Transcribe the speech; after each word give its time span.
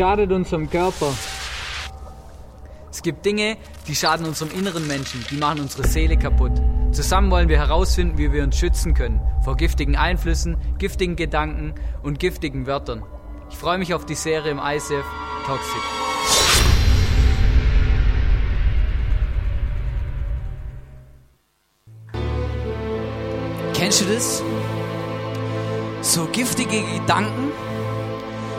schadet 0.00 0.32
unserem 0.32 0.70
Körper. 0.70 1.12
Es 2.90 3.02
gibt 3.02 3.26
Dinge, 3.26 3.58
die 3.86 3.94
schaden 3.94 4.24
unserem 4.24 4.50
inneren 4.50 4.86
Menschen, 4.86 5.22
die 5.30 5.36
machen 5.36 5.60
unsere 5.60 5.86
Seele 5.86 6.16
kaputt. 6.16 6.52
Zusammen 6.90 7.30
wollen 7.30 7.50
wir 7.50 7.58
herausfinden, 7.58 8.16
wie 8.16 8.32
wir 8.32 8.42
uns 8.42 8.56
schützen 8.56 8.94
können 8.94 9.20
vor 9.44 9.58
giftigen 9.58 9.96
Einflüssen, 9.96 10.56
giftigen 10.78 11.16
Gedanken 11.16 11.74
und 12.02 12.18
giftigen 12.18 12.66
Wörtern. 12.66 13.02
Ich 13.50 13.58
freue 13.58 13.76
mich 13.76 13.92
auf 13.92 14.06
die 14.06 14.14
Serie 14.14 14.52
im 14.52 14.58
ICF 14.58 15.04
Toxic. 15.44 15.82
Kennst 23.74 24.00
du 24.00 24.04
das? 24.06 24.42
So 26.00 26.24
giftige 26.32 26.82
Gedanken. 26.84 27.69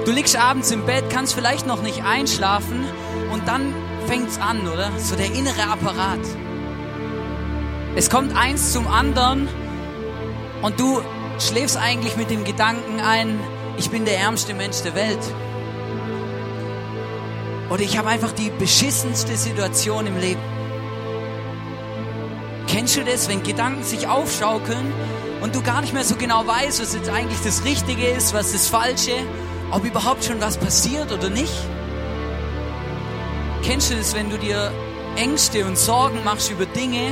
Du 0.05 0.11
liegst 0.11 0.35
abends 0.35 0.71
im 0.71 0.83
Bett, 0.87 1.11
kannst 1.11 1.35
vielleicht 1.35 1.67
noch 1.67 1.83
nicht 1.83 2.03
einschlafen 2.03 2.85
und 3.31 3.47
dann 3.47 3.71
fängt's 4.07 4.39
an, 4.39 4.67
oder? 4.67 4.89
So 4.97 5.15
der 5.15 5.27
innere 5.27 5.63
Apparat. 5.71 6.19
Es 7.95 8.09
kommt 8.09 8.35
eins 8.35 8.73
zum 8.73 8.87
anderen 8.87 9.47
und 10.63 10.79
du 10.79 11.01
schläfst 11.37 11.77
eigentlich 11.77 12.17
mit 12.17 12.31
dem 12.31 12.43
Gedanken 12.45 12.99
ein, 12.99 13.39
ich 13.77 13.91
bin 13.91 14.05
der 14.05 14.17
ärmste 14.17 14.55
Mensch 14.55 14.81
der 14.81 14.95
Welt. 14.95 15.19
Oder 17.69 17.81
ich 17.81 17.95
habe 17.97 18.09
einfach 18.09 18.31
die 18.31 18.49
beschissenste 18.49 19.37
Situation 19.37 20.07
im 20.07 20.19
Leben. 20.19 20.41
Kennst 22.67 22.97
du 22.97 23.03
das, 23.03 23.29
wenn 23.29 23.43
Gedanken 23.43 23.83
sich 23.83 24.07
aufschaukeln 24.07 24.91
und 25.41 25.53
du 25.53 25.61
gar 25.61 25.81
nicht 25.81 25.93
mehr 25.93 26.03
so 26.03 26.15
genau 26.15 26.47
weißt, 26.47 26.81
was 26.81 26.95
jetzt 26.95 27.09
eigentlich 27.09 27.41
das 27.43 27.63
Richtige 27.65 28.07
ist, 28.07 28.33
was 28.33 28.51
das 28.51 28.67
Falsche, 28.67 29.13
ob 29.71 29.85
überhaupt 29.85 30.23
schon 30.23 30.41
was 30.41 30.57
passiert 30.57 31.11
oder 31.11 31.29
nicht? 31.29 31.53
Kennst 33.63 33.91
du 33.91 33.95
das, 33.95 34.13
wenn 34.13 34.29
du 34.29 34.37
dir 34.37 34.71
Ängste 35.15 35.65
und 35.65 35.77
Sorgen 35.77 36.23
machst 36.23 36.51
über 36.51 36.65
Dinge, 36.65 37.11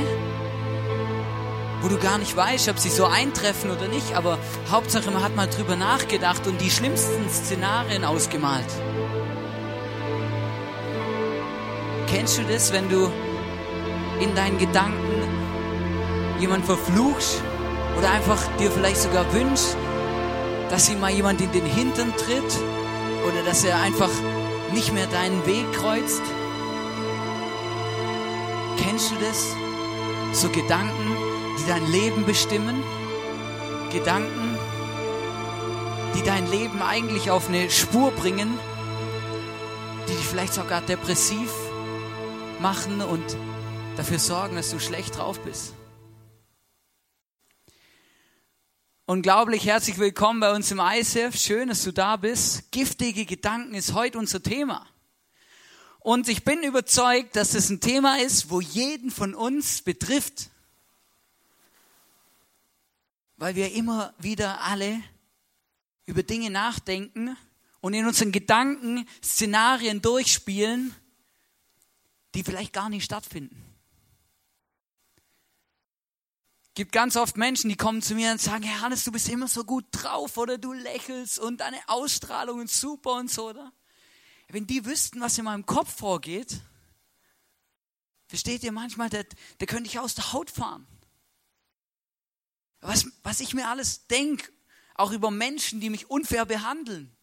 wo 1.80 1.88
du 1.88 1.96
gar 1.98 2.18
nicht 2.18 2.36
weißt, 2.36 2.68
ob 2.68 2.78
sie 2.78 2.90
so 2.90 3.06
eintreffen 3.06 3.70
oder 3.70 3.88
nicht, 3.88 4.14
aber 4.14 4.38
Hauptsache 4.70 5.10
man 5.10 5.22
hat 5.22 5.34
mal 5.36 5.46
drüber 5.46 5.76
nachgedacht 5.76 6.46
und 6.46 6.60
die 6.60 6.70
schlimmsten 6.70 7.28
Szenarien 7.30 8.04
ausgemalt. 8.04 8.66
Kennst 12.08 12.38
du 12.38 12.42
das, 12.42 12.72
wenn 12.72 12.88
du 12.88 13.10
in 14.20 14.34
deinen 14.34 14.58
Gedanken 14.58 15.00
jemand 16.40 16.66
verfluchst 16.66 17.42
oder 17.96 18.10
einfach 18.10 18.38
dir 18.58 18.70
vielleicht 18.70 19.00
sogar 19.00 19.32
wünschst, 19.32 19.76
dass 20.70 20.88
ihm 20.88 21.00
mal 21.00 21.10
jemand 21.10 21.40
in 21.40 21.52
den 21.52 21.66
Hintern 21.66 22.12
tritt 22.16 22.58
oder 23.28 23.42
dass 23.44 23.64
er 23.64 23.80
einfach 23.80 24.10
nicht 24.72 24.92
mehr 24.92 25.06
deinen 25.08 25.44
Weg 25.46 25.70
kreuzt? 25.72 26.22
Kennst 28.78 29.10
du 29.10 29.16
das? 29.16 29.54
So 30.32 30.48
Gedanken, 30.48 31.16
die 31.58 31.68
dein 31.68 31.90
Leben 31.90 32.24
bestimmen? 32.24 32.82
Gedanken, 33.92 34.56
die 36.14 36.22
dein 36.22 36.48
Leben 36.50 36.80
eigentlich 36.80 37.30
auf 37.30 37.48
eine 37.48 37.68
Spur 37.70 38.12
bringen, 38.12 38.56
die 40.08 40.12
dich 40.12 40.26
vielleicht 40.26 40.54
sogar 40.54 40.80
depressiv 40.80 41.50
machen 42.60 43.00
und 43.00 43.24
dafür 43.96 44.18
sorgen, 44.18 44.56
dass 44.56 44.70
du 44.70 44.78
schlecht 44.78 45.18
drauf 45.18 45.40
bist. 45.40 45.74
Unglaublich 49.10 49.66
herzlich 49.66 49.98
willkommen 49.98 50.38
bei 50.38 50.54
uns 50.54 50.70
im 50.70 50.78
ISF. 50.78 51.36
Schön, 51.36 51.68
dass 51.68 51.82
du 51.82 51.92
da 51.92 52.16
bist. 52.16 52.70
Giftige 52.70 53.26
Gedanken 53.26 53.74
ist 53.74 53.92
heute 53.92 54.18
unser 54.18 54.40
Thema. 54.40 54.86
Und 55.98 56.28
ich 56.28 56.44
bin 56.44 56.62
überzeugt, 56.62 57.34
dass 57.34 57.54
es 57.54 57.70
ein 57.70 57.80
Thema 57.80 58.20
ist, 58.20 58.50
wo 58.50 58.60
jeden 58.60 59.10
von 59.10 59.34
uns 59.34 59.82
betrifft. 59.82 60.50
Weil 63.36 63.56
wir 63.56 63.72
immer 63.72 64.14
wieder 64.18 64.60
alle 64.60 65.02
über 66.06 66.22
Dinge 66.22 66.50
nachdenken 66.50 67.36
und 67.80 67.94
in 67.94 68.06
unseren 68.06 68.30
Gedanken 68.30 69.08
Szenarien 69.24 70.02
durchspielen, 70.02 70.94
die 72.36 72.44
vielleicht 72.44 72.72
gar 72.72 72.88
nicht 72.88 73.06
stattfinden. 73.06 73.60
Es 76.59 76.59
gibt 76.74 76.92
ganz 76.92 77.16
oft 77.16 77.36
Menschen, 77.36 77.68
die 77.68 77.76
kommen 77.76 78.02
zu 78.02 78.14
mir 78.14 78.30
und 78.30 78.40
sagen, 78.40 78.62
Herr 78.62 78.80
Hannes, 78.80 79.04
du 79.04 79.12
bist 79.12 79.28
immer 79.28 79.48
so 79.48 79.64
gut 79.64 79.84
drauf 79.90 80.36
oder 80.36 80.58
du 80.58 80.72
lächelst 80.72 81.38
und 81.38 81.58
deine 81.58 81.78
Ausstrahlung 81.88 82.62
ist 82.62 82.80
super 82.80 83.14
und 83.14 83.30
so, 83.30 83.50
oder? 83.50 83.72
Wenn 84.48 84.66
die 84.66 84.84
wüssten, 84.84 85.20
was 85.20 85.38
in 85.38 85.44
meinem 85.44 85.66
Kopf 85.66 85.96
vorgeht, 85.96 86.60
versteht 88.26 88.62
ihr 88.62 88.72
manchmal, 88.72 89.10
der, 89.10 89.26
der 89.58 89.66
könnte 89.66 89.88
ich 89.88 89.98
aus 89.98 90.14
der 90.14 90.32
Haut 90.32 90.50
fahren. 90.50 90.86
Was, 92.80 93.06
was 93.22 93.40
ich 93.40 93.54
mir 93.54 93.68
alles 93.68 94.06
denke, 94.06 94.50
auch 94.94 95.12
über 95.12 95.30
Menschen, 95.30 95.80
die 95.80 95.90
mich 95.90 96.10
unfair 96.10 96.46
behandeln, 96.46 97.16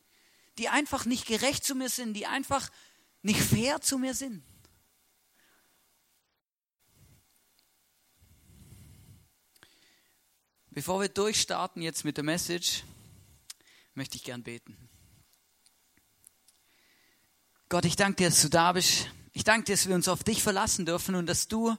die 0.58 0.70
einfach 0.70 1.06
nicht 1.06 1.26
gerecht 1.26 1.64
zu 1.64 1.76
mir 1.76 1.90
sind, 1.90 2.14
die 2.14 2.28
einfach 2.28 2.70
nicht 3.22 3.42
fair 3.42 3.82
zu 3.82 3.98
mir 3.98 4.14
sind. 4.14 4.44
Bevor 10.78 11.02
wir 11.02 11.10
durchstarten 11.10 11.82
jetzt 11.82 12.06
mit 12.06 12.18
der 12.18 12.24
Message, 12.24 12.84
möchte 13.96 14.16
ich 14.16 14.24
gern 14.24 14.44
beten. 14.44 14.78
Gott, 17.68 17.84
ich 17.84 17.96
danke 17.96 18.18
dir, 18.18 18.30
dass 18.30 18.44
du 18.44 18.50
da 18.50 18.74
bist. 18.74 19.10
Ich 19.34 19.44
danke 19.44 19.66
dir, 19.66 19.74
dass 19.74 19.88
wir 19.88 19.96
uns 19.96 20.08
auf 20.08 20.24
dich 20.24 20.44
verlassen 20.44 20.86
dürfen 20.86 21.16
und 21.16 21.26
dass 21.26 21.48
du 21.48 21.76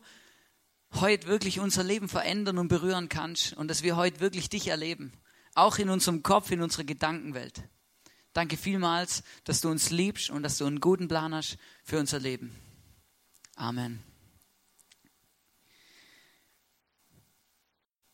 heute 0.94 1.28
wirklich 1.28 1.60
unser 1.60 1.84
Leben 1.84 2.08
verändern 2.08 2.58
und 2.58 2.66
berühren 2.66 3.08
kannst 3.08 3.52
und 3.52 3.68
dass 3.68 3.84
wir 3.84 3.94
heute 3.94 4.18
wirklich 4.18 4.48
dich 4.48 4.66
erleben. 4.66 5.12
Auch 5.54 5.78
in 5.78 5.90
unserem 5.90 6.24
Kopf, 6.24 6.50
in 6.50 6.60
unserer 6.60 6.82
Gedankenwelt. 6.82 7.62
Danke 8.32 8.56
vielmals, 8.56 9.22
dass 9.44 9.60
du 9.60 9.68
uns 9.68 9.90
liebst 9.90 10.28
und 10.28 10.42
dass 10.42 10.58
du 10.58 10.66
einen 10.66 10.80
guten 10.80 11.06
Plan 11.06 11.32
hast 11.32 11.56
für 11.84 12.00
unser 12.00 12.18
Leben. 12.18 12.52
Amen. 13.54 14.07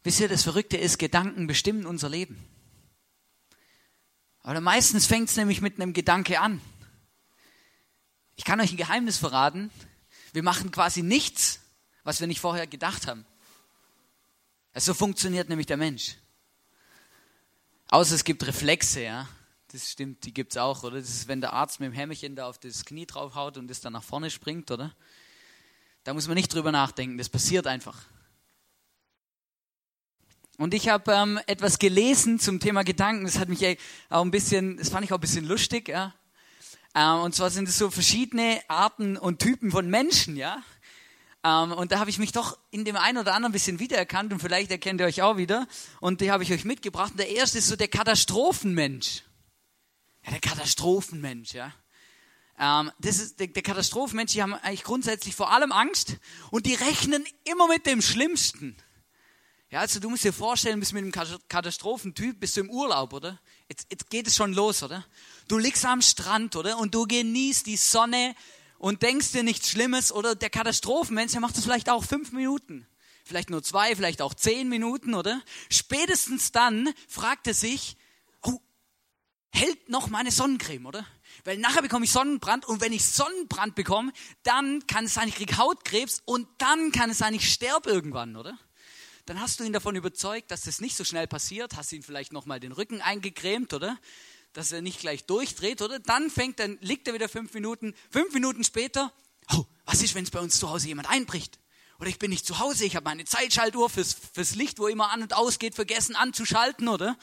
Wisst 0.05 0.21
ihr, 0.21 0.29
das 0.29 0.43
Verrückte 0.43 0.77
ist, 0.77 0.99
Gedanken 0.99 1.47
bestimmen 1.47 1.87
unser 1.87 2.11
Leben. 2.11 2.39
Aber 4.43 4.61
meistens 4.61 5.07
fängt 5.07 5.31
es 5.31 5.37
nämlich 5.37 5.63
mit 5.63 5.81
einem 5.81 5.95
Gedanke 5.95 6.41
an. 6.41 6.61
Ich 8.37 8.45
kann 8.45 8.61
euch 8.61 8.71
ein 8.71 8.77
Geheimnis 8.77 9.17
verraten. 9.17 9.71
Wir 10.35 10.43
machen 10.43 10.71
quasi 10.71 11.03
nichts, 11.03 11.61
was 12.03 12.21
wir 12.21 12.27
nicht 12.27 12.41
vorher 12.41 12.67
gedacht 12.67 13.07
haben. 13.07 13.25
Also 14.75 14.93
so 14.93 14.95
funktioniert 14.99 15.49
nämlich 15.49 15.67
der 15.67 15.79
Mensch. 15.79 16.17
Außer 17.89 18.15
es 18.15 18.25
gibt 18.25 18.47
Reflexe, 18.47 19.03
ja. 19.03 19.27
Das 19.69 19.91
stimmt, 19.91 20.27
die 20.27 20.35
gibt 20.35 20.53
es 20.53 20.59
auch, 20.59 20.85
oder? 20.85 20.99
Das 20.99 21.09
ist, 21.09 21.29
wenn 21.29 21.41
der 21.41 21.55
Arzt 21.55 21.81
mit 21.81 21.87
dem 21.87 21.95
Hämmerchen 21.95 22.37
da 22.37 22.47
auf 22.47 22.59
das 22.59 22.85
Knie 22.85 23.07
draufhaut 23.07 23.57
und 23.57 23.71
es 23.71 23.81
dann 23.81 23.95
nach 23.95 24.03
vorne 24.03 24.31
springt, 24.31 24.71
oder? 24.71 24.95
Da 26.03 26.13
muss 26.13 26.27
man 26.27 26.35
nicht 26.35 26.53
drüber 26.53 26.73
nachdenken, 26.73 27.17
das 27.17 27.31
passiert 27.31 27.67
einfach. 27.67 28.05
Und 30.57 30.73
ich 30.73 30.89
habe 30.89 31.13
ähm, 31.13 31.41
etwas 31.47 31.79
gelesen 31.81 32.39
zum 32.39 32.61
Thema 32.61 32.85
Gedanken, 32.85 33.25
das 33.25 33.39
hat 33.39 33.49
mich 33.49 33.79
auch 34.09 34.23
ein 34.23 34.31
bisschen, 34.31 34.77
das 34.77 34.89
fand 34.89 35.05
ich 35.05 35.13
auch 35.13 35.19
ein 35.19 35.21
bisschen 35.21 35.47
lustig, 35.47 35.89
ja. 35.89 36.15
Ähm, 36.95 37.23
und 37.23 37.35
zwar 37.35 37.51
sind 37.51 37.69
es 37.69 37.77
so 37.77 37.91
verschiedene 37.91 38.61
Arten 38.69 39.17
und 39.17 39.41
Typen 39.41 39.73
von 39.73 39.91
Menschen, 39.91 40.37
ja. 40.37 40.63
Ähm, 41.43 41.73
und 41.73 41.91
da 41.91 41.99
habe 41.99 42.09
ich 42.09 42.19
mich 42.19 42.31
doch 42.31 42.57
in 42.71 42.85
dem 42.85 42.97
einen 42.97 43.19
oder 43.19 43.35
anderen 43.35 43.53
bisschen 43.53 43.81
wiedererkannt 43.81 44.33
und 44.33 44.39
vielleicht 44.39 44.71
erkennt 44.71 45.01
ihr 45.01 45.07
euch 45.07 45.23
auch 45.23 45.37
wieder. 45.37 45.67
Und 46.01 46.21
die 46.21 46.31
habe 46.31 46.45
ich 46.45 46.53
euch 46.53 46.65
mitgebracht. 46.65 47.11
Und 47.13 47.19
der 47.19 47.31
erste 47.31 47.59
ist 47.59 47.67
so 47.67 47.75
der 47.75 47.89
Katastrophenmensch. 47.89 49.25
Ja, 50.25 50.31
der 50.31 50.41
Katastrophenmensch, 50.41 51.53
ja. 51.53 51.73
Ähm, 52.59 52.93
das 53.01 53.19
ist 53.19 53.41
der, 53.41 53.49
der 53.49 53.63
Katastrophenmensch, 53.63 54.33
die 54.33 54.43
haben 54.43 54.55
eigentlich 54.55 54.85
grundsätzlich 54.85 55.35
vor 55.35 55.53
allem 55.53 55.73
Angst 55.73 56.19
und 56.53 56.65
die 56.65 56.75
rechnen 56.75 57.25
immer 57.45 57.67
mit 57.67 57.87
dem 57.87 58.01
Schlimmsten. 58.01 58.77
Ja, 59.75 59.81
also 59.81 59.99
du 59.99 60.09
musst 60.09 60.23
dir 60.23 60.33
vorstellen, 60.33 60.79
bist 60.79 60.93
mit 60.93 61.03
einem 61.03 61.11
Katastrophentyp, 61.49 62.39
bist 62.39 62.57
du 62.57 62.61
im 62.61 62.71
Urlaub, 62.71 63.13
oder? 63.13 63.41
Jetzt, 63.69 63.89
jetzt 63.91 64.09
geht 64.09 64.29
es 64.29 64.37
schon 64.37 64.53
los, 64.53 64.85
oder? 64.85 65.05
Du 65.49 65.59
liegst 65.59 65.85
am 65.85 66.01
Strand, 66.01 66.55
oder? 66.55 66.79
Und 66.79 66.95
du 66.95 67.09
genießt 67.09 67.67
die 67.67 67.77
Sonne 67.77 68.37
und 68.79 69.03
denkst 69.03 69.33
dir 69.33 69.43
nichts 69.43 69.69
Schlimmes, 69.71 70.13
oder? 70.13 70.37
Der 70.37 70.49
Katastrophenmensch, 70.49 71.33
der 71.33 71.41
macht 71.41 71.57
das 71.57 71.65
vielleicht 71.65 71.91
auch 71.91 72.05
fünf 72.05 72.31
Minuten. 72.31 72.87
Vielleicht 73.25 73.51
nur 73.51 73.65
zwei, 73.65 73.97
vielleicht 73.97 74.23
auch 74.23 74.35
zehn 74.35 74.69
Minuten, 74.69 75.13
oder? 75.13 75.43
Spätestens 75.71 76.53
dann 76.53 76.95
fragt 77.09 77.49
er 77.49 77.55
sich, 77.55 77.97
oh, 78.43 78.61
hält 79.51 79.89
noch 79.89 80.07
meine 80.07 80.31
Sonnencreme, 80.31 80.87
oder? 80.87 81.05
Weil 81.43 81.59
nachher 81.59 81.83
bekomme 81.83 82.05
ich 82.05 82.13
Sonnenbrand 82.13 82.65
und 82.65 82.81
wenn 82.81 82.93
ich 82.93 83.05
Sonnenbrand 83.05 83.75
bekomme, 83.75 84.13
dann 84.45 84.87
kann 84.87 85.07
es 85.07 85.15
sein, 85.15 85.27
ich 85.27 85.35
kriege 85.35 85.59
Hautkrebs 85.59 86.23
und 86.25 86.47
dann 86.59 86.93
kann 86.93 87.11
es 87.11 87.19
sein, 87.19 87.35
ich 87.35 87.53
sterbe 87.53 87.91
irgendwann, 87.91 88.37
oder? 88.37 88.57
Dann 89.27 89.41
hast 89.41 89.61
du 89.61 89.65
ihn 89.65 89.73
davon 89.73 89.97
überzeugt, 89.97 90.51
dass 90.51 90.63
das 90.63 90.81
nicht 90.81 90.97
so 90.97 91.05
schnell 91.05 91.27
passiert, 91.27 91.77
hast 91.77 91.93
ihn 91.93 92.03
vielleicht 92.03 92.33
nochmal 92.33 92.61
den 92.61 92.73
Rücken 92.73 93.01
eingecremt, 93.01 93.73
oder? 93.73 93.99
dass 94.55 94.71
er 94.73 94.83
nicht 94.83 95.01
gleich 95.01 95.27
durchdreht, 95.27 95.83
oder? 95.83 95.99
Dann 95.99 96.31
fängt, 96.31 96.61
dann 96.61 96.79
liegt 96.81 97.07
er 97.09 97.15
wieder 97.15 97.29
fünf 97.29 97.53
Minuten. 97.53 97.95
Fünf 98.11 98.33
Minuten 98.33 98.65
später, 98.65 99.13
oh, 99.53 99.65
was 99.85 100.01
ist, 100.01 100.15
wenn 100.15 100.25
es 100.25 100.31
bei 100.31 100.41
uns 100.41 100.59
zu 100.59 100.71
Hause 100.71 100.89
jemand 100.89 101.11
einbricht? 101.11 101.59
Oder 101.99 102.09
ich 102.09 102.19
bin 102.19 102.31
nicht 102.31 102.47
zu 102.47 102.61
Hause, 102.61 102.85
ich 102.85 102.97
habe 102.97 103.05
meine 103.05 103.25
Zeitschaltuhr 103.25 103.91
fürs, 103.91 104.15
fürs 104.33 104.55
Licht, 104.55 104.79
wo 104.79 104.87
immer 104.87 105.11
an 105.11 105.23
und 105.23 105.35
ausgeht, 105.35 105.75
vergessen 105.75 106.17
anzuschalten, 106.17 106.89
oder? 106.89 107.19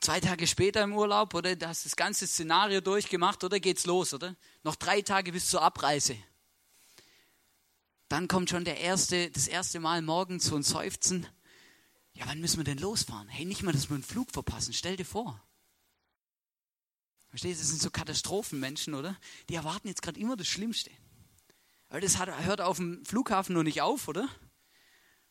Zwei 0.00 0.20
Tage 0.20 0.46
später 0.46 0.82
im 0.82 0.92
Urlaub, 0.92 1.32
oder? 1.32 1.56
Da 1.56 1.68
hast 1.68 1.86
das 1.86 1.96
ganze 1.96 2.26
Szenario 2.26 2.80
durchgemacht, 2.80 3.42
oder 3.42 3.58
geht's 3.58 3.86
los, 3.86 4.12
oder? 4.12 4.36
Noch 4.64 4.76
drei 4.76 5.00
Tage 5.00 5.32
bis 5.32 5.48
zur 5.48 5.62
Abreise. 5.62 6.16
Dann 8.12 8.28
kommt 8.28 8.50
schon 8.50 8.66
der 8.66 8.78
erste, 8.78 9.30
das 9.30 9.48
erste 9.48 9.80
Mal 9.80 10.02
morgens 10.02 10.44
so 10.44 10.54
ein 10.54 10.62
Seufzen. 10.62 11.26
Ja, 12.12 12.26
wann 12.26 12.40
müssen 12.42 12.58
wir 12.58 12.64
denn 12.64 12.76
losfahren? 12.76 13.26
Hey, 13.26 13.46
nicht 13.46 13.62
mal, 13.62 13.72
dass 13.72 13.88
wir 13.88 13.94
einen 13.94 14.02
Flug 14.02 14.30
verpassen. 14.30 14.74
Stell 14.74 14.98
dir 14.98 15.06
vor. 15.06 15.42
Verstehst 17.30 17.58
du, 17.58 17.62
das 17.62 17.70
sind 17.70 17.80
so 17.80 17.90
Katastrophenmenschen, 17.90 18.92
oder? 18.92 19.16
Die 19.48 19.54
erwarten 19.54 19.88
jetzt 19.88 20.02
gerade 20.02 20.20
immer 20.20 20.36
das 20.36 20.46
Schlimmste. 20.46 20.90
Aber 21.88 22.02
das 22.02 22.18
hat, 22.18 22.28
hört 22.44 22.60
auf 22.60 22.76
dem 22.76 23.02
Flughafen 23.06 23.54
nur 23.54 23.64
nicht 23.64 23.80
auf, 23.80 24.06
oder? 24.08 24.28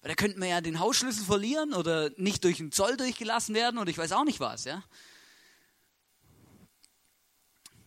Weil 0.02 0.10
da 0.10 0.16
könnten 0.16 0.42
wir 0.42 0.48
ja 0.48 0.60
den 0.60 0.80
Hausschlüssel 0.80 1.24
verlieren 1.24 1.76
oder 1.76 2.10
nicht 2.18 2.44
durch 2.44 2.58
den 2.58 2.72
Zoll 2.72 2.98
durchgelassen 2.98 3.54
werden 3.54 3.78
oder 3.78 3.92
ich 3.92 3.98
weiß 4.00 4.12
auch 4.14 4.26
nicht 4.26 4.40
was, 4.40 4.64
ja? 4.64 4.84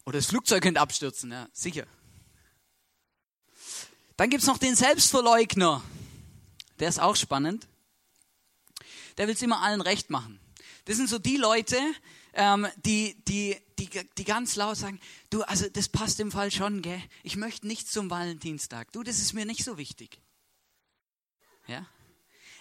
Oder 0.06 0.18
das 0.18 0.26
Flugzeug 0.26 0.62
könnte 0.62 0.80
abstürzen, 0.80 1.32
ja, 1.32 1.48
sicher. 1.52 1.84
Dann 4.16 4.30
gibt 4.30 4.42
es 4.42 4.46
noch 4.46 4.58
den 4.58 4.76
Selbstverleugner. 4.76 5.82
Der 6.78 6.88
ist 6.88 7.00
auch 7.00 7.16
spannend. 7.16 7.66
Der 9.16 9.26
will 9.26 9.34
es 9.34 9.42
immer 9.42 9.62
allen 9.62 9.80
recht 9.80 10.10
machen. 10.10 10.40
Das 10.84 10.96
sind 10.96 11.08
so 11.08 11.18
die 11.18 11.36
Leute, 11.36 11.78
ähm, 12.34 12.66
die, 12.84 13.16
die, 13.24 13.56
die, 13.78 13.88
die 14.18 14.24
ganz 14.24 14.56
laut 14.56 14.76
sagen, 14.76 15.00
du, 15.30 15.42
also 15.42 15.68
das 15.68 15.88
passt 15.88 16.20
im 16.20 16.30
Fall 16.30 16.50
schon, 16.50 16.82
gell? 16.82 17.02
Ich 17.22 17.36
möchte 17.36 17.66
nichts 17.66 17.92
zum 17.92 18.10
Valentinstag. 18.10 18.92
Du, 18.92 19.02
das 19.02 19.18
ist 19.18 19.32
mir 19.32 19.46
nicht 19.46 19.64
so 19.64 19.78
wichtig. 19.78 20.20
Ja? 21.66 21.86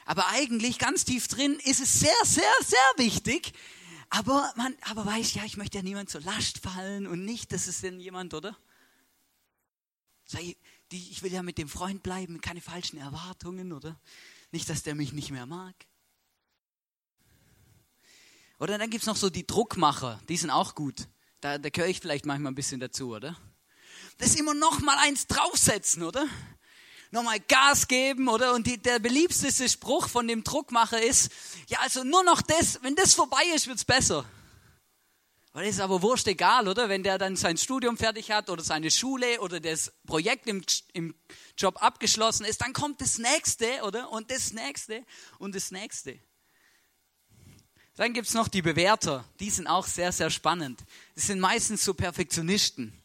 Aber 0.05 0.27
eigentlich 0.29 0.79
ganz 0.79 1.05
tief 1.05 1.27
drin 1.27 1.59
ist 1.63 1.81
es 1.81 1.99
sehr, 1.99 2.15
sehr, 2.23 2.53
sehr 2.65 3.05
wichtig. 3.05 3.53
Aber 4.09 4.53
man, 4.55 4.75
aber 4.81 5.05
weiß 5.05 5.33
ja, 5.33 5.43
ich 5.43 5.57
möchte 5.57 5.77
ja 5.77 5.83
niemand 5.83 6.09
zur 6.09 6.21
Last 6.21 6.59
fallen 6.59 7.07
und 7.07 7.25
nicht, 7.25 7.51
dass 7.51 7.67
es 7.67 7.81
denn 7.81 7.99
jemand, 7.99 8.33
oder? 8.33 8.55
Sei, 10.25 10.55
die, 10.93 11.09
ich 11.11 11.23
will 11.23 11.33
ja 11.33 11.41
mit 11.41 11.57
dem 11.57 11.67
Freund 11.67 12.03
bleiben, 12.03 12.39
keine 12.39 12.61
falschen 12.61 12.97
Erwartungen, 12.97 13.73
oder? 13.73 13.99
Nicht, 14.51 14.69
dass 14.69 14.83
der 14.83 14.93
mich 14.93 15.11
nicht 15.11 15.31
mehr 15.31 15.47
mag. 15.47 15.73
Oder 18.59 18.77
dann 18.77 18.91
gibt 18.91 19.01
es 19.01 19.07
noch 19.07 19.15
so 19.15 19.31
die 19.31 19.47
Druckmacher, 19.47 20.21
die 20.29 20.37
sind 20.37 20.51
auch 20.51 20.75
gut. 20.75 21.07
Da, 21.41 21.57
da 21.57 21.69
gehöre 21.69 21.89
ich 21.89 21.99
vielleicht 21.99 22.25
manchmal 22.25 22.51
ein 22.51 22.55
bisschen 22.55 22.79
dazu, 22.79 23.15
oder? 23.15 23.35
Das 24.19 24.35
immer 24.35 24.53
noch 24.53 24.79
mal 24.81 24.97
eins 24.99 25.25
draufsetzen, 25.25 26.03
oder? 26.03 26.27
Nochmal 27.09 27.39
Gas 27.39 27.87
geben, 27.87 28.27
oder? 28.29 28.53
Und 28.53 28.67
die, 28.67 28.77
der 28.77 28.99
beliebteste 28.99 29.67
Spruch 29.67 30.07
von 30.07 30.27
dem 30.27 30.43
Druckmacher 30.43 31.01
ist, 31.01 31.31
ja, 31.67 31.79
also 31.79 32.03
nur 32.03 32.23
noch 32.23 32.41
das, 32.43 32.81
wenn 32.83 32.95
das 32.95 33.15
vorbei 33.15 33.43
ist, 33.55 33.65
wird 33.67 33.77
es 33.77 33.85
besser. 33.85 34.25
Das 35.53 35.67
ist 35.67 35.79
aber 35.79 36.01
wurscht 36.01 36.27
egal, 36.27 36.67
oder? 36.67 36.89
Wenn 36.89 37.03
der 37.03 37.19
dann 37.19 37.35
sein 37.35 37.57
Studium 37.57 37.95
fertig 37.95 38.31
hat 38.31 38.49
oder 38.49 38.63
seine 38.63 38.89
Schule 38.89 39.39
oder 39.39 39.59
das 39.59 39.93
Projekt 40.07 40.47
im, 40.47 40.63
im 40.93 41.13
Job 41.55 41.81
abgeschlossen 41.81 42.43
ist, 42.45 42.61
dann 42.61 42.73
kommt 42.73 43.01
das 43.01 43.19
nächste, 43.19 43.83
oder? 43.83 44.11
Und 44.11 44.31
das 44.31 44.51
nächste 44.51 45.05
und 45.37 45.53
das 45.53 45.69
nächste. 45.69 46.17
Dann 47.95 48.13
gibt 48.13 48.27
es 48.27 48.33
noch 48.33 48.47
die 48.47 48.63
Bewerter. 48.63 49.25
Die 49.39 49.51
sind 49.51 49.67
auch 49.67 49.85
sehr, 49.85 50.11
sehr 50.11 50.31
spannend. 50.31 50.83
Das 51.13 51.27
sind 51.27 51.39
meistens 51.39 51.85
so 51.85 51.93
Perfektionisten. 51.93 52.99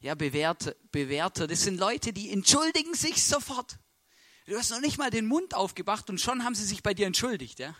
Ja, 0.00 0.14
Bewerter, 0.14 0.74
Bewerter. 0.90 1.46
Das 1.46 1.62
sind 1.64 1.78
Leute, 1.78 2.14
die 2.14 2.30
entschuldigen 2.30 2.94
sich 2.94 3.22
sofort. 3.22 3.78
Du 4.46 4.56
hast 4.56 4.70
noch 4.70 4.80
nicht 4.80 4.96
mal 4.96 5.10
den 5.10 5.26
Mund 5.26 5.54
aufgemacht 5.54 6.08
und 6.08 6.18
schon 6.18 6.44
haben 6.44 6.54
sie 6.54 6.64
sich 6.64 6.82
bei 6.82 6.94
dir 6.94 7.06
entschuldigt, 7.06 7.58
ja? 7.58 7.76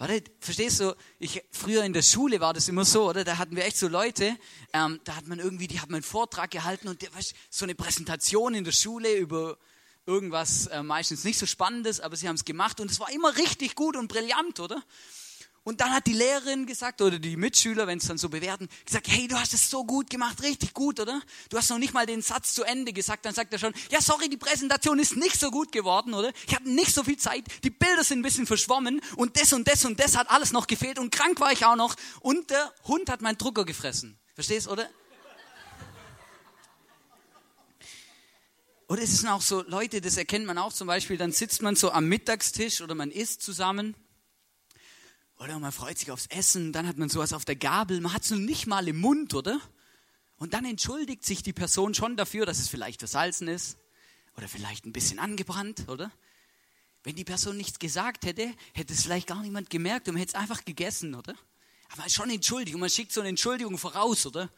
Oder? 0.00 0.18
Verstehst 0.40 0.80
du? 0.80 0.96
Ich, 1.18 1.42
früher 1.50 1.84
in 1.84 1.92
der 1.92 2.00
Schule 2.00 2.40
war 2.40 2.54
das 2.54 2.68
immer 2.68 2.86
so, 2.86 3.10
oder? 3.10 3.22
Da 3.22 3.36
hatten 3.36 3.54
wir 3.54 3.66
echt 3.66 3.76
so 3.76 3.86
Leute, 3.86 4.34
ähm, 4.72 4.98
da 5.04 5.14
hat 5.14 5.26
man 5.26 5.38
irgendwie, 5.38 5.66
die 5.66 5.78
haben 5.78 5.92
einen 5.92 6.02
Vortrag 6.02 6.50
gehalten 6.50 6.88
und 6.88 7.02
der, 7.02 7.14
weißt, 7.14 7.34
so 7.50 7.66
eine 7.66 7.74
Präsentation 7.74 8.54
in 8.54 8.64
der 8.64 8.72
Schule 8.72 9.14
über 9.14 9.58
irgendwas 10.06 10.68
äh, 10.68 10.82
meistens 10.82 11.24
nicht 11.24 11.38
so 11.38 11.44
Spannendes, 11.44 12.00
aber 12.00 12.16
sie 12.16 12.28
haben 12.28 12.36
es 12.36 12.46
gemacht 12.46 12.80
und 12.80 12.90
es 12.90 12.98
war 12.98 13.12
immer 13.12 13.36
richtig 13.36 13.74
gut 13.74 13.94
und 13.94 14.08
brillant, 14.08 14.58
oder? 14.58 14.82
Und 15.62 15.82
dann 15.82 15.92
hat 15.92 16.06
die 16.06 16.14
Lehrerin 16.14 16.64
gesagt, 16.64 17.02
oder 17.02 17.18
die 17.18 17.36
Mitschüler, 17.36 17.86
wenn 17.86 17.98
es 17.98 18.06
dann 18.06 18.16
so 18.16 18.30
bewerten, 18.30 18.66
gesagt, 18.86 19.08
hey, 19.08 19.28
du 19.28 19.38
hast 19.38 19.52
es 19.52 19.68
so 19.68 19.84
gut 19.84 20.08
gemacht, 20.08 20.42
richtig 20.42 20.72
gut, 20.72 20.98
oder? 21.00 21.20
Du 21.50 21.58
hast 21.58 21.68
noch 21.68 21.76
nicht 21.76 21.92
mal 21.92 22.06
den 22.06 22.22
Satz 22.22 22.54
zu 22.54 22.64
Ende 22.64 22.94
gesagt. 22.94 23.26
Dann 23.26 23.34
sagt 23.34 23.52
er 23.52 23.58
schon, 23.58 23.74
ja, 23.90 24.00
sorry, 24.00 24.30
die 24.30 24.38
Präsentation 24.38 24.98
ist 24.98 25.16
nicht 25.16 25.38
so 25.38 25.50
gut 25.50 25.70
geworden, 25.70 26.14
oder? 26.14 26.32
Ich 26.46 26.54
hatte 26.54 26.70
nicht 26.70 26.94
so 26.94 27.04
viel 27.04 27.18
Zeit, 27.18 27.44
die 27.62 27.70
Bilder 27.70 28.02
sind 28.04 28.20
ein 28.20 28.22
bisschen 28.22 28.46
verschwommen 28.46 29.02
und 29.16 29.38
das 29.38 29.52
und 29.52 29.68
das 29.68 29.84
und 29.84 30.00
das 30.00 30.16
hat 30.16 30.30
alles 30.30 30.52
noch 30.52 30.66
gefehlt 30.66 30.98
und 30.98 31.10
krank 31.12 31.38
war 31.40 31.52
ich 31.52 31.64
auch 31.66 31.76
noch 31.76 31.94
und 32.20 32.48
der 32.48 32.72
Hund 32.84 33.10
hat 33.10 33.20
meinen 33.20 33.36
Drucker 33.36 33.66
gefressen. 33.66 34.18
Verstehst, 34.34 34.66
oder? 34.66 34.88
Oder 38.88 39.02
es 39.02 39.18
sind 39.18 39.28
auch 39.28 39.42
so 39.42 39.62
Leute, 39.68 40.00
das 40.00 40.16
erkennt 40.16 40.46
man 40.46 40.56
auch 40.56 40.72
zum 40.72 40.86
Beispiel, 40.86 41.18
dann 41.18 41.32
sitzt 41.32 41.60
man 41.60 41.76
so 41.76 41.92
am 41.92 42.08
Mittagstisch 42.08 42.80
oder 42.80 42.94
man 42.94 43.10
isst 43.10 43.42
zusammen 43.42 43.94
oder 45.40 45.58
man 45.58 45.72
freut 45.72 45.98
sich 45.98 46.10
aufs 46.10 46.26
Essen, 46.26 46.72
dann 46.72 46.86
hat 46.86 46.98
man 46.98 47.08
sowas 47.08 47.32
auf 47.32 47.46
der 47.46 47.56
Gabel, 47.56 48.00
man 48.00 48.12
hat 48.12 48.22
es 48.22 48.30
noch 48.30 48.38
nicht 48.38 48.66
mal 48.66 48.86
im 48.86 49.00
Mund, 49.00 49.34
oder? 49.34 49.58
Und 50.36 50.52
dann 50.52 50.66
entschuldigt 50.66 51.24
sich 51.24 51.42
die 51.42 51.54
Person 51.54 51.94
schon 51.94 52.16
dafür, 52.16 52.44
dass 52.44 52.58
es 52.58 52.68
vielleicht 52.68 53.00
versalzen 53.00 53.48
ist 53.48 53.78
oder 54.36 54.48
vielleicht 54.48 54.84
ein 54.84 54.92
bisschen 54.92 55.18
angebrannt, 55.18 55.88
oder? 55.88 56.12
Wenn 57.02 57.16
die 57.16 57.24
Person 57.24 57.56
nichts 57.56 57.78
gesagt 57.78 58.26
hätte, 58.26 58.52
hätte 58.74 58.92
es 58.92 59.02
vielleicht 59.02 59.28
gar 59.28 59.40
niemand 59.40 59.70
gemerkt 59.70 60.08
und 60.08 60.14
man 60.14 60.20
hätte 60.20 60.34
es 60.34 60.40
einfach 60.40 60.64
gegessen, 60.66 61.14
oder? 61.14 61.34
Aber 61.88 62.06
schon 62.10 62.28
entschuldigt 62.28 62.74
und 62.74 62.80
man 62.80 62.90
schickt 62.90 63.12
so 63.12 63.20
eine 63.20 63.30
Entschuldigung 63.30 63.78
voraus, 63.78 64.26
oder? 64.26 64.50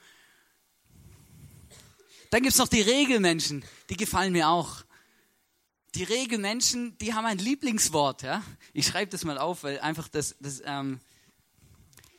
Dann 2.30 2.42
gibt 2.42 2.54
es 2.54 2.58
noch 2.58 2.68
die 2.68 2.80
Regelmenschen, 2.80 3.64
die 3.88 3.96
gefallen 3.96 4.32
mir 4.32 4.48
auch 4.48 4.84
die 5.94 6.04
Regelmenschen, 6.04 6.96
die 6.98 7.14
haben 7.14 7.26
ein 7.26 7.38
Lieblingswort. 7.38 8.22
Ja? 8.22 8.42
Ich 8.72 8.86
schreibe 8.86 9.10
das 9.10 9.24
mal 9.24 9.38
auf, 9.38 9.62
weil 9.62 9.80
einfach 9.80 10.08
das, 10.08 10.36
das 10.40 10.62
ähm, 10.64 11.00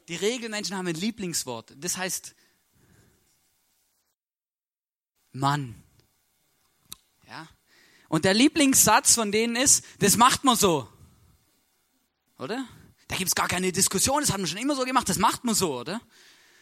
die 0.08 0.16
Regelmenschen 0.16 0.78
haben 0.78 0.88
ein 0.88 0.96
Lieblingswort. 0.96 1.74
Das 1.78 1.98
heißt 1.98 2.36
Mann. 5.32 5.76
Ja? 7.28 7.48
Und 8.10 8.26
der 8.26 8.34
Lieblingssatz 8.34 9.16
von 9.16 9.32
denen 9.32 9.56
ist, 9.56 9.84
das 10.00 10.18
macht 10.18 10.44
man 10.44 10.56
so. 10.56 10.88
Oder? 12.38 12.66
Da 13.08 13.16
gibt 13.16 13.30
es 13.30 13.36
gar 13.36 13.48
keine 13.48 13.72
Diskussion, 13.72 14.22
das 14.22 14.32
hat 14.32 14.38
man 14.38 14.48
schon 14.48 14.60
immer 14.60 14.76
so 14.76 14.84
gemacht, 14.84 15.10
das 15.10 15.18
macht 15.18 15.44
man 15.44 15.56
so, 15.56 15.80
oder? 15.80 16.02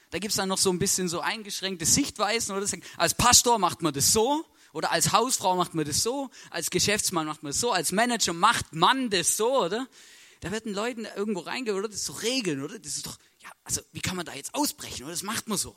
Da 0.09 0.19
gibt 0.19 0.31
es 0.31 0.35
dann 0.35 0.49
noch 0.49 0.57
so 0.57 0.69
ein 0.69 0.79
bisschen 0.79 1.07
so 1.07 1.21
eingeschränkte 1.21 1.85
Sichtweisen, 1.85 2.55
oder? 2.55 2.65
Als 2.97 3.13
Pastor 3.13 3.57
macht 3.57 3.81
man 3.81 3.93
das 3.93 4.11
so, 4.11 4.45
oder 4.73 4.91
als 4.91 5.11
Hausfrau 5.11 5.55
macht 5.55 5.73
man 5.73 5.85
das 5.85 6.03
so, 6.03 6.29
als 6.49 6.69
Geschäftsmann 6.69 7.25
macht 7.25 7.43
man 7.43 7.51
das 7.51 7.59
so, 7.59 7.71
als 7.71 7.91
Manager 7.91 8.33
macht 8.33 8.73
man 8.73 9.09
das 9.09 9.37
so, 9.37 9.65
oder? 9.65 9.87
Da 10.41 10.51
werden 10.51 10.73
Leuten 10.73 11.05
irgendwo 11.15 11.41
reingehen, 11.41 11.77
oder? 11.77 11.87
Das 11.87 11.97
ist 11.97 12.09
doch 12.09 12.23
Regeln, 12.23 12.63
oder? 12.63 12.79
Das 12.79 12.95
ist 12.95 13.05
doch, 13.05 13.17
ja, 13.39 13.49
also 13.63 13.81
wie 13.91 14.01
kann 14.01 14.15
man 14.15 14.25
da 14.25 14.33
jetzt 14.33 14.55
ausbrechen, 14.55 15.03
oder? 15.03 15.11
Das 15.11 15.23
macht 15.23 15.47
man 15.47 15.57
so. 15.57 15.75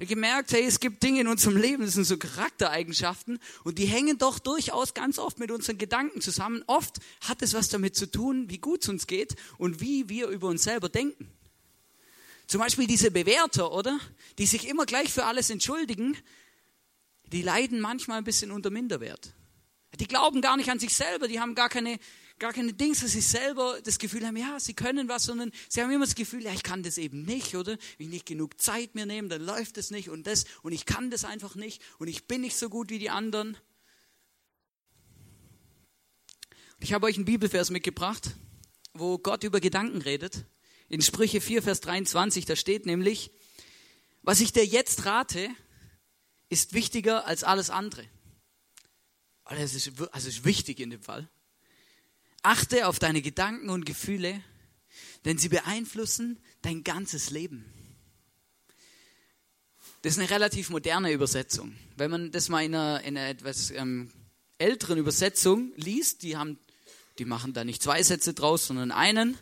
Habe 0.00 0.06
gemerkt, 0.06 0.52
hey, 0.52 0.64
es 0.64 0.80
gibt 0.80 1.02
Dinge 1.02 1.20
in 1.20 1.28
unserem 1.28 1.58
Leben, 1.58 1.84
das 1.84 1.92
sind 1.92 2.06
so 2.06 2.16
Charaktereigenschaften 2.16 3.38
und 3.64 3.78
die 3.78 3.84
hängen 3.84 4.16
doch 4.16 4.38
durchaus 4.38 4.94
ganz 4.94 5.18
oft 5.18 5.38
mit 5.38 5.50
unseren 5.50 5.76
Gedanken 5.76 6.22
zusammen. 6.22 6.64
Oft 6.66 7.00
hat 7.20 7.42
es 7.42 7.52
was 7.52 7.68
damit 7.68 7.96
zu 7.96 8.10
tun, 8.10 8.48
wie 8.48 8.56
gut 8.56 8.82
es 8.82 8.88
uns 8.88 9.06
geht 9.06 9.36
und 9.58 9.82
wie 9.82 10.08
wir 10.08 10.28
über 10.28 10.48
uns 10.48 10.62
selber 10.62 10.88
denken. 10.88 11.30
Zum 12.46 12.62
Beispiel 12.62 12.86
diese 12.86 13.10
Bewerter, 13.10 13.72
oder? 13.72 14.00
Die 14.38 14.46
sich 14.46 14.66
immer 14.68 14.86
gleich 14.86 15.12
für 15.12 15.26
alles 15.26 15.50
entschuldigen, 15.50 16.16
die 17.32 17.42
leiden 17.42 17.80
manchmal 17.80 18.18
ein 18.18 18.24
bisschen 18.24 18.50
unter 18.50 18.70
Minderwert. 18.70 19.34
Die 19.98 20.06
glauben 20.06 20.40
gar 20.40 20.56
nicht 20.56 20.70
an 20.70 20.78
sich 20.78 20.94
selber, 20.94 21.28
die 21.28 21.40
haben 21.40 21.54
gar 21.54 21.68
keine, 21.68 21.98
gar 22.38 22.52
keine 22.52 22.72
Dings, 22.72 23.00
dass 23.00 23.12
sie 23.12 23.20
selber 23.20 23.80
das 23.82 23.98
Gefühl 23.98 24.26
haben, 24.26 24.36
ja, 24.36 24.58
sie 24.60 24.74
können 24.74 25.08
was, 25.08 25.24
sondern 25.24 25.50
sie 25.68 25.82
haben 25.82 25.90
immer 25.90 26.04
das 26.04 26.14
Gefühl, 26.14 26.42
ja, 26.42 26.52
ich 26.52 26.62
kann 26.62 26.82
das 26.82 26.96
eben 26.96 27.22
nicht, 27.22 27.54
oder? 27.54 27.76
Wenn 27.98 28.06
ich 28.06 28.12
nicht 28.12 28.26
genug 28.26 28.60
Zeit 28.60 28.94
mir 28.94 29.06
nehme, 29.06 29.28
dann 29.28 29.42
läuft 29.42 29.78
es 29.78 29.90
nicht 29.90 30.08
und 30.08 30.26
das 30.26 30.44
und 30.62 30.72
ich 30.72 30.86
kann 30.86 31.10
das 31.10 31.24
einfach 31.24 31.54
nicht 31.54 31.82
und 31.98 32.08
ich 32.08 32.26
bin 32.26 32.40
nicht 32.40 32.56
so 32.56 32.68
gut 32.68 32.90
wie 32.90 32.98
die 32.98 33.10
anderen. 33.10 33.56
Ich 36.78 36.94
habe 36.94 37.06
euch 37.06 37.16
einen 37.16 37.26
Bibelvers 37.26 37.70
mitgebracht, 37.70 38.36
wo 38.94 39.18
Gott 39.18 39.44
über 39.44 39.60
Gedanken 39.60 40.00
redet. 40.00 40.46
In 40.88 41.02
Sprüche 41.02 41.40
4, 41.40 41.62
Vers 41.62 41.80
23, 41.82 42.46
da 42.46 42.56
steht 42.56 42.86
nämlich, 42.86 43.30
was 44.22 44.40
ich 44.40 44.52
dir 44.52 44.64
jetzt 44.64 45.04
rate, 45.04 45.50
ist 46.50 46.74
wichtiger 46.74 47.26
als 47.26 47.44
alles 47.44 47.70
andere. 47.70 48.04
Also 49.44 49.62
es 49.62 49.74
ist, 49.74 50.00
also 50.12 50.28
ist 50.28 50.44
wichtig 50.44 50.80
in 50.80 50.90
dem 50.90 51.02
Fall. 51.02 51.28
Achte 52.42 52.86
auf 52.86 52.98
deine 52.98 53.22
Gedanken 53.22 53.70
und 53.70 53.86
Gefühle, 53.86 54.42
denn 55.24 55.38
sie 55.38 55.48
beeinflussen 55.48 56.38
dein 56.62 56.84
ganzes 56.84 57.30
Leben. 57.30 57.64
Das 60.02 60.14
ist 60.14 60.18
eine 60.18 60.30
relativ 60.30 60.70
moderne 60.70 61.12
Übersetzung. 61.12 61.76
Wenn 61.96 62.10
man 62.10 62.30
das 62.30 62.48
mal 62.48 62.64
in 62.64 62.74
einer, 62.74 63.02
in 63.02 63.16
einer 63.16 63.28
etwas 63.28 63.70
ähm, 63.70 64.10
älteren 64.58 64.98
Übersetzung 64.98 65.72
liest, 65.76 66.22
die, 66.22 66.36
haben, 66.36 66.58
die 67.18 67.26
machen 67.26 67.52
da 67.52 67.64
nicht 67.64 67.82
zwei 67.82 68.02
Sätze 68.02 68.32
draus, 68.32 68.66
sondern 68.66 68.92
einen, 68.92 69.36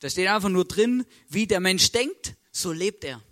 da 0.00 0.10
steht 0.10 0.28
einfach 0.28 0.50
nur 0.50 0.66
drin, 0.66 1.06
wie 1.28 1.46
der 1.46 1.60
Mensch 1.60 1.90
denkt, 1.92 2.34
so 2.52 2.72
lebt 2.72 3.04
er. 3.04 3.22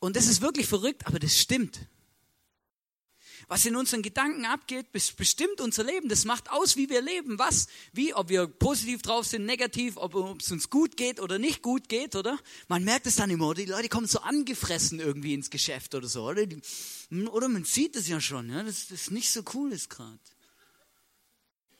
Und 0.00 0.16
das 0.16 0.26
ist 0.26 0.40
wirklich 0.40 0.66
verrückt, 0.66 1.06
aber 1.06 1.18
das 1.18 1.38
stimmt. 1.38 1.78
Was 3.48 3.66
in 3.66 3.74
unseren 3.74 4.02
Gedanken 4.02 4.44
abgeht, 4.44 4.92
bestimmt 4.92 5.60
unser 5.60 5.82
Leben. 5.82 6.08
Das 6.08 6.24
macht 6.24 6.50
aus, 6.50 6.76
wie 6.76 6.88
wir 6.88 7.02
leben. 7.02 7.38
Was? 7.38 7.66
Wie? 7.92 8.14
Ob 8.14 8.28
wir 8.28 8.46
positiv 8.46 9.02
drauf 9.02 9.26
sind, 9.26 9.44
negativ, 9.44 9.96
ob, 9.96 10.40
es 10.40 10.50
uns 10.52 10.70
gut 10.70 10.96
geht 10.96 11.20
oder 11.20 11.38
nicht 11.38 11.60
gut 11.60 11.88
geht, 11.88 12.14
oder? 12.14 12.38
Man 12.68 12.84
merkt 12.84 13.06
es 13.06 13.16
dann 13.16 13.28
immer, 13.28 13.48
oder? 13.48 13.62
Die 13.62 13.70
Leute 13.70 13.88
kommen 13.88 14.06
so 14.06 14.20
angefressen 14.20 15.00
irgendwie 15.00 15.34
ins 15.34 15.50
Geschäft 15.50 15.94
oder 15.94 16.06
so, 16.06 16.28
oder? 16.28 16.46
Die, 16.46 16.60
hm, 17.08 17.28
oder 17.28 17.48
man 17.48 17.64
sieht 17.64 17.96
es 17.96 18.08
ja 18.08 18.20
schon, 18.20 18.50
ja? 18.50 18.62
dass 18.62 18.88
das 18.88 19.10
nicht 19.10 19.30
so 19.30 19.42
cool 19.52 19.72
ist 19.72 19.90
gerade. 19.90 20.20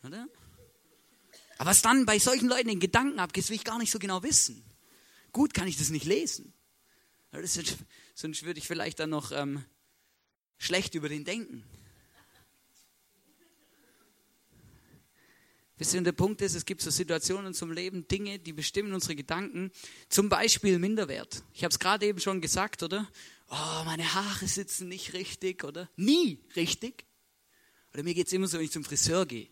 Oder? 0.02 0.26
Aber 1.58 1.70
was 1.70 1.82
dann 1.82 2.04
bei 2.04 2.18
solchen 2.18 2.48
Leuten 2.48 2.68
in 2.68 2.80
Gedanken 2.80 3.18
abgeht, 3.20 3.48
will 3.48 3.56
ich 3.56 3.64
gar 3.64 3.78
nicht 3.78 3.92
so 3.92 3.98
genau 3.98 4.22
wissen. 4.22 4.64
Gut 5.30 5.54
kann 5.54 5.68
ich 5.68 5.78
das 5.78 5.90
nicht 5.90 6.04
lesen. 6.04 6.52
Sonst 8.20 8.44
würde 8.44 8.58
ich 8.58 8.66
vielleicht 8.66 9.00
dann 9.00 9.10
noch 9.10 9.32
ähm, 9.32 9.64
schlecht 10.58 10.94
über 10.94 11.08
den 11.08 11.24
denken. 11.24 11.64
Wisst 15.78 15.94
ihr, 15.94 16.02
der 16.02 16.12
Punkt 16.12 16.42
ist, 16.42 16.54
es 16.54 16.66
gibt 16.66 16.82
so 16.82 16.90
Situationen 16.90 17.54
zum 17.54 17.72
Leben, 17.72 18.06
Dinge, 18.06 18.38
die 18.38 18.52
bestimmen 18.52 18.92
unsere 18.92 19.16
Gedanken. 19.16 19.72
Zum 20.10 20.28
Beispiel 20.28 20.78
Minderwert. 20.78 21.42
Ich 21.54 21.64
habe 21.64 21.72
es 21.72 21.78
gerade 21.78 22.04
eben 22.04 22.20
schon 22.20 22.42
gesagt, 22.42 22.82
oder? 22.82 23.08
Oh, 23.48 23.84
meine 23.86 24.12
Haare 24.12 24.46
sitzen 24.46 24.88
nicht 24.88 25.14
richtig, 25.14 25.64
oder? 25.64 25.88
Nie 25.96 26.38
richtig. 26.54 27.06
Oder 27.94 28.02
mir 28.02 28.12
geht 28.12 28.26
es 28.26 28.34
immer 28.34 28.46
so, 28.46 28.58
wenn 28.58 28.66
ich 28.66 28.72
zum 28.72 28.84
Friseur 28.84 29.24
gehe. 29.24 29.48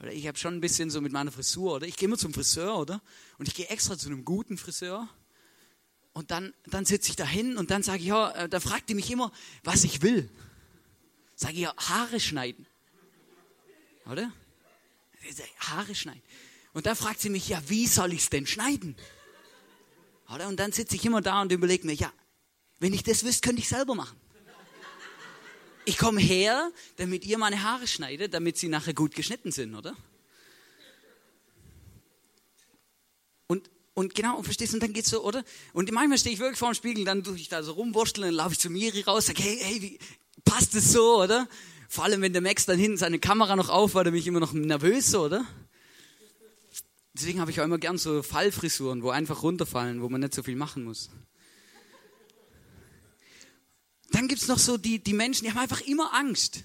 Oder 0.00 0.12
ich 0.14 0.26
habe 0.26 0.38
schon 0.38 0.54
ein 0.54 0.62
bisschen 0.62 0.88
so 0.88 1.02
mit 1.02 1.12
meiner 1.12 1.30
Frisur, 1.30 1.74
oder? 1.74 1.86
Ich 1.86 1.96
gehe 1.96 2.06
immer 2.06 2.16
zum 2.16 2.32
Friseur, 2.32 2.78
oder? 2.78 3.02
Und 3.36 3.48
ich 3.48 3.54
gehe 3.54 3.68
extra 3.68 3.98
zu 3.98 4.08
einem 4.08 4.24
guten 4.24 4.56
Friseur. 4.56 5.10
Und 6.18 6.32
dann, 6.32 6.52
dann 6.66 6.84
sitze 6.84 7.10
ich 7.10 7.16
da 7.16 7.24
hin 7.24 7.56
und 7.56 7.70
dann 7.70 7.84
sage 7.84 8.00
ich, 8.00 8.06
ja, 8.06 8.32
äh, 8.32 8.48
da 8.48 8.58
fragt 8.58 8.88
die 8.88 8.94
mich 8.94 9.08
immer, 9.08 9.30
was 9.62 9.84
ich 9.84 10.02
will. 10.02 10.28
Sage 11.36 11.52
ich, 11.54 11.60
ja, 11.60 11.72
Haare 11.76 12.18
schneiden. 12.18 12.66
Oder? 14.04 14.32
Haare 15.60 15.94
schneiden. 15.94 16.20
Und 16.72 16.86
dann 16.86 16.96
fragt 16.96 17.20
sie 17.20 17.30
mich, 17.30 17.48
ja, 17.48 17.62
wie 17.68 17.86
soll 17.86 18.12
ich 18.12 18.22
es 18.22 18.30
denn 18.30 18.48
schneiden? 18.48 18.96
Oder? 20.34 20.48
Und 20.48 20.58
dann 20.58 20.72
sitze 20.72 20.96
ich 20.96 21.04
immer 21.04 21.20
da 21.20 21.40
und 21.40 21.52
überlege 21.52 21.86
mir, 21.86 21.94
ja, 21.94 22.12
wenn 22.80 22.92
ich 22.92 23.04
das 23.04 23.24
wüsste, 23.24 23.46
könnte 23.46 23.62
ich 23.62 23.68
selber 23.68 23.94
machen. 23.94 24.18
Ich 25.84 25.98
komme 25.98 26.20
her, 26.20 26.72
damit 26.96 27.26
ihr 27.26 27.38
meine 27.38 27.62
Haare 27.62 27.86
schneidet, 27.86 28.34
damit 28.34 28.58
sie 28.58 28.66
nachher 28.66 28.92
gut 28.92 29.14
geschnitten 29.14 29.52
sind, 29.52 29.76
oder? 29.76 29.96
Und 33.98 34.14
genau, 34.14 34.36
und 34.36 34.44
verstehst 34.44 34.72
du, 34.72 34.76
und 34.76 34.82
dann 34.84 34.92
geht's 34.92 35.10
so, 35.10 35.24
oder? 35.24 35.42
Und 35.72 35.90
manchmal 35.90 36.18
stehe 36.18 36.32
ich 36.32 36.38
wirklich 36.38 36.56
vor 36.56 36.70
dem 36.70 36.74
Spiegel, 36.74 37.04
dann 37.04 37.24
tue 37.24 37.34
ich 37.34 37.48
da 37.48 37.64
so 37.64 37.72
rumwursteln, 37.72 38.28
dann 38.28 38.34
laufe 38.36 38.52
ich 38.52 38.60
zu 38.60 38.70
Miri 38.70 39.00
raus, 39.00 39.26
sage, 39.26 39.42
hey, 39.42 39.58
hey, 39.60 39.82
wie, 39.82 39.98
passt 40.44 40.76
das 40.76 40.92
so, 40.92 41.20
oder? 41.20 41.48
Vor 41.88 42.04
allem, 42.04 42.22
wenn 42.22 42.32
der 42.32 42.40
Max 42.40 42.64
dann 42.64 42.78
hinten 42.78 42.96
seine 42.96 43.18
Kamera 43.18 43.56
noch 43.56 43.70
auf 43.70 43.94
war, 43.94 44.04
dann 44.04 44.12
bin 44.12 44.20
ich 44.20 44.28
immer 44.28 44.38
noch 44.38 44.52
nervös, 44.52 45.16
oder? 45.16 45.44
Deswegen 47.12 47.40
habe 47.40 47.50
ich 47.50 47.60
auch 47.60 47.64
immer 47.64 47.78
gern 47.78 47.98
so 47.98 48.22
Fallfrisuren, 48.22 49.02
wo 49.02 49.10
einfach 49.10 49.42
runterfallen, 49.42 50.00
wo 50.00 50.08
man 50.08 50.20
nicht 50.20 50.32
so 50.32 50.44
viel 50.44 50.54
machen 50.54 50.84
muss. 50.84 51.10
Dann 54.12 54.28
gibt's 54.28 54.46
noch 54.46 54.60
so 54.60 54.76
die, 54.76 55.00
die 55.00 55.12
Menschen, 55.12 55.42
die 55.42 55.50
haben 55.50 55.58
einfach 55.58 55.80
immer 55.80 56.14
Angst. 56.14 56.62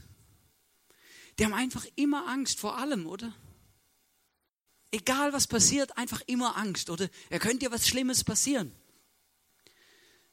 Die 1.40 1.46
haben 1.46 1.56
einfach 1.56 1.88
immer 1.96 2.28
Angst 2.28 2.60
vor 2.60 2.78
allem, 2.78 3.08
oder? 3.08 3.34
Egal 4.94 5.34
was 5.34 5.48
passiert, 5.48 5.98
einfach 5.98 6.22
immer 6.28 6.56
Angst. 6.56 6.92
Oder 6.92 7.10
er 7.32 7.40
könnte 7.40 7.66
ja 7.66 7.72
was 7.72 7.88
Schlimmes 7.88 8.24
passieren. 8.24 8.72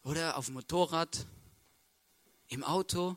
Oder 0.02 0.37
auf 0.37 0.47
dem 0.47 0.55
Motorrad, 0.55 1.26
im 2.49 2.62
Auto, 2.62 3.17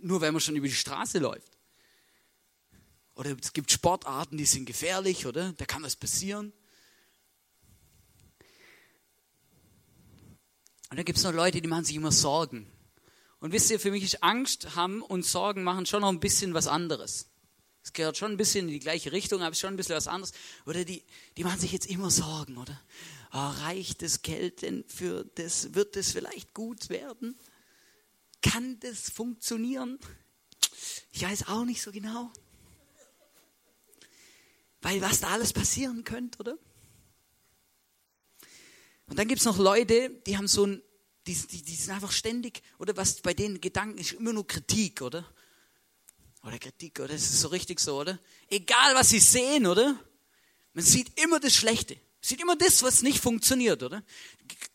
nur 0.00 0.22
wenn 0.22 0.32
man 0.32 0.40
schon 0.40 0.56
über 0.56 0.66
die 0.66 0.72
Straße 0.72 1.18
läuft. 1.18 1.58
Oder 3.14 3.36
es 3.38 3.52
gibt 3.52 3.70
Sportarten, 3.70 4.38
die 4.38 4.46
sind 4.46 4.64
gefährlich, 4.64 5.26
oder? 5.26 5.52
Da 5.52 5.66
kann 5.66 5.82
was 5.82 5.96
passieren. 5.96 6.54
Und 10.88 10.96
da 10.96 11.02
gibt 11.02 11.18
es 11.18 11.24
noch 11.24 11.32
Leute, 11.32 11.60
die 11.60 11.68
machen 11.68 11.84
sich 11.84 11.96
immer 11.96 12.10
Sorgen. 12.12 12.72
Und 13.38 13.52
wisst 13.52 13.70
ihr, 13.70 13.78
für 13.78 13.90
mich 13.90 14.02
ist 14.02 14.22
Angst 14.22 14.76
haben 14.76 15.02
und 15.02 15.26
Sorgen 15.26 15.62
machen 15.62 15.84
schon 15.84 16.00
noch 16.00 16.08
ein 16.08 16.20
bisschen 16.20 16.54
was 16.54 16.68
anderes. 16.68 17.28
Es 17.84 17.92
gehört 17.92 18.16
schon 18.16 18.32
ein 18.32 18.36
bisschen 18.38 18.66
in 18.66 18.72
die 18.72 18.80
gleiche 18.80 19.12
Richtung, 19.12 19.42
aber 19.42 19.50
es 19.50 19.58
ist 19.58 19.60
schon 19.60 19.74
ein 19.74 19.76
bisschen 19.76 19.94
was 19.94 20.08
anderes. 20.08 20.32
Oder 20.64 20.86
die, 20.86 21.04
die 21.36 21.44
machen 21.44 21.60
sich 21.60 21.70
jetzt 21.70 21.86
immer 21.86 22.10
Sorgen, 22.10 22.56
oder? 22.56 22.80
Oh, 23.30 23.50
reicht 23.66 24.00
das 24.00 24.22
Geld 24.22 24.62
denn 24.62 24.84
für 24.88 25.24
das? 25.34 25.74
Wird 25.74 25.94
das 25.94 26.12
vielleicht 26.12 26.54
gut 26.54 26.88
werden? 26.88 27.38
Kann 28.40 28.80
das 28.80 29.10
funktionieren? 29.10 29.98
Ich 31.12 31.22
weiß 31.22 31.48
auch 31.48 31.66
nicht 31.66 31.82
so 31.82 31.92
genau. 31.92 32.32
Weil 34.80 35.02
was 35.02 35.20
da 35.20 35.28
alles 35.28 35.52
passieren 35.52 36.04
könnte, 36.04 36.38
oder? 36.38 36.58
Und 39.08 39.18
dann 39.18 39.28
gibt 39.28 39.40
es 39.40 39.44
noch 39.44 39.58
Leute, 39.58 40.08
die 40.26 40.38
haben 40.38 40.48
so 40.48 40.64
ein, 40.66 40.82
die, 41.26 41.34
die, 41.34 41.62
die 41.62 41.74
sind 41.74 41.92
einfach 41.92 42.12
ständig, 42.12 42.62
oder 42.78 42.96
was 42.96 43.20
bei 43.20 43.34
denen 43.34 43.60
Gedanken 43.60 43.98
ist, 43.98 44.12
immer 44.12 44.32
nur 44.32 44.46
Kritik, 44.46 45.02
oder? 45.02 45.30
Oder 46.46 46.58
Kritik, 46.58 47.00
oder? 47.00 47.08
Das 47.08 47.22
ist 47.22 47.40
so 47.40 47.48
richtig 47.48 47.80
so, 47.80 48.00
oder? 48.00 48.18
Egal, 48.48 48.94
was 48.94 49.10
sie 49.10 49.20
sehen, 49.20 49.66
oder? 49.66 49.98
Man 50.74 50.84
sieht 50.84 51.18
immer 51.20 51.40
das 51.40 51.54
Schlechte. 51.54 51.96
Sieht 52.20 52.40
immer 52.40 52.56
das, 52.56 52.82
was 52.82 53.02
nicht 53.02 53.18
funktioniert, 53.18 53.82
oder? 53.82 54.02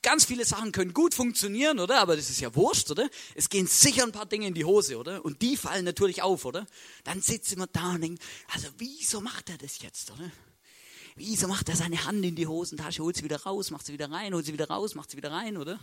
Ganz 0.01 0.25
viele 0.25 0.45
Sachen 0.45 0.71
können 0.71 0.93
gut 0.93 1.13
funktionieren, 1.13 1.79
oder? 1.79 1.99
Aber 1.99 2.15
das 2.15 2.29
ist 2.29 2.39
ja 2.39 2.55
wurscht, 2.55 2.89
oder? 2.91 3.09
Es 3.35 3.49
gehen 3.49 3.67
sicher 3.67 4.03
ein 4.03 4.11
paar 4.11 4.27
Dinge 4.27 4.47
in 4.47 4.53
die 4.53 4.65
Hose, 4.65 4.97
oder? 4.97 5.25
Und 5.25 5.41
die 5.41 5.57
fallen 5.57 5.85
natürlich 5.85 6.21
auf, 6.21 6.45
oder? 6.45 6.65
Dann 7.03 7.21
sitzt 7.21 7.51
immer 7.53 7.67
da 7.67 7.91
und 7.91 8.01
denkt, 8.01 8.23
also 8.53 8.67
wieso 8.77 9.19
macht 9.21 9.49
er 9.49 9.57
das 9.57 9.79
jetzt, 9.81 10.11
oder? 10.11 10.31
Wieso 11.15 11.47
macht 11.47 11.69
er 11.69 11.75
seine 11.75 12.05
Hand 12.05 12.23
in 12.23 12.35
die 12.35 12.47
Hosentasche, 12.47 13.03
holt 13.03 13.15
sie 13.15 13.23
wieder 13.23 13.41
raus, 13.41 13.71
macht 13.71 13.85
sie 13.85 13.93
wieder 13.93 14.09
rein, 14.09 14.33
holt 14.33 14.45
sie 14.45 14.53
wieder 14.53 14.69
raus, 14.69 14.95
macht 14.95 15.11
sie 15.11 15.17
wieder 15.17 15.31
rein, 15.31 15.57
oder? 15.57 15.79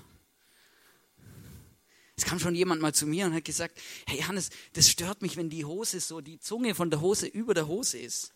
Es 2.17 2.25
kam 2.25 2.39
schon 2.39 2.55
jemand 2.55 2.81
mal 2.81 2.95
zu 2.95 3.07
mir 3.07 3.27
und 3.27 3.35
hat 3.35 3.45
gesagt, 3.45 3.79
hey 4.07 4.21
Hannes, 4.21 4.49
das 4.73 4.89
stört 4.89 5.21
mich, 5.21 5.37
wenn 5.37 5.51
die 5.51 5.67
Hose 5.67 6.01
so, 6.01 6.23
die 6.23 6.41
Zunge 6.41 6.75
von 6.75 6.91
der 6.91 7.03
Hose 7.03 7.27
über 7.27 7.53
der 7.53 7.69
Hose 7.69 7.99
ist. 7.99 8.33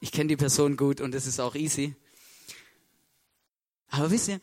Ich 0.00 0.12
kenne 0.12 0.28
die 0.28 0.36
Person 0.36 0.76
gut 0.76 1.00
und 1.00 1.12
das 1.12 1.26
ist 1.26 1.40
auch 1.40 1.54
easy. 1.54 1.94
Aber 3.88 4.10
wisst 4.10 4.28
ihr, 4.28 4.40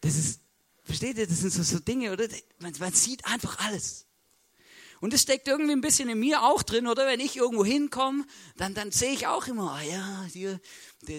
das 0.00 0.16
ist, 0.16 0.40
versteht 0.84 1.18
ihr, 1.18 1.26
das 1.26 1.40
sind 1.40 1.52
so, 1.52 1.62
so 1.62 1.78
Dinge, 1.78 2.12
oder? 2.12 2.26
Man, 2.58 2.72
man 2.78 2.92
sieht 2.92 3.24
einfach 3.26 3.58
alles. 3.58 4.06
Und 5.02 5.12
das 5.12 5.22
steckt 5.22 5.48
irgendwie 5.48 5.72
ein 5.72 5.80
bisschen 5.80 6.08
in 6.08 6.20
mir 6.20 6.44
auch 6.44 6.62
drin, 6.62 6.86
oder? 6.86 7.08
Wenn 7.08 7.18
ich 7.18 7.36
irgendwo 7.36 7.64
hinkomme, 7.64 8.24
dann, 8.56 8.72
dann 8.72 8.92
sehe 8.92 9.10
ich 9.10 9.26
auch 9.26 9.48
immer, 9.48 9.72
ah 9.72 9.82
ja, 9.82 10.24
hier, 10.32 10.60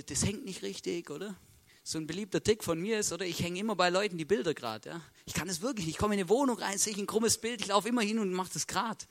das 0.05 0.23
hängt 0.23 0.45
nicht 0.45 0.61
richtig, 0.61 1.09
oder? 1.09 1.35
So 1.83 1.97
ein 1.97 2.07
beliebter 2.07 2.41
Tick 2.41 2.63
von 2.63 2.79
mir 2.79 2.99
ist, 2.99 3.11
oder? 3.11 3.25
Ich 3.25 3.43
hänge 3.43 3.59
immer 3.59 3.75
bei 3.75 3.89
Leuten 3.89 4.17
die 4.17 4.23
Bilder 4.23 4.53
gerade, 4.53 4.87
ja? 4.87 5.01
Ich 5.25 5.33
kann 5.33 5.49
das 5.49 5.59
wirklich 5.59 5.85
nicht. 5.85 5.95
Ich 5.95 5.99
komme 5.99 6.13
in 6.13 6.21
eine 6.21 6.29
Wohnung 6.29 6.57
rein, 6.59 6.77
sehe 6.77 6.93
ich 6.93 6.97
ein 6.97 7.07
krummes 7.07 7.37
Bild, 7.39 7.59
ich 7.59 7.67
laufe 7.67 7.89
immer 7.89 8.03
hin 8.03 8.19
und 8.19 8.31
mache 8.31 8.53
das 8.53 8.67
gerade. 8.67 9.03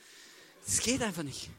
Das 0.65 0.81
geht 0.81 1.03
einfach 1.03 1.23
nicht. 1.23 1.51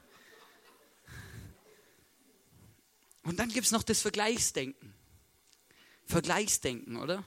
Und 3.22 3.38
dann 3.38 3.50
gibt 3.50 3.68
es 3.68 3.72
noch 3.72 3.84
das 3.84 4.02
Vergleichsdenken. 4.02 4.92
Vergleichsdenken, 6.08 6.98
oder? 6.98 7.24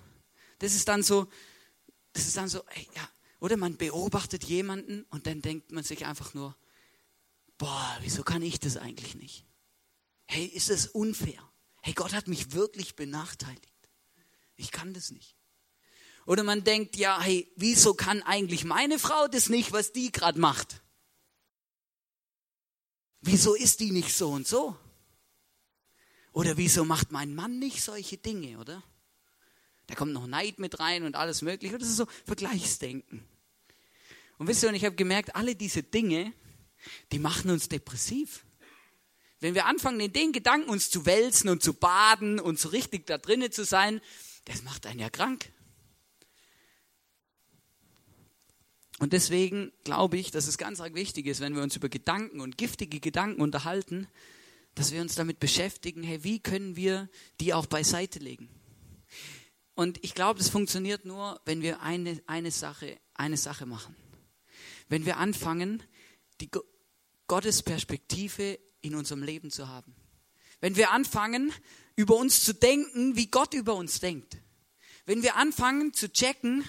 Das 0.59 0.75
ist 0.75 0.89
dann 0.89 1.05
so, 1.05 1.29
das 2.13 2.27
ist 2.27 2.37
dann 2.37 2.49
so, 2.49 2.65
ey, 2.75 2.89
ja, 2.97 3.09
oder 3.47 3.57
man 3.57 3.77
beobachtet 3.77 4.43
jemanden 4.43 5.05
und 5.11 5.29
dann 5.29 5.41
denkt 5.41 5.71
man 5.71 5.85
sich 5.85 6.05
einfach 6.05 6.35
nur, 6.35 6.57
boah, 7.59 7.97
wieso 8.01 8.25
kann 8.25 8.43
ich 8.43 8.59
das 8.59 8.77
eigentlich 8.77 9.15
nicht? 9.15 9.45
Hey, 10.27 10.47
ist 10.47 10.69
das 10.69 10.89
unfair? 10.89 11.49
Hey, 11.81 11.95
Gott 11.95 12.13
hat 12.13 12.27
mich 12.27 12.55
wirklich 12.55 12.97
benachteiligt. 12.97 13.89
Ich 14.57 14.73
kann 14.73 14.95
das 14.95 15.13
nicht. 15.13 15.37
Oder 16.27 16.43
man 16.43 16.65
denkt, 16.65 16.97
ja, 16.97 17.21
hey, 17.21 17.49
wieso 17.55 17.95
kann 17.95 18.21
eigentlich 18.25 18.65
meine 18.65 18.99
Frau 18.99 19.29
das 19.29 19.49
nicht, 19.49 19.71
was 19.71 19.93
die 19.93 20.11
gerade 20.11 20.41
macht? 20.41 20.83
Wieso 23.21 23.55
ist 23.55 23.79
die 23.79 23.93
nicht 23.93 24.13
so 24.13 24.31
und 24.33 24.49
so? 24.49 24.77
Oder 26.33 26.57
wieso 26.57 26.85
macht 26.85 27.13
mein 27.13 27.33
Mann 27.37 27.61
nicht 27.61 27.81
solche 27.81 28.19
Dinge, 28.19 28.59
oder? 28.59 28.83
Da 29.87 29.95
kommt 29.95 30.13
noch 30.13 30.27
Neid 30.27 30.59
mit 30.59 30.81
rein 30.81 31.05
und 31.05 31.15
alles 31.15 31.43
mögliche. 31.43 31.75
Und 31.75 31.81
das 31.81 31.91
ist 31.91 31.99
so 31.99 32.07
Vergleichsdenken. 32.25 33.25
Und 34.39 34.47
wisst 34.49 34.63
ihr, 34.63 34.69
und 34.69 34.75
ich 34.75 34.85
habe 34.85 34.97
gemerkt, 34.97 35.35
alle 35.35 35.55
diese 35.55 35.83
Dinge, 35.83 36.33
die 37.13 37.19
machen 37.19 37.51
uns 37.51 37.69
depressiv. 37.69 38.45
Wenn 39.41 39.55
wir 39.55 39.67
anfangen, 39.67 40.01
in 40.01 40.13
den 40.13 40.33
Gedanken 40.33 40.71
uns 40.71 40.91
zu 40.91 41.07
wälzen 41.07 41.49
und 41.49 41.63
zu 41.63 41.75
baden 41.75 42.41
und 42.41 42.59
so 42.59 42.69
richtig 42.71 43.07
da 43.07 43.19
drinnen 43.19 43.53
zu 43.53 43.65
sein, 43.65 44.01
das 44.45 44.63
macht 44.63 44.87
einen 44.87 45.01
ja 45.01 45.11
krank. 45.11 45.53
Und 48.99 49.13
deswegen 49.13 49.73
glaube 49.85 50.17
ich, 50.17 50.31
dass 50.31 50.47
es 50.47 50.57
ganz 50.57 50.81
arg 50.81 50.95
wichtig 50.95 51.27
ist, 51.27 51.41
wenn 51.41 51.55
wir 51.55 51.63
uns 51.63 51.77
über 51.77 51.91
Gedanken 51.91 52.41
und 52.41 52.57
giftige 52.57 52.99
Gedanken 52.99 53.43
unterhalten, 53.43 54.09
dass 54.75 54.93
wir 54.93 55.03
uns 55.03 55.15
damit 55.15 55.39
beschäftigen, 55.39 56.03
hey, 56.03 56.25
wie 56.25 56.41
können 56.41 56.77
wir 56.77 57.11
die 57.41 57.53
auch 57.53 57.67
beiseite 57.67 58.19
legen? 58.19 58.49
Und 59.75 60.03
ich 60.03 60.15
glaube, 60.15 60.39
das 60.39 60.49
funktioniert 60.49 61.05
nur, 61.05 61.41
wenn 61.45 61.61
wir 61.61 61.83
eine, 61.83 62.23
eine, 62.27 62.51
Sache, 62.51 62.99
eine 63.15 63.37
Sache 63.37 63.67
machen. 63.67 63.95
Wenn 64.89 65.05
wir 65.05 65.17
anfangen, 65.17 65.83
die 66.41 66.51
Gottes 67.27 67.63
Perspektive 67.63 68.59
in 68.81 68.95
unserem 68.95 69.23
Leben 69.23 69.51
zu 69.51 69.69
haben. 69.69 69.95
Wenn 70.61 70.77
wir 70.77 70.93
anfangen, 70.93 71.53
über 71.97 72.17
uns 72.17 72.45
zu 72.45 72.55
denken, 72.55 73.17
wie 73.17 73.27
Gott 73.27 73.55
über 73.55 73.75
uns 73.75 74.01
denkt. 74.01 74.39
Wenn 75.05 75.23
wir 75.23 75.37
anfangen 75.37 75.93
zu 75.93 76.13
checken, 76.13 76.65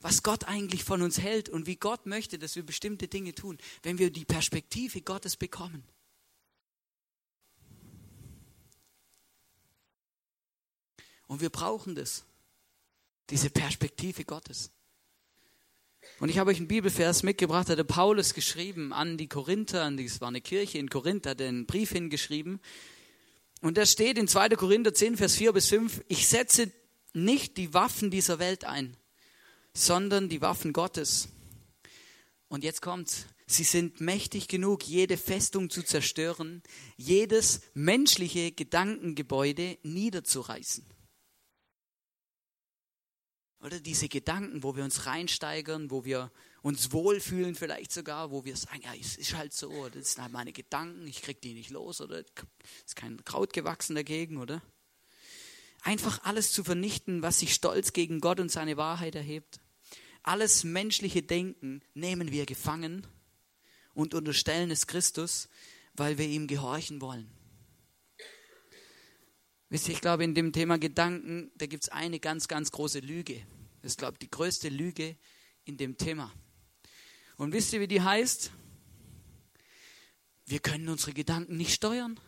was 0.00 0.22
Gott 0.22 0.44
eigentlich 0.44 0.84
von 0.84 1.02
uns 1.02 1.20
hält 1.20 1.48
und 1.48 1.66
wie 1.66 1.76
Gott 1.76 2.06
möchte, 2.06 2.38
dass 2.38 2.56
wir 2.56 2.64
bestimmte 2.64 3.08
Dinge 3.08 3.34
tun. 3.34 3.58
Wenn 3.82 3.98
wir 3.98 4.10
die 4.10 4.24
Perspektive 4.24 5.02
Gottes 5.02 5.36
bekommen. 5.36 5.84
Und 11.26 11.40
wir 11.40 11.50
brauchen 11.50 11.94
das, 11.94 12.24
diese 13.28 13.50
Perspektive 13.50 14.24
Gottes. 14.24 14.72
Und 16.18 16.28
ich 16.28 16.38
habe 16.38 16.50
euch 16.50 16.58
einen 16.58 16.68
Bibelvers 16.68 17.22
mitgebracht, 17.22 17.68
hat 17.68 17.78
der 17.78 17.84
Paulus 17.84 18.34
geschrieben 18.34 18.92
an 18.92 19.16
die 19.16 19.28
Korinther, 19.28 19.90
das 19.90 20.20
war 20.20 20.28
eine 20.28 20.40
Kirche 20.40 20.78
in 20.78 20.90
Korinth, 20.90 21.26
hat 21.26 21.40
einen 21.40 21.66
Brief 21.66 21.92
hingeschrieben. 21.92 22.60
Und 23.62 23.76
da 23.76 23.86
steht 23.86 24.18
in 24.18 24.28
2. 24.28 24.50
Korinther 24.50 24.94
10, 24.94 25.16
Vers 25.16 25.36
4 25.36 25.52
bis 25.52 25.68
5, 25.68 26.02
ich 26.08 26.28
setze 26.28 26.70
nicht 27.12 27.56
die 27.56 27.74
Waffen 27.74 28.10
dieser 28.10 28.38
Welt 28.38 28.64
ein, 28.64 28.96
sondern 29.74 30.28
die 30.28 30.40
Waffen 30.40 30.72
Gottes. 30.72 31.28
Und 32.48 32.64
jetzt 32.64 32.82
kommt's. 32.82 33.26
Sie 33.46 33.64
sind 33.64 34.00
mächtig 34.00 34.46
genug, 34.46 34.84
jede 34.84 35.16
Festung 35.16 35.70
zu 35.70 35.82
zerstören, 35.82 36.62
jedes 36.96 37.62
menschliche 37.74 38.52
Gedankengebäude 38.52 39.76
niederzureißen. 39.82 40.84
Oder 43.62 43.78
diese 43.78 44.08
Gedanken, 44.08 44.62
wo 44.62 44.74
wir 44.74 44.84
uns 44.84 45.04
reinsteigern, 45.04 45.90
wo 45.90 46.04
wir 46.04 46.32
uns 46.62 46.92
wohlfühlen 46.92 47.54
vielleicht 47.54 47.92
sogar, 47.92 48.30
wo 48.30 48.44
wir 48.44 48.56
sagen, 48.56 48.80
ja, 48.82 48.94
es 48.98 49.16
ist 49.16 49.34
halt 49.34 49.52
so, 49.52 49.88
das 49.90 50.12
sind 50.12 50.22
halt 50.22 50.32
meine 50.32 50.52
Gedanken, 50.52 51.06
ich 51.06 51.20
krieg 51.20 51.40
die 51.42 51.52
nicht 51.52 51.70
los, 51.70 52.00
oder 52.00 52.20
ist 52.20 52.96
kein 52.96 53.22
Kraut 53.24 53.52
gewachsen 53.52 53.94
dagegen, 53.94 54.38
oder? 54.38 54.62
Einfach 55.82 56.22
alles 56.24 56.52
zu 56.52 56.64
vernichten, 56.64 57.22
was 57.22 57.40
sich 57.40 57.54
stolz 57.54 57.92
gegen 57.92 58.20
Gott 58.20 58.40
und 58.40 58.50
seine 58.50 58.76
Wahrheit 58.76 59.14
erhebt. 59.14 59.60
Alles 60.22 60.64
menschliche 60.64 61.22
Denken 61.22 61.82
nehmen 61.94 62.30
wir 62.30 62.46
gefangen 62.46 63.06
und 63.94 64.14
unterstellen 64.14 64.70
es 64.70 64.86
Christus, 64.86 65.48
weil 65.94 66.18
wir 66.18 66.26
ihm 66.26 66.46
gehorchen 66.46 67.00
wollen. 67.00 67.30
Wisst 69.70 69.88
ihr, 69.88 69.94
ich 69.94 70.00
glaube, 70.00 70.24
in 70.24 70.34
dem 70.34 70.52
Thema 70.52 70.78
Gedanken, 70.78 71.52
da 71.54 71.66
gibt 71.66 71.84
es 71.84 71.88
eine 71.90 72.18
ganz, 72.18 72.48
ganz 72.48 72.72
große 72.72 72.98
Lüge. 72.98 73.46
Das 73.82 73.92
ist, 73.92 73.98
glaube 73.98 74.14
ich, 74.14 74.18
die 74.18 74.30
größte 74.30 74.68
Lüge 74.68 75.16
in 75.64 75.76
dem 75.76 75.96
Thema. 75.96 76.32
Und 77.36 77.52
wisst 77.52 77.72
ihr, 77.72 77.80
wie 77.80 77.86
die 77.86 78.02
heißt? 78.02 78.50
Wir 80.46 80.58
können 80.58 80.88
unsere 80.88 81.12
Gedanken 81.12 81.56
nicht 81.56 81.72
steuern. 81.72 82.18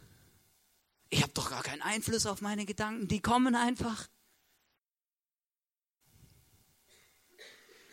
Ich 1.11 1.23
habe 1.23 1.33
doch 1.33 1.51
gar 1.51 1.65
keinen 1.65 1.83
Einfluss 1.83 2.27
auf 2.27 2.41
meine 2.41 2.65
Gedanken, 2.65 3.09
die 3.09 3.21
kommen 3.21 3.57
einfach. 3.57 4.09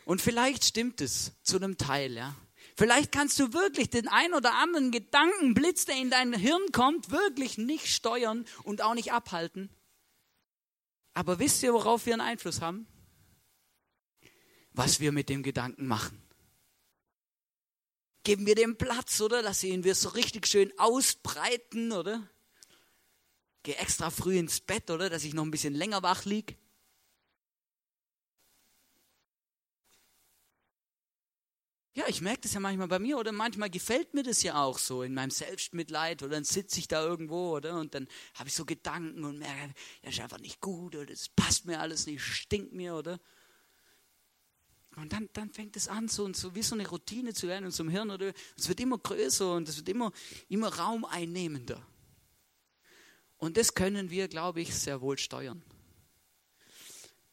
Und 0.05 0.21
vielleicht 0.21 0.63
stimmt 0.63 1.01
es 1.01 1.33
zu 1.41 1.57
einem 1.57 1.77
Teil, 1.77 2.13
ja. 2.13 2.35
Vielleicht 2.79 3.11
kannst 3.11 3.37
du 3.37 3.51
wirklich 3.51 3.89
den 3.89 4.07
ein 4.07 4.33
oder 4.33 4.55
anderen 4.55 4.89
Gedankenblitz, 4.91 5.83
der 5.83 5.97
in 5.97 6.09
dein 6.09 6.31
Hirn 6.31 6.71
kommt, 6.71 7.11
wirklich 7.11 7.57
nicht 7.57 7.87
steuern 7.87 8.45
und 8.63 8.81
auch 8.81 8.93
nicht 8.93 9.11
abhalten. 9.11 9.69
Aber 11.13 11.39
wisst 11.39 11.61
ihr, 11.61 11.73
worauf 11.73 12.05
wir 12.05 12.13
einen 12.13 12.21
Einfluss 12.21 12.61
haben? 12.61 12.87
Was 14.71 15.01
wir 15.01 15.11
mit 15.11 15.27
dem 15.27 15.43
Gedanken 15.43 15.87
machen. 15.87 16.23
Geben 18.23 18.45
wir 18.45 18.55
dem 18.55 18.77
Platz, 18.77 19.19
oder? 19.19 19.41
Dass 19.41 19.61
ihn 19.61 19.83
wir 19.83 19.93
so 19.93 20.07
richtig 20.07 20.47
schön 20.47 20.71
ausbreiten, 20.77 21.91
oder? 21.91 22.29
Geh 23.63 23.73
extra 23.73 24.09
früh 24.09 24.37
ins 24.37 24.61
Bett, 24.61 24.89
oder? 24.89 25.09
Dass 25.09 25.25
ich 25.25 25.33
noch 25.33 25.43
ein 25.43 25.51
bisschen 25.51 25.73
länger 25.73 26.01
wach 26.01 26.23
liege. 26.23 26.55
Ja, 31.99 32.05
ich 32.07 32.21
merke 32.21 32.39
das 32.43 32.53
ja 32.53 32.61
manchmal 32.61 32.87
bei 32.87 32.97
mir 32.97 33.17
oder 33.17 33.33
manchmal 33.33 33.69
gefällt 33.69 34.13
mir 34.13 34.23
das 34.23 34.41
ja 34.41 34.63
auch 34.63 34.77
so 34.77 35.03
in 35.03 35.13
meinem 35.13 35.31
Selbstmitleid 35.31 36.23
oder 36.23 36.31
dann 36.31 36.45
sitze 36.45 36.79
ich 36.79 36.87
da 36.87 37.03
irgendwo 37.03 37.57
oder 37.57 37.77
und 37.77 37.93
dann 37.93 38.07
habe 38.35 38.47
ich 38.47 38.55
so 38.55 38.63
Gedanken 38.63 39.25
und 39.25 39.39
merke, 39.39 39.73
das 40.03 40.13
ist 40.13 40.21
einfach 40.21 40.39
nicht 40.39 40.61
gut 40.61 40.95
oder 40.95 41.07
das 41.07 41.27
passt 41.27 41.65
mir 41.65 41.81
alles 41.81 42.07
nicht, 42.07 42.21
stinkt 42.21 42.71
mir 42.71 42.95
oder 42.95 43.19
und 44.95 45.11
dann, 45.11 45.27
dann 45.33 45.51
fängt 45.51 45.75
es 45.75 45.89
an, 45.89 46.07
so, 46.07 46.31
so 46.31 46.55
wie 46.55 46.61
so 46.61 46.73
eine 46.73 46.87
Routine 46.87 47.33
zu 47.33 47.49
werden 47.49 47.63
in 47.63 47.65
unserem 47.65 47.89
Hirn 47.89 48.11
oder 48.11 48.31
es 48.57 48.69
wird 48.69 48.79
immer 48.79 48.97
größer 48.97 49.53
und 49.55 49.67
es 49.67 49.75
wird 49.75 49.89
immer, 49.89 50.13
immer 50.47 50.73
raumeinnehmender. 50.73 51.85
Und 53.39 53.57
das 53.57 53.73
können 53.73 54.09
wir, 54.09 54.29
glaube 54.29 54.61
ich, 54.61 54.73
sehr 54.73 55.01
wohl 55.01 55.17
steuern. 55.17 55.61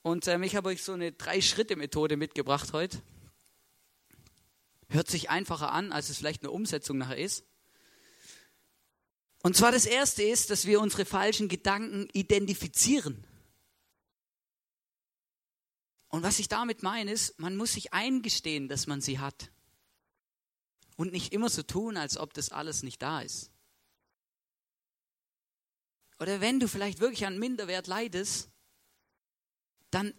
Und 0.03 0.27
ähm, 0.27 0.43
ich 0.43 0.57
habe 0.57 0.71
euch 0.71 0.83
so 0.83 0.93
eine 0.93 1.13
Drei-Schritte-Methode 1.13 2.17
mitgebracht 2.17 2.73
heute. 2.73 3.01
Hört 4.89 5.09
sich 5.09 5.31
einfacher 5.31 5.73
an, 5.73 5.93
als 5.93 6.11
es 6.11 6.19
vielleicht 6.19 6.43
eine 6.43 6.51
Umsetzung 6.51 6.99
nachher 6.99 7.19
ist. 7.19 7.45
Und 9.43 9.57
zwar 9.57 9.73
das 9.73 9.87
erste 9.87 10.23
ist, 10.23 10.51
dass 10.51 10.67
wir 10.67 10.81
unsere 10.81 11.05
falschen 11.05 11.49
Gedanken 11.49 12.09
identifizieren. 12.13 13.25
Und 16.09 16.23
was 16.23 16.39
ich 16.39 16.49
damit 16.49 16.83
meine, 16.83 17.13
ist, 17.13 17.39
man 17.39 17.57
muss 17.57 17.73
sich 17.73 17.93
eingestehen, 17.93 18.69
dass 18.69 18.87
man 18.87 19.01
sie 19.01 19.19
hat. 19.19 19.51
Und 20.97 21.13
nicht 21.13 21.33
immer 21.33 21.51
so 21.51 21.63
tun, 21.63 21.97
als 21.97 22.17
ob 22.17 22.33
das 22.33 22.51
alles 22.51 22.83
nicht 22.83 23.03
da 23.03 23.21
ist. 23.21 23.51
Oder 26.19 26.41
wenn 26.41 26.59
du 26.59 26.69
vielleicht 26.69 27.01
wirklich 27.01 27.27
an 27.27 27.39
Minderwert 27.39 27.87
leidest, 27.87 28.51
dann 29.91 30.15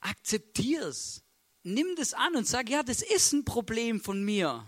akzeptier's 0.00 1.24
nimm 1.62 1.94
das 1.96 2.14
an 2.14 2.36
und 2.36 2.46
sag, 2.46 2.68
ja, 2.68 2.82
das 2.82 3.02
ist 3.02 3.32
ein 3.32 3.44
Problem 3.44 4.00
von 4.00 4.24
mir. 4.24 4.66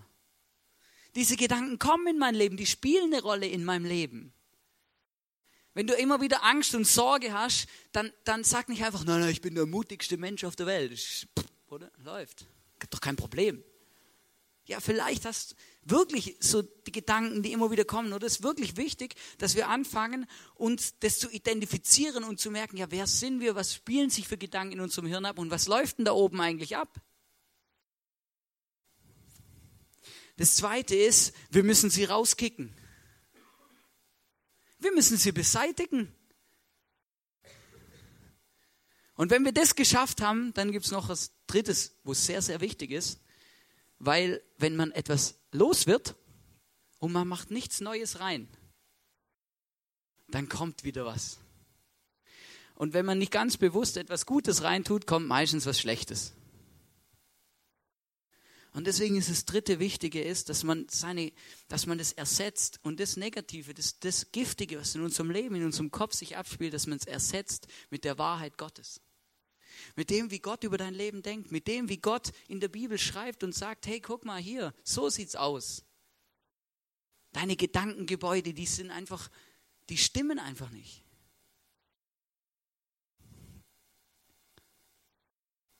Diese 1.15 1.37
Gedanken 1.37 1.79
kommen 1.79 2.07
in 2.07 2.17
mein 2.17 2.35
Leben, 2.35 2.57
die 2.57 2.65
spielen 2.65 3.13
eine 3.13 3.21
Rolle 3.21 3.47
in 3.47 3.63
meinem 3.63 3.85
Leben. 3.85 4.33
Wenn 5.73 5.87
du 5.87 5.93
immer 5.93 6.21
wieder 6.21 6.43
Angst 6.43 6.73
und 6.73 6.85
Sorge 6.85 7.33
hast, 7.33 7.67
dann, 7.91 8.11
dann 8.23 8.43
sag 8.43 8.69
nicht 8.69 8.83
einfach, 8.83 9.03
nein, 9.03 9.19
nein, 9.19 9.29
ich 9.29 9.41
bin 9.41 9.55
der 9.55 9.65
mutigste 9.65 10.17
Mensch 10.17 10.43
auf 10.43 10.55
der 10.55 10.67
Welt. 10.67 10.91
Ich, 10.93 11.27
oder? 11.67 11.91
Läuft. 11.97 12.45
Gibt 12.79 12.93
doch 12.93 13.01
kein 13.01 13.17
Problem. 13.17 13.63
Ja, 14.65 14.79
vielleicht 14.79 15.25
hast 15.25 15.51
du 15.51 15.55
wirklich 15.83 16.37
so 16.39 16.63
die 16.63 16.91
Gedanken, 16.91 17.43
die 17.43 17.51
immer 17.51 17.69
wieder 17.69 17.85
kommen. 17.85 18.13
Oder 18.13 18.25
es 18.25 18.37
ist 18.37 18.43
wirklich 18.43 18.77
wichtig, 18.77 19.15
dass 19.37 19.55
wir 19.55 19.69
anfangen, 19.69 20.25
uns 20.55 20.97
das 20.99 21.19
zu 21.19 21.29
identifizieren 21.29 22.23
und 22.23 22.39
zu 22.39 22.49
merken, 22.49 22.77
ja, 22.77 22.89
wer 22.89 23.05
sind 23.05 23.39
wir, 23.39 23.53
was 23.55 23.75
spielen 23.75 24.09
sich 24.09 24.27
für 24.27 24.37
Gedanken 24.37 24.73
in 24.73 24.79
unserem 24.79 25.07
Hirn 25.07 25.25
ab 25.25 25.37
und 25.37 25.51
was 25.51 25.67
läuft 25.67 25.99
denn 25.99 26.05
da 26.05 26.13
oben 26.13 26.41
eigentlich 26.41 26.75
ab? 26.77 26.99
Das 30.37 30.55
zweite 30.55 30.95
ist, 30.95 31.33
wir 31.51 31.63
müssen 31.63 31.89
sie 31.89 32.03
rauskicken. 32.03 32.73
Wir 34.79 34.91
müssen 34.91 35.17
sie 35.17 35.31
beseitigen. 35.31 36.13
Und 39.15 39.31
wenn 39.31 39.45
wir 39.45 39.53
das 39.53 39.75
geschafft 39.75 40.21
haben, 40.21 40.53
dann 40.55 40.71
gibt 40.71 40.85
es 40.85 40.91
noch 40.91 41.07
was 41.07 41.31
Drittes, 41.47 41.95
wo 42.03 42.11
es 42.11 42.25
sehr, 42.25 42.41
sehr 42.41 42.59
wichtig 42.59 42.91
ist. 42.91 43.21
Weil 43.99 44.41
wenn 44.57 44.75
man 44.75 44.91
etwas 44.91 45.35
los 45.51 45.87
wird 45.87 46.15
und 46.99 47.11
man 47.11 47.27
macht 47.27 47.51
nichts 47.51 47.81
Neues 47.81 48.19
rein, 48.19 48.47
dann 50.27 50.49
kommt 50.49 50.83
wieder 50.83 51.05
was. 51.05 51.39
Und 52.75 52.93
wenn 52.93 53.05
man 53.05 53.17
nicht 53.17 53.31
ganz 53.31 53.57
bewusst 53.57 53.95
etwas 53.97 54.25
Gutes 54.25 54.63
reintut, 54.63 55.07
kommt 55.07 55.27
meistens 55.27 55.65
was 55.65 55.79
Schlechtes. 55.79 56.33
Und 58.75 58.87
deswegen 58.87 59.15
ist 59.15 59.29
das 59.29 59.45
dritte 59.45 59.79
Wichtige 59.79 60.21
ist, 60.21 60.49
dass 60.49 60.65
man 60.65 60.87
seine, 60.89 61.31
dass 61.69 61.85
man 61.85 61.97
das 61.97 62.11
ersetzt 62.11 62.81
und 62.83 62.99
das 62.99 63.15
Negative, 63.15 63.73
das, 63.73 63.99
das 63.99 64.33
Giftige, 64.33 64.77
was 64.77 64.93
in 64.95 65.01
unserem 65.01 65.31
Leben, 65.31 65.55
in 65.55 65.63
unserem 65.63 65.91
Kopf 65.91 66.13
sich 66.13 66.35
abspielt, 66.35 66.73
dass 66.73 66.85
man 66.85 66.97
es 66.97 67.05
ersetzt 67.05 67.67
mit 67.89 68.03
der 68.03 68.17
Wahrheit 68.17 68.57
Gottes. 68.57 68.99
Mit 69.95 70.09
dem, 70.09 70.29
wie 70.29 70.39
Gott 70.39 70.63
über 70.63 70.77
dein 70.77 70.93
Leben 70.93 71.21
denkt, 71.21 71.51
mit 71.51 71.67
dem, 71.67 71.87
wie 71.87 71.97
Gott 71.97 72.31
in 72.47 72.59
der 72.59 72.67
Bibel 72.67 72.97
schreibt 72.97 73.43
und 73.43 73.55
sagt, 73.55 73.87
hey, 73.87 74.01
guck 74.01 74.25
mal 74.25 74.41
hier, 74.41 74.73
so 74.83 75.09
sieht's 75.09 75.35
aus. 75.35 75.85
Deine 77.31 77.55
Gedankengebäude, 77.55 78.53
die 78.53 78.65
sind 78.65 78.91
einfach, 78.91 79.29
die 79.89 79.97
stimmen 79.97 80.39
einfach 80.39 80.69
nicht. 80.69 81.05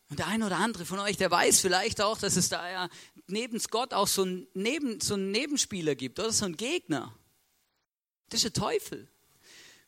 Und 0.09 0.19
der 0.19 0.27
eine 0.27 0.45
oder 0.45 0.57
andere 0.57 0.85
von 0.85 0.99
euch, 0.99 1.17
der 1.17 1.31
weiß 1.31 1.59
vielleicht 1.59 1.99
auch, 1.99 2.17
dass 2.17 2.37
es 2.37 2.47
da 2.47 2.69
ja 2.69 2.89
neben 3.27 3.59
Gott 3.69 3.93
auch 3.93 4.07
so 4.07 4.21
einen, 4.21 4.47
Neben, 4.53 5.01
so 5.01 5.15
einen 5.15 5.31
Nebenspieler 5.31 5.95
gibt, 5.95 6.19
oder 6.19 6.31
so 6.31 6.45
einen 6.45 6.55
Gegner. 6.55 7.17
Das 8.29 8.43
ist 8.43 8.55
der 8.55 8.63
Teufel. 8.63 9.09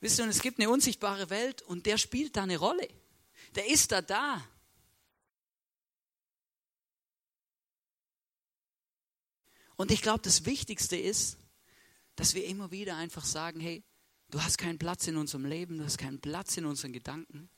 Wisst 0.02 0.20
ihr, 0.20 0.24
und 0.24 0.30
es 0.30 0.42
gibt 0.42 0.60
eine 0.60 0.70
unsichtbare 0.70 1.30
Welt 1.30 1.62
und 1.62 1.86
der 1.86 1.98
spielt 1.98 2.36
da 2.36 2.44
eine 2.44 2.58
Rolle. 2.58 2.88
Der 3.58 3.68
ist 3.68 3.92
da 3.92 4.04
da. 4.04 4.48
Und 9.76 9.92
ich 9.92 10.04
glaube, 10.04 10.22
das 10.22 10.46
Wichtigste 10.46 10.96
ist, 10.96 11.38
dass 12.16 12.36
wir 12.36 12.46
immer 12.46 12.70
wieder 12.70 12.96
einfach 12.98 13.26
sagen, 13.26 13.60
hey, 13.60 13.84
du 14.30 14.42
hast 14.42 14.60
keinen 14.60 14.78
Platz 14.78 15.08
in 15.08 15.18
unserem 15.18 15.46
Leben, 15.46 15.80
du 15.80 15.84
hast 15.84 15.98
keinen 15.98 16.22
Platz 16.22 16.56
in 16.58 16.66
unseren 16.66 16.94
Gedanken. 16.94 17.50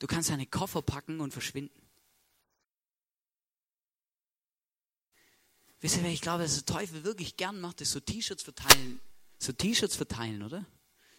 Du 0.00 0.08
kannst 0.08 0.30
deine 0.30 0.46
Koffer 0.46 0.82
packen 0.82 1.20
und 1.20 1.32
verschwinden. 1.32 1.80
Wisst 5.80 5.96
ihr, 5.96 6.04
ich 6.06 6.20
glaube, 6.20 6.42
dass 6.42 6.64
der 6.64 6.74
Teufel 6.74 7.04
wirklich 7.04 7.36
gern 7.36 7.60
macht, 7.60 7.80
ist 7.80 7.92
so 7.92 8.00
T-Shirts 8.00 8.42
verteilen. 8.42 9.00
So 9.38 9.52
T-Shirts 9.52 9.94
verteilen, 9.94 10.42
oder? 10.42 10.66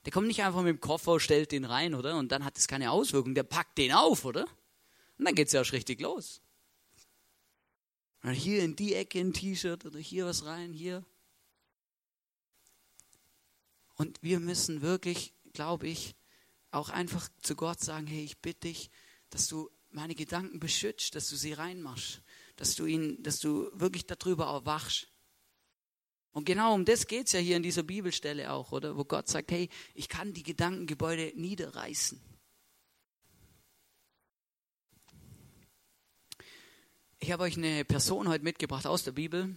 Der 0.06 0.12
kommt 0.12 0.28
nicht 0.28 0.44
einfach 0.44 0.62
mit 0.62 0.70
dem 0.70 0.80
Koffer, 0.80 1.20
stellt 1.20 1.52
den 1.52 1.66
rein, 1.66 1.96
oder? 1.96 2.18
Und 2.18 2.32
dann 2.32 2.46
hat 2.46 2.58
es 2.58 2.68
keine 2.68 2.92
Auswirkung. 2.92 3.34
Der 3.34 3.44
packt 3.44 3.78
den 3.78 3.92
auf, 3.92 4.24
oder? 4.24 4.46
Und 5.18 5.26
dann 5.26 5.36
geht 5.36 5.48
es 5.48 5.54
ja 5.54 5.62
auch 5.62 5.72
richtig 5.72 6.00
los. 6.00 6.42
Und 8.22 8.34
hier 8.34 8.64
in 8.64 8.76
die 8.76 8.94
Ecke 8.94 9.20
ein 9.20 9.34
T-Shirt 9.34 9.86
oder 9.86 10.00
hier 10.00 10.26
was 10.26 10.46
rein, 10.46 10.74
hier. 10.74 11.04
Und 13.96 14.22
wir 14.22 14.40
müssen 14.40 14.82
wirklich, 14.82 15.34
glaube 15.54 15.88
ich, 15.88 16.16
auch 16.72 16.90
einfach 16.90 17.30
zu 17.42 17.56
Gott 17.56 17.80
sagen, 17.80 18.08
hey, 18.08 18.24
ich 18.24 18.38
bitte 18.40 18.68
dich, 18.68 18.92
dass 19.30 19.48
du 19.48 19.72
meine 19.90 20.14
Gedanken 20.14 20.60
beschützt, 20.60 21.16
dass 21.16 21.30
du 21.30 21.36
sie 21.36 21.54
reinmachst, 21.54 22.22
dass 22.58 22.76
du 22.76 22.86
ihn, 22.86 23.24
dass 23.24 23.40
du 23.40 23.72
wirklich 23.74 24.06
darüber 24.06 24.48
erwachst. 24.48 25.08
Und 26.36 26.44
genau 26.44 26.74
um 26.74 26.84
das 26.84 27.08
geht 27.08 27.28
es 27.28 27.32
ja 27.32 27.40
hier 27.40 27.56
in 27.56 27.64
dieser 27.64 27.84
Bibelstelle 27.84 28.52
auch, 28.52 28.74
oder? 28.74 28.98
Wo 28.98 29.06
Gott 29.06 29.30
sagt, 29.30 29.52
hey, 29.52 29.70
ich 29.94 30.10
kann 30.10 30.34
die 30.34 30.44
Gedankengebäude 30.44 31.32
niederreißen. 31.34 32.20
Ich 37.20 37.32
habe 37.32 37.44
euch 37.44 37.56
eine 37.56 37.86
Person 37.86 38.28
heute 38.28 38.44
mitgebracht 38.44 38.86
aus 38.86 39.06
der 39.06 39.14
Bibel, 39.14 39.56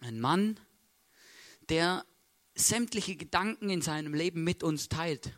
ein 0.00 0.18
Mann, 0.18 0.58
der 1.68 2.04
sämtliche 2.56 3.14
Gedanken 3.14 3.70
in 3.70 3.80
seinem 3.80 4.14
Leben 4.14 4.42
mit 4.42 4.64
uns 4.64 4.88
teilt. 4.88 5.32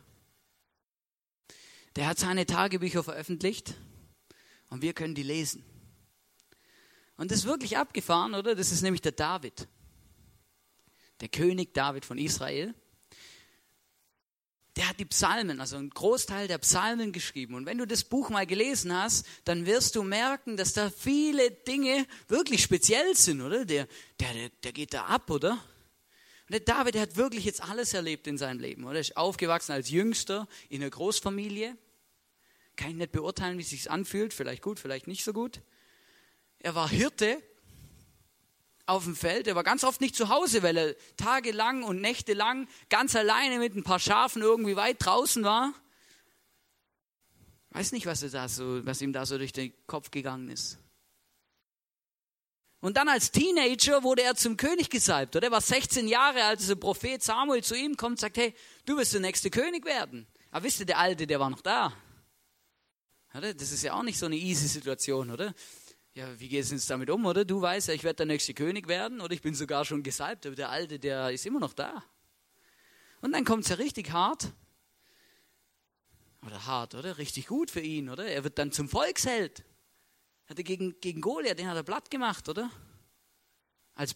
Der 1.95 2.07
hat 2.07 2.17
seine 2.17 2.47
Tagebücher 2.47 3.03
veröffentlicht 3.03 3.75
und 4.71 4.81
wir 4.81 4.93
können 4.93 5.13
die 5.13 5.21
lesen. 5.21 5.63
Und 7.15 7.29
das 7.29 7.41
ist 7.41 7.45
wirklich 7.45 7.77
abgefahren, 7.77 8.33
oder? 8.33 8.55
Das 8.55 8.71
ist 8.71 8.81
nämlich 8.81 9.01
der 9.01 9.11
David. 9.11 9.67
Der 11.21 11.29
König 11.29 11.73
David 11.73 12.05
von 12.05 12.17
Israel. 12.17 12.73
Der 14.75 14.89
hat 14.89 14.99
die 14.99 15.05
Psalmen, 15.05 15.59
also 15.59 15.77
einen 15.77 15.89
Großteil 15.89 16.47
der 16.47 16.59
Psalmen 16.59 17.11
geschrieben. 17.11 17.55
Und 17.55 17.65
wenn 17.65 17.79
du 17.79 17.87
das 17.87 18.03
Buch 18.03 18.29
mal 18.29 18.45
gelesen 18.45 18.93
hast, 18.93 19.25
dann 19.43 19.65
wirst 19.65 19.95
du 19.95 20.03
merken, 20.03 20.55
dass 20.55 20.73
da 20.73 20.91
viele 20.91 21.49
Dinge 21.49 22.05
wirklich 22.27 22.61
speziell 22.61 23.15
sind, 23.15 23.41
oder? 23.41 23.65
Der, 23.65 23.87
der, 24.19 24.49
der 24.63 24.71
geht 24.71 24.93
da 24.93 25.05
ab, 25.05 25.31
oder? 25.31 25.53
Und 25.53 26.51
der 26.51 26.59
David, 26.59 26.93
der 26.93 27.01
hat 27.01 27.15
wirklich 27.15 27.45
jetzt 27.45 27.63
alles 27.63 27.93
erlebt 27.93 28.27
in 28.27 28.37
seinem 28.37 28.59
Leben. 28.59 28.83
Oder? 28.83 28.95
Er 28.95 29.01
ist 29.01 29.17
aufgewachsen 29.17 29.71
als 29.71 29.89
Jüngster 29.89 30.47
in 30.69 30.81
einer 30.81 30.91
Großfamilie 30.91 31.75
kann 32.77 32.91
ich 32.91 32.95
nicht 32.95 33.11
beurteilen, 33.11 33.57
wie 33.57 33.63
es 33.63 33.71
sich 33.71 33.91
anfühlt, 33.91 34.33
vielleicht 34.33 34.61
gut, 34.61 34.79
vielleicht 34.79 35.07
nicht 35.07 35.23
so 35.23 35.33
gut. 35.33 35.61
Er 36.59 36.75
war 36.75 36.87
Hirte 36.87 37.41
auf 38.87 39.03
dem 39.03 39.15
Feld, 39.15 39.47
er 39.47 39.55
war 39.55 39.63
ganz 39.63 39.83
oft 39.83 40.01
nicht 40.01 40.15
zu 40.15 40.29
Hause, 40.29 40.63
weil 40.63 40.77
er 40.77 40.95
tagelang 41.17 41.83
und 41.83 42.01
nächtelang 42.01 42.67
ganz 42.89 43.15
alleine 43.15 43.59
mit 43.59 43.75
ein 43.75 43.83
paar 43.83 43.99
Schafen 43.99 44.41
irgendwie 44.41 44.75
weit 44.75 44.97
draußen 44.99 45.43
war. 45.43 45.73
Weiß 47.71 47.91
nicht, 47.91 48.05
was, 48.05 48.21
so, 48.21 48.85
was 48.85 49.01
ihm 49.01 49.13
da 49.13 49.25
so 49.25 49.37
durch 49.37 49.53
den 49.53 49.73
Kopf 49.85 50.09
gegangen 50.09 50.49
ist. 50.49 50.79
Und 52.79 52.95
dann 52.95 53.09
als 53.09 53.31
Teenager 53.31 54.03
wurde 54.03 54.21
er 54.21 54.35
zum 54.35 54.55
König 54.55 54.89
gesalbt. 54.89 55.35
Oder? 55.35 55.47
Er 55.47 55.51
war 55.51 55.61
16 55.61 56.07
Jahre 56.07 56.43
alt, 56.43 56.59
als 56.59 56.67
der 56.67 56.75
Prophet 56.75 57.21
Samuel 57.21 57.63
zu 57.63 57.75
ihm 57.75 57.97
kommt 57.97 58.13
und 58.13 58.19
sagt, 58.19 58.37
hey, 58.37 58.55
du 58.85 58.97
wirst 58.97 59.13
der 59.13 59.19
nächste 59.19 59.49
König 59.49 59.85
werden. 59.85 60.27
Aber 60.51 60.63
wisst 60.63 60.79
ihr, 60.79 60.85
der 60.85 60.99
Alte, 60.99 61.27
der 61.27 61.39
war 61.39 61.49
noch 61.49 61.61
da. 61.61 61.93
Das 63.33 63.71
ist 63.71 63.83
ja 63.83 63.93
auch 63.93 64.03
nicht 64.03 64.17
so 64.17 64.27
eine 64.27 64.37
easy 64.37 64.67
Situation, 64.67 65.29
oder? 65.29 65.53
Ja, 66.17 66.39
wie 66.39 66.47
geht 66.47 66.63
es 66.63 66.71
uns 66.71 66.87
damit 66.87 67.11
um, 67.11 67.27
oder? 67.27 67.45
Du 67.45 67.61
weißt 67.61 67.89
ja, 67.89 67.93
ich 67.93 68.03
werde 68.03 68.15
der 68.15 68.25
nächste 68.25 68.55
König 68.55 68.87
werden 68.87 69.21
oder 69.21 69.35
ich 69.35 69.43
bin 69.43 69.53
sogar 69.53 69.85
schon 69.85 70.01
gesalbt, 70.01 70.47
aber 70.47 70.55
der 70.55 70.71
Alte, 70.71 70.97
der 70.97 71.29
ist 71.29 71.45
immer 71.45 71.59
noch 71.59 71.73
da. 71.73 72.03
Und 73.21 73.33
dann 73.33 73.45
kommt 73.45 73.65
es 73.65 73.69
ja 73.69 73.75
richtig 73.75 74.09
hart. 74.09 74.51
Oder 76.43 76.65
hart, 76.65 76.95
oder? 76.95 77.19
Richtig 77.19 77.45
gut 77.45 77.69
für 77.69 77.81
ihn, 77.81 78.09
oder? 78.09 78.25
Er 78.25 78.43
wird 78.43 78.57
dann 78.57 78.71
zum 78.71 78.89
Volksheld. 78.89 79.63
Hat 80.47 80.57
er 80.57 80.63
gegen, 80.63 80.99
gegen 81.01 81.21
Goliath, 81.21 81.59
den 81.59 81.67
hat 81.67 81.75
er 81.75 81.83
platt 81.83 82.09
gemacht, 82.09 82.49
oder? 82.49 82.71
Als 83.93 84.15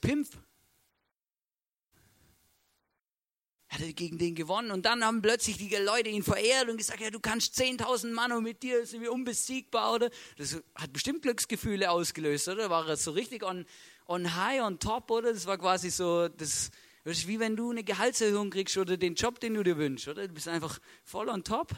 Pimp. 3.71 3.81
Er 3.81 3.93
gegen 3.93 4.17
den 4.17 4.35
gewonnen 4.35 4.71
und 4.71 4.85
dann 4.85 5.03
haben 5.03 5.21
plötzlich 5.21 5.57
die 5.57 5.73
Leute 5.75 6.09
ihn 6.09 6.23
verehrt 6.23 6.69
und 6.69 6.77
gesagt, 6.77 6.99
ja, 6.99 7.09
du 7.09 7.19
kannst 7.19 7.59
10.000 7.59 8.11
Mann 8.11 8.31
und 8.31 8.43
mit 8.43 8.63
dir 8.63 8.85
sind 8.85 9.01
wir 9.01 9.11
unbesiegbar, 9.11 9.93
oder? 9.93 10.09
Das 10.37 10.61
hat 10.75 10.93
bestimmt 10.93 11.21
Glücksgefühle 11.21 11.89
ausgelöst, 11.89 12.47
oder? 12.47 12.69
War 12.69 12.87
er 12.87 12.97
so 12.97 13.11
richtig 13.11 13.43
on, 13.43 13.65
on 14.07 14.35
high, 14.35 14.61
on 14.61 14.79
top, 14.79 15.09
oder? 15.11 15.33
Das 15.33 15.45
war 15.45 15.57
quasi 15.57 15.89
so, 15.89 16.27
das, 16.27 16.71
das 17.03 17.17
ist 17.19 17.27
wie 17.27 17.39
wenn 17.39 17.55
du 17.55 17.71
eine 17.71 17.83
Gehaltserhöhung 17.83 18.49
kriegst 18.49 18.77
oder 18.77 18.97
den 18.97 19.15
Job, 19.15 19.39
den 19.39 19.53
du 19.53 19.63
dir 19.63 19.77
wünschst, 19.77 20.07
oder? 20.07 20.27
Du 20.27 20.33
bist 20.33 20.47
einfach 20.47 20.79
voll 21.03 21.29
on 21.29 21.43
top. 21.43 21.71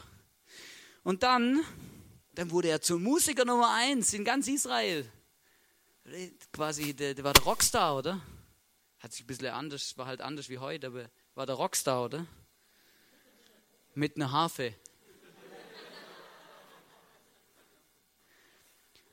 Und 1.02 1.22
dann, 1.22 1.62
dann 2.32 2.50
wurde 2.50 2.68
er 2.68 2.80
zum 2.80 3.02
Musiker 3.02 3.44
Nummer 3.44 3.72
eins 3.72 4.12
in 4.14 4.24
ganz 4.24 4.48
Israel. 4.48 5.10
Quasi, 6.52 6.94
der, 6.94 7.14
der 7.14 7.24
war 7.24 7.32
der 7.32 7.44
Rockstar, 7.44 7.96
oder? 7.96 8.20
Hat 8.98 9.12
sich 9.12 9.24
ein 9.24 9.26
bisschen 9.26 9.48
anders, 9.48 9.96
war 9.96 10.06
halt 10.06 10.20
anders 10.20 10.48
wie 10.48 10.58
heute, 10.58 10.86
aber 10.86 11.10
war 11.34 11.46
der 11.46 11.56
Rockstar, 11.56 12.04
oder? 12.04 12.26
Mit 13.94 14.16
einer 14.16 14.32
Harfe. 14.32 14.74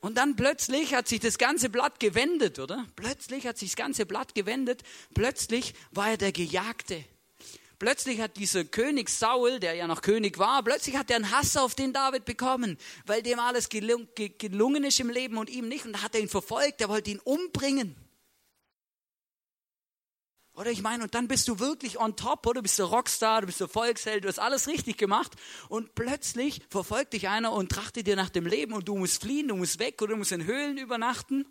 Und 0.02 0.18
dann 0.18 0.36
plötzlich 0.36 0.96
hat 0.96 1.08
sich 1.08 1.20
das 1.20 1.38
ganze 1.38 1.70
Blatt 1.70 2.00
gewendet, 2.00 2.58
oder? 2.58 2.88
Plötzlich 2.96 3.46
hat 3.46 3.60
sich 3.60 3.70
das 3.70 3.76
ganze 3.76 4.08
Blatt 4.08 4.34
gewendet. 4.34 4.82
Plötzlich 5.14 5.76
war 5.92 6.10
er 6.10 6.18
der 6.18 6.32
Gejagte. 6.32 7.06
Plötzlich 7.78 8.20
hat 8.20 8.38
dieser 8.38 8.64
König 8.64 9.10
Saul, 9.10 9.60
der 9.60 9.74
ja 9.76 9.88
noch 9.88 10.02
König 10.02 10.38
war, 10.38 10.64
plötzlich 10.64 10.98
hat 10.98 11.10
er 11.10 11.16
einen 11.18 11.32
Hass 11.32 11.58
auf 11.58 11.74
den 11.74 11.94
David 11.94 12.26
bekommen, 12.26 12.78
weil 13.08 13.24
dem 13.24 13.40
alles 13.40 13.70
gelungen 13.70 14.84
ist 14.84 15.00
im 15.00 15.10
Leben 15.10 15.38
und 15.38 15.50
ihm 15.50 15.68
nicht. 15.68 15.86
Und 15.86 15.94
da 15.94 16.04
hat 16.04 16.14
er 16.14 16.22
ihn 16.22 16.30
verfolgt, 16.30 16.82
er 16.82 16.90
wollte 16.90 17.12
ihn 17.12 17.20
umbringen. 17.20 17.96
Oder 20.62 20.70
ich 20.70 20.84
meine, 20.84 21.02
und 21.02 21.16
dann 21.16 21.28
bist 21.28 21.48
du 21.48 21.58
wirklich 21.58 22.00
on 22.00 22.16
top, 22.16 22.46
oder? 22.46 22.60
Du 22.60 22.62
bist 22.62 22.78
der 22.78 22.86
Rockstar, 22.86 23.42
du 23.42 23.48
bist 23.48 23.60
der 23.60 23.68
Volksheld, 23.68 24.24
du 24.24 24.28
hast 24.28 24.38
alles 24.38 24.68
richtig 24.68 24.96
gemacht. 24.96 25.32
Und 25.70 25.96
plötzlich 25.96 26.62
verfolgt 26.70 27.14
dich 27.14 27.30
einer 27.30 27.52
und 27.52 27.72
trachtet 27.72 28.06
dir 28.06 28.16
nach 28.16 28.30
dem 28.30 28.46
Leben 28.46 28.74
und 28.74 28.88
du 28.88 28.96
musst 28.96 29.24
fliehen, 29.24 29.48
du 29.48 29.56
musst 29.56 29.80
weg 29.80 30.00
oder 30.04 30.12
du 30.12 30.18
musst 30.18 30.32
in 30.32 30.46
Höhlen 30.46 30.78
übernachten. 30.78 31.48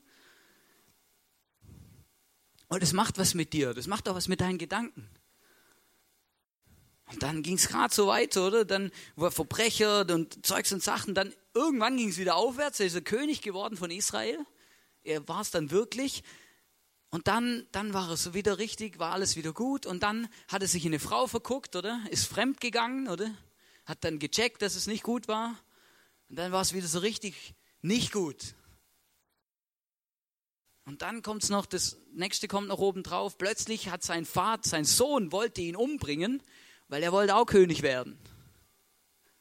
Und 2.68 2.84
das 2.84 2.92
macht 2.92 3.18
was 3.18 3.34
mit 3.34 3.52
dir, 3.52 3.74
das 3.74 3.88
macht 3.88 4.08
auch 4.08 4.14
was 4.14 4.28
mit 4.28 4.40
deinen 4.40 4.58
Gedanken. 4.58 5.10
Und 7.10 7.20
dann 7.24 7.42
ging 7.42 7.56
es 7.56 7.66
gerade 7.66 7.92
so 7.92 8.06
weiter, 8.06 8.46
oder? 8.46 8.64
Dann 8.64 8.92
war 9.16 9.32
Verbrecher 9.32 10.06
und 10.08 10.46
Zeugs 10.46 10.70
und 10.72 10.84
Sachen. 10.84 11.16
Dann 11.16 11.34
irgendwann 11.52 11.96
ging 11.96 12.10
es 12.10 12.18
wieder 12.18 12.36
aufwärts. 12.36 12.78
Er 12.78 12.86
ist 12.86 12.94
der 12.94 13.02
König 13.02 13.42
geworden 13.42 13.76
von 13.76 13.90
Israel. 13.90 14.38
Er 15.02 15.26
war 15.26 15.40
es 15.40 15.50
dann 15.50 15.72
wirklich. 15.72 16.22
Und 17.10 17.26
dann, 17.26 17.66
dann 17.72 17.92
war 17.92 18.08
es 18.10 18.34
wieder 18.34 18.58
richtig, 18.58 18.98
war 19.00 19.12
alles 19.12 19.36
wieder 19.36 19.52
gut. 19.52 19.84
Und 19.84 20.02
dann 20.02 20.28
hat 20.48 20.62
er 20.62 20.68
sich 20.68 20.84
in 20.84 20.92
eine 20.92 21.00
Frau 21.00 21.26
verguckt, 21.26 21.74
oder? 21.74 22.00
Ist 22.10 22.26
fremd 22.26 22.60
gegangen, 22.60 23.08
oder? 23.08 23.34
Hat 23.84 24.04
dann 24.04 24.20
gecheckt, 24.20 24.62
dass 24.62 24.76
es 24.76 24.86
nicht 24.86 25.02
gut 25.02 25.26
war. 25.26 25.56
Und 26.28 26.36
dann 26.36 26.52
war 26.52 26.62
es 26.62 26.72
wieder 26.72 26.86
so 26.86 27.00
richtig 27.00 27.54
nicht 27.82 28.12
gut. 28.12 28.54
Und 30.84 31.02
dann 31.02 31.22
kommt 31.22 31.42
es 31.42 31.50
noch, 31.50 31.66
das 31.66 31.98
nächste 32.12 32.46
kommt 32.48 32.68
noch 32.68 32.78
oben 32.78 33.02
drauf. 33.02 33.38
Plötzlich 33.38 33.90
hat 33.90 34.02
sein 34.04 34.24
Vater, 34.24 34.68
sein 34.68 34.84
Sohn 34.84 35.32
wollte 35.32 35.60
ihn 35.60 35.76
umbringen, 35.76 36.42
weil 36.88 37.02
er 37.02 37.12
wollte 37.12 37.34
auch 37.34 37.46
König 37.46 37.82
werden. 37.82 38.18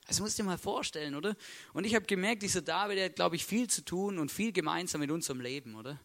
Das 0.08 0.20
musst 0.20 0.40
du 0.40 0.44
dir 0.44 0.50
mal 0.50 0.58
vorstellen, 0.58 1.14
oder? 1.14 1.36
Und 1.74 1.86
ich 1.86 1.94
habe 1.94 2.06
gemerkt, 2.06 2.42
dieser 2.42 2.62
David, 2.62 2.98
der 2.98 3.06
hat, 3.06 3.16
glaube 3.16 3.36
ich, 3.36 3.46
viel 3.46 3.70
zu 3.70 3.86
tun 3.86 4.18
und 4.18 4.32
viel 4.32 4.52
gemeinsam 4.52 5.02
mit 5.02 5.12
unserem 5.12 5.40
Leben, 5.40 5.76
oder? 5.76 6.00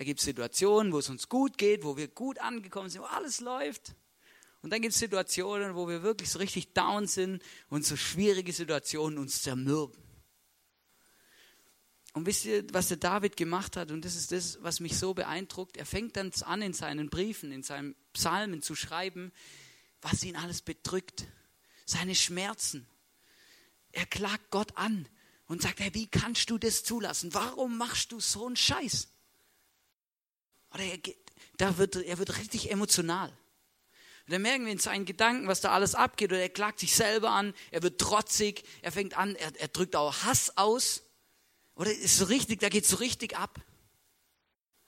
Da 0.00 0.04
gibt 0.04 0.20
es 0.20 0.24
Situationen, 0.24 0.94
wo 0.94 0.98
es 0.98 1.10
uns 1.10 1.28
gut 1.28 1.58
geht, 1.58 1.84
wo 1.84 1.98
wir 1.98 2.08
gut 2.08 2.38
angekommen 2.38 2.88
sind, 2.88 3.02
wo 3.02 3.06
alles 3.06 3.40
läuft. 3.40 3.94
Und 4.62 4.70
dann 4.70 4.80
gibt 4.80 4.94
es 4.94 4.98
Situationen, 4.98 5.74
wo 5.74 5.88
wir 5.88 6.02
wirklich 6.02 6.30
so 6.30 6.38
richtig 6.38 6.72
down 6.72 7.06
sind 7.06 7.42
und 7.68 7.84
so 7.84 7.96
schwierige 7.96 8.50
Situationen 8.50 9.18
uns 9.18 9.42
zermürben. 9.42 10.02
Und 12.14 12.24
wisst 12.24 12.46
ihr, 12.46 12.64
was 12.72 12.88
der 12.88 12.96
David 12.96 13.36
gemacht 13.36 13.76
hat? 13.76 13.90
Und 13.90 14.06
das 14.06 14.16
ist 14.16 14.32
das, 14.32 14.56
was 14.62 14.80
mich 14.80 14.96
so 14.96 15.12
beeindruckt. 15.12 15.76
Er 15.76 15.84
fängt 15.84 16.16
dann 16.16 16.32
an, 16.46 16.62
in 16.62 16.72
seinen 16.72 17.10
Briefen, 17.10 17.52
in 17.52 17.62
seinen 17.62 17.94
Psalmen 18.14 18.62
zu 18.62 18.74
schreiben, 18.74 19.32
was 20.00 20.24
ihn 20.24 20.34
alles 20.34 20.62
bedrückt. 20.62 21.26
Seine 21.84 22.14
Schmerzen. 22.14 22.88
Er 23.92 24.06
klagt 24.06 24.50
Gott 24.50 24.74
an 24.78 25.06
und 25.46 25.60
sagt, 25.60 25.78
hey, 25.80 25.92
wie 25.92 26.06
kannst 26.06 26.48
du 26.48 26.56
das 26.56 26.84
zulassen? 26.84 27.34
Warum 27.34 27.76
machst 27.76 28.12
du 28.12 28.20
so 28.20 28.46
einen 28.46 28.56
Scheiß? 28.56 29.08
Oder 30.72 30.84
er, 30.84 30.98
da 31.56 31.78
wird, 31.78 31.96
er 31.96 32.18
wird 32.18 32.38
richtig 32.38 32.70
emotional. 32.70 33.30
Und 34.26 34.32
dann 34.34 34.42
merken 34.42 34.64
wir 34.64 34.72
in 34.72 34.78
seinen 34.78 35.04
Gedanken, 35.04 35.48
was 35.48 35.60
da 35.60 35.72
alles 35.72 35.94
abgeht. 35.94 36.30
Oder 36.30 36.40
er 36.40 36.48
klagt 36.48 36.80
sich 36.80 36.94
selber 36.94 37.30
an, 37.30 37.54
er 37.70 37.82
wird 37.82 38.00
trotzig, 38.00 38.64
er 38.82 38.92
fängt 38.92 39.16
an, 39.16 39.34
er, 39.34 39.52
er 39.60 39.68
drückt 39.68 39.96
auch 39.96 40.22
Hass 40.22 40.56
aus. 40.56 41.02
Oder 41.74 41.92
ist 41.92 42.18
so 42.18 42.26
richtig, 42.26 42.60
da 42.60 42.68
geht 42.68 42.84
es 42.84 42.90
so 42.90 42.96
richtig 42.96 43.36
ab. 43.36 43.60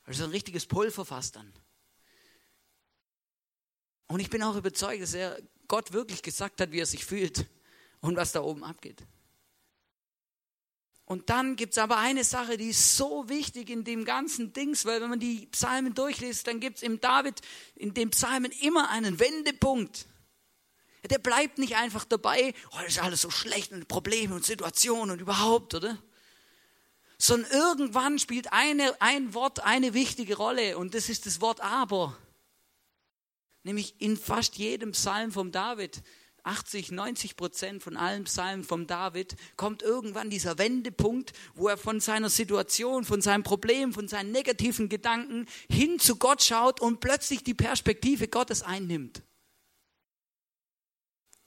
Also 0.05 0.25
ein 0.25 0.31
richtiges 0.31 0.66
Pulver 0.66 1.05
fast 1.05 1.37
dann. 1.37 1.53
Und 4.07 4.21
ich 4.21 4.31
bin 4.31 4.42
auch 4.42 4.57
überzeugt, 4.57 5.03
dass 5.03 5.14
er 5.14 5.40
Gott 5.68 5.92
wirklich 5.92 6.23
gesagt 6.23 6.61
hat, 6.61 6.71
wie 6.71 6.81
er 6.81 6.87
sich 6.87 7.05
fühlt 7.05 7.47
und 8.01 8.16
was 8.16 8.33
da 8.33 8.42
oben 8.42 8.62
abgeht. 8.62 9.03
Und 11.12 11.29
dann 11.29 11.57
gibt 11.57 11.75
es 11.75 11.79
aber 11.79 11.98
eine 11.98 12.25
Sache, 12.25 12.57
die 12.57 12.70
ist 12.70 12.96
so 12.96 13.29
wichtig 13.29 13.68
in 13.68 13.85
dem 13.85 14.07
ganzen 14.07 14.55
Dings, 14.55 14.87
weil 14.87 15.03
wenn 15.03 15.11
man 15.11 15.20
die 15.20 15.44
Psalmen 15.48 15.92
durchliest, 15.92 16.46
dann 16.46 16.59
gibt 16.59 16.79
es 16.79 16.83
im 16.83 17.03
David, 17.03 17.42
in 17.75 17.92
den 17.92 18.09
Psalmen 18.09 18.51
immer 18.62 18.88
einen 18.88 19.20
Wendepunkt. 19.20 20.07
Der 21.11 21.18
bleibt 21.18 21.59
nicht 21.59 21.77
einfach 21.77 22.07
dabei, 22.07 22.55
oh, 22.70 22.79
das 22.81 22.92
ist 22.92 23.03
alles 23.03 23.20
so 23.20 23.31
schlecht 23.31 23.72
und 23.72 23.88
Probleme 23.88 24.35
und 24.35 24.46
Situationen 24.46 25.11
und 25.11 25.20
überhaupt, 25.20 25.75
oder? 25.75 26.03
Sondern 27.18 27.51
irgendwann 27.51 28.18
spielt 28.18 28.51
eine, 28.51 28.98
ein 29.03 29.35
Wort 29.35 29.61
eine 29.61 29.92
wichtige 29.92 30.38
Rolle 30.38 30.79
und 30.79 30.94
das 30.94 31.11
ist 31.11 31.27
das 31.27 31.42
Wort 31.42 31.61
aber. 31.61 32.16
Nämlich 33.64 34.01
in 34.01 34.16
fast 34.16 34.57
jedem 34.57 34.92
Psalm 34.92 35.31
vom 35.31 35.53
David 35.53 36.03
80, 36.44 36.90
90 36.90 37.37
Prozent 37.37 37.83
von 37.83 37.96
allen 37.96 38.24
Psalmen 38.24 38.64
vom 38.64 38.87
David 38.87 39.37
kommt 39.57 39.83
irgendwann 39.83 40.31
dieser 40.31 40.59
Wendepunkt, 40.59 41.33
wo 41.55 41.68
er 41.68 41.76
von 41.76 42.00
seiner 42.00 42.31
Situation, 42.31 43.05
von 43.05 43.20
seinem 43.20 43.42
Problem, 43.42 43.92
von 43.92 44.09
seinen 44.09 44.33
negativen 44.33 44.88
Gedanken 44.88 45.46
hin 45.70 45.98
zu 45.98 46.16
Gott 46.16 46.42
schaut 46.42 46.81
und 46.81 47.00
plötzlich 47.00 47.44
die 47.44 47.55
Perspektive 47.55 48.28
Gottes 48.28 48.62
einnimmt. 48.62 49.22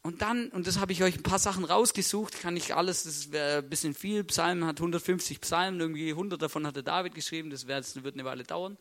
Und 0.05 0.21
dann, 0.21 0.49
und 0.49 0.67
das 0.67 0.79
habe 0.79 0.91
ich 0.91 1.01
euch 1.01 1.15
ein 1.15 1.23
paar 1.23 1.39
Sachen 1.39 1.65
rausgesucht, 1.65 2.39
kann 2.39 2.55
ich 2.55 2.75
alles, 2.75 3.05
das 3.05 3.31
wäre 3.31 3.63
ein 3.63 3.69
bisschen 3.69 3.95
viel, 3.95 4.23
Psalmen 4.23 4.65
hat 4.65 4.77
150 4.77 5.41
Psalmen, 5.41 5.79
irgendwie 5.79 6.11
100 6.11 6.39
davon 6.39 6.67
hatte 6.67 6.83
David 6.83 7.15
geschrieben, 7.15 7.49
das 7.49 7.65
wird 7.65 8.13
eine 8.13 8.23
Weile 8.23 8.43
dauern. 8.43 8.77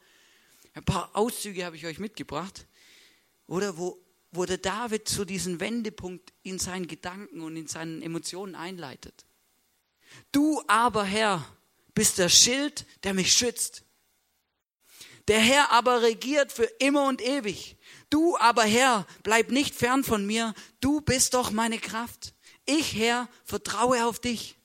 Ein 0.74 0.85
paar 0.85 1.16
Auszüge 1.16 1.64
habe 1.64 1.77
ich 1.77 1.87
euch 1.87 1.98
mitgebracht, 1.98 2.66
oder 3.46 3.79
wo 3.79 4.04
der 4.37 4.59
David 4.59 5.09
zu 5.09 5.25
diesem 5.25 5.61
Wendepunkt 5.61 6.33
in 6.42 6.59
seinen 6.59 6.88
Gedanken 6.88 7.40
und 7.40 7.57
in 7.57 7.68
seinen 7.68 8.03
Emotionen 8.03 8.55
einleitet. 8.55 9.25
Du 10.33 10.62
aber, 10.66 11.05
Herr, 11.05 11.47
bist 11.94 12.18
der 12.18 12.29
Schild, 12.29 12.87
der 13.05 13.14
mich 13.14 13.33
schützt. 13.33 13.85
Der 15.29 15.38
Herr 15.38 15.70
aber 15.70 16.03
regiert 16.03 16.53
für 16.53 16.64
immer 16.79 17.07
und 17.07 17.23
ewig. 17.23 17.77
Du 18.11 18.37
aber, 18.37 18.64
Herr, 18.64 19.07
bleib 19.23 19.51
nicht 19.51 19.75
fern 19.75 20.05
von 20.05 20.27
mir. 20.27 20.55
Du 20.81 21.01
bist 21.01 21.35
doch 21.35 21.51
meine 21.51 21.79
Kraft. 21.79 22.35
Ich, 22.66 22.94
Herr, 22.94 23.29
vertraue 23.44 24.05
auf 24.05 24.18
dich. 24.18 24.57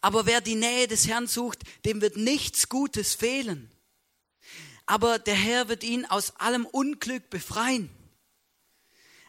Aber 0.00 0.26
wer 0.26 0.40
die 0.40 0.54
Nähe 0.54 0.86
des 0.86 1.06
Herrn 1.06 1.26
sucht, 1.26 1.62
dem 1.84 2.00
wird 2.00 2.16
nichts 2.16 2.68
Gutes 2.68 3.14
fehlen. 3.14 3.70
Aber 4.84 5.18
der 5.18 5.34
Herr 5.34 5.68
wird 5.68 5.82
ihn 5.82 6.04
aus 6.04 6.36
allem 6.36 6.66
Unglück 6.66 7.30
befreien 7.30 7.90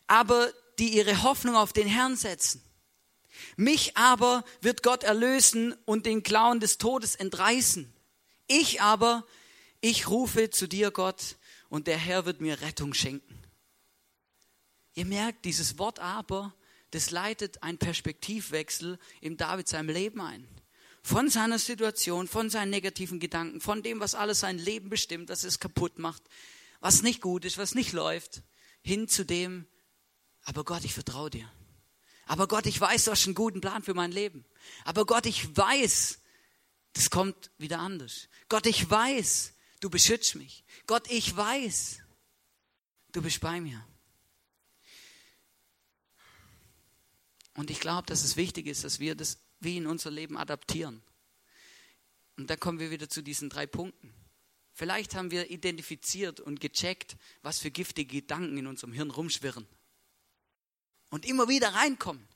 aber 0.08 0.52
die 0.80 0.96
ihre 0.96 1.24
Hoffnung 1.24 1.56
auf 1.56 1.74
den 1.74 1.88
Herrn 1.88 2.16
setzen. 2.16 2.62
Mich 3.56 3.96
aber 3.98 4.44
wird 4.62 4.84
Gott 4.84 5.04
erlösen 5.04 5.74
und 5.86 6.06
den 6.06 6.24
Klauen 6.24 6.60
des 6.60 6.78
Todes 6.78 7.16
entreißen. 7.16 7.92
Ich 8.48 8.82
aber, 8.82 9.26
ich 9.82 10.10
rufe 10.10 10.50
zu 10.50 10.68
dir, 10.68 10.92
Gott, 10.92 11.38
und 11.70 11.88
der 11.88 11.98
Herr 11.98 12.26
wird 12.26 12.42
mir 12.42 12.62
Rettung 12.62 12.94
schenken. 12.94 13.38
Ihr 14.96 15.06
merkt, 15.06 15.46
dieses 15.46 15.78
Wort 15.78 16.00
aber, 16.00 16.54
das 16.92 17.12
leitet 17.12 17.62
einen 17.62 17.78
Perspektivwechsel 17.78 18.98
im 19.22 19.38
David 19.38 19.68
seinem 19.68 19.90
Leben 19.90 20.22
ein. 20.22 20.48
Von 21.04 21.30
seiner 21.30 21.60
Situation, 21.60 22.28
von 22.28 22.50
seinen 22.50 22.70
negativen 22.70 23.20
Gedanken, 23.20 23.62
von 23.62 23.84
dem, 23.84 24.00
was 24.00 24.16
alles 24.16 24.40
sein 24.40 24.58
Leben 24.58 24.90
bestimmt, 24.90 25.30
was 25.30 25.44
es 25.44 25.60
kaputt 25.60 26.00
macht, 26.00 26.24
was 26.80 27.02
nicht 27.02 27.22
gut 27.22 27.46
ist, 27.46 27.58
was 27.58 27.76
nicht 27.76 27.94
läuft, 27.94 28.42
hin 28.82 29.08
zu 29.08 29.26
dem, 29.26 29.68
aber 30.48 30.64
Gott, 30.64 30.86
ich 30.86 30.94
vertraue 30.94 31.30
dir. 31.30 31.52
Aber 32.26 32.48
Gott, 32.48 32.68
ich 32.68 32.80
weiß, 32.80 33.04
du 33.04 33.12
hast 33.12 33.26
einen 33.26 33.36
guten 33.36 33.60
Plan 33.60 33.84
für 33.84 33.94
mein 33.94 34.14
Leben. 34.14 34.46
Aber 34.86 35.06
Gott, 35.06 35.26
ich 35.26 35.56
weiß, 35.56 36.20
das 36.94 37.10
kommt 37.10 37.52
wieder 37.58 37.80
anders. 37.80 38.30
Gott, 38.48 38.66
ich 38.66 38.90
weiß, 38.90 39.54
du 39.82 39.90
beschützt 39.90 40.36
mich. 40.36 40.64
Gott, 40.86 41.12
ich 41.12 41.36
weiß, 41.36 42.00
du 43.12 43.22
bist 43.22 43.42
bei 43.42 43.60
mir. 43.60 43.86
Und 47.56 47.70
ich 47.70 47.82
glaube, 47.82 48.08
dass 48.08 48.24
es 48.24 48.38
wichtig 48.38 48.68
ist, 48.68 48.86
dass 48.86 49.02
wir 49.02 49.16
das 49.16 49.40
wie 49.60 49.76
in 49.76 49.86
unser 49.86 50.12
Leben 50.12 50.38
adaptieren. 50.38 51.04
Und 52.38 52.50
da 52.50 52.56
kommen 52.56 52.80
wir 52.80 52.90
wieder 52.90 53.10
zu 53.10 53.22
diesen 53.22 53.50
drei 53.50 53.68
Punkten. 53.68 54.14
Vielleicht 54.72 55.14
haben 55.14 55.30
wir 55.30 55.52
identifiziert 55.52 56.40
und 56.40 56.62
gecheckt, 56.62 57.18
was 57.42 57.60
für 57.60 57.70
giftige 57.70 58.22
Gedanken 58.22 58.58
in 58.58 58.68
unserem 58.68 58.94
Hirn 58.94 59.12
rumschwirren 59.12 59.68
und 61.10 61.26
immer 61.26 61.48
wieder 61.48 61.74
reinkommen. 61.74 62.28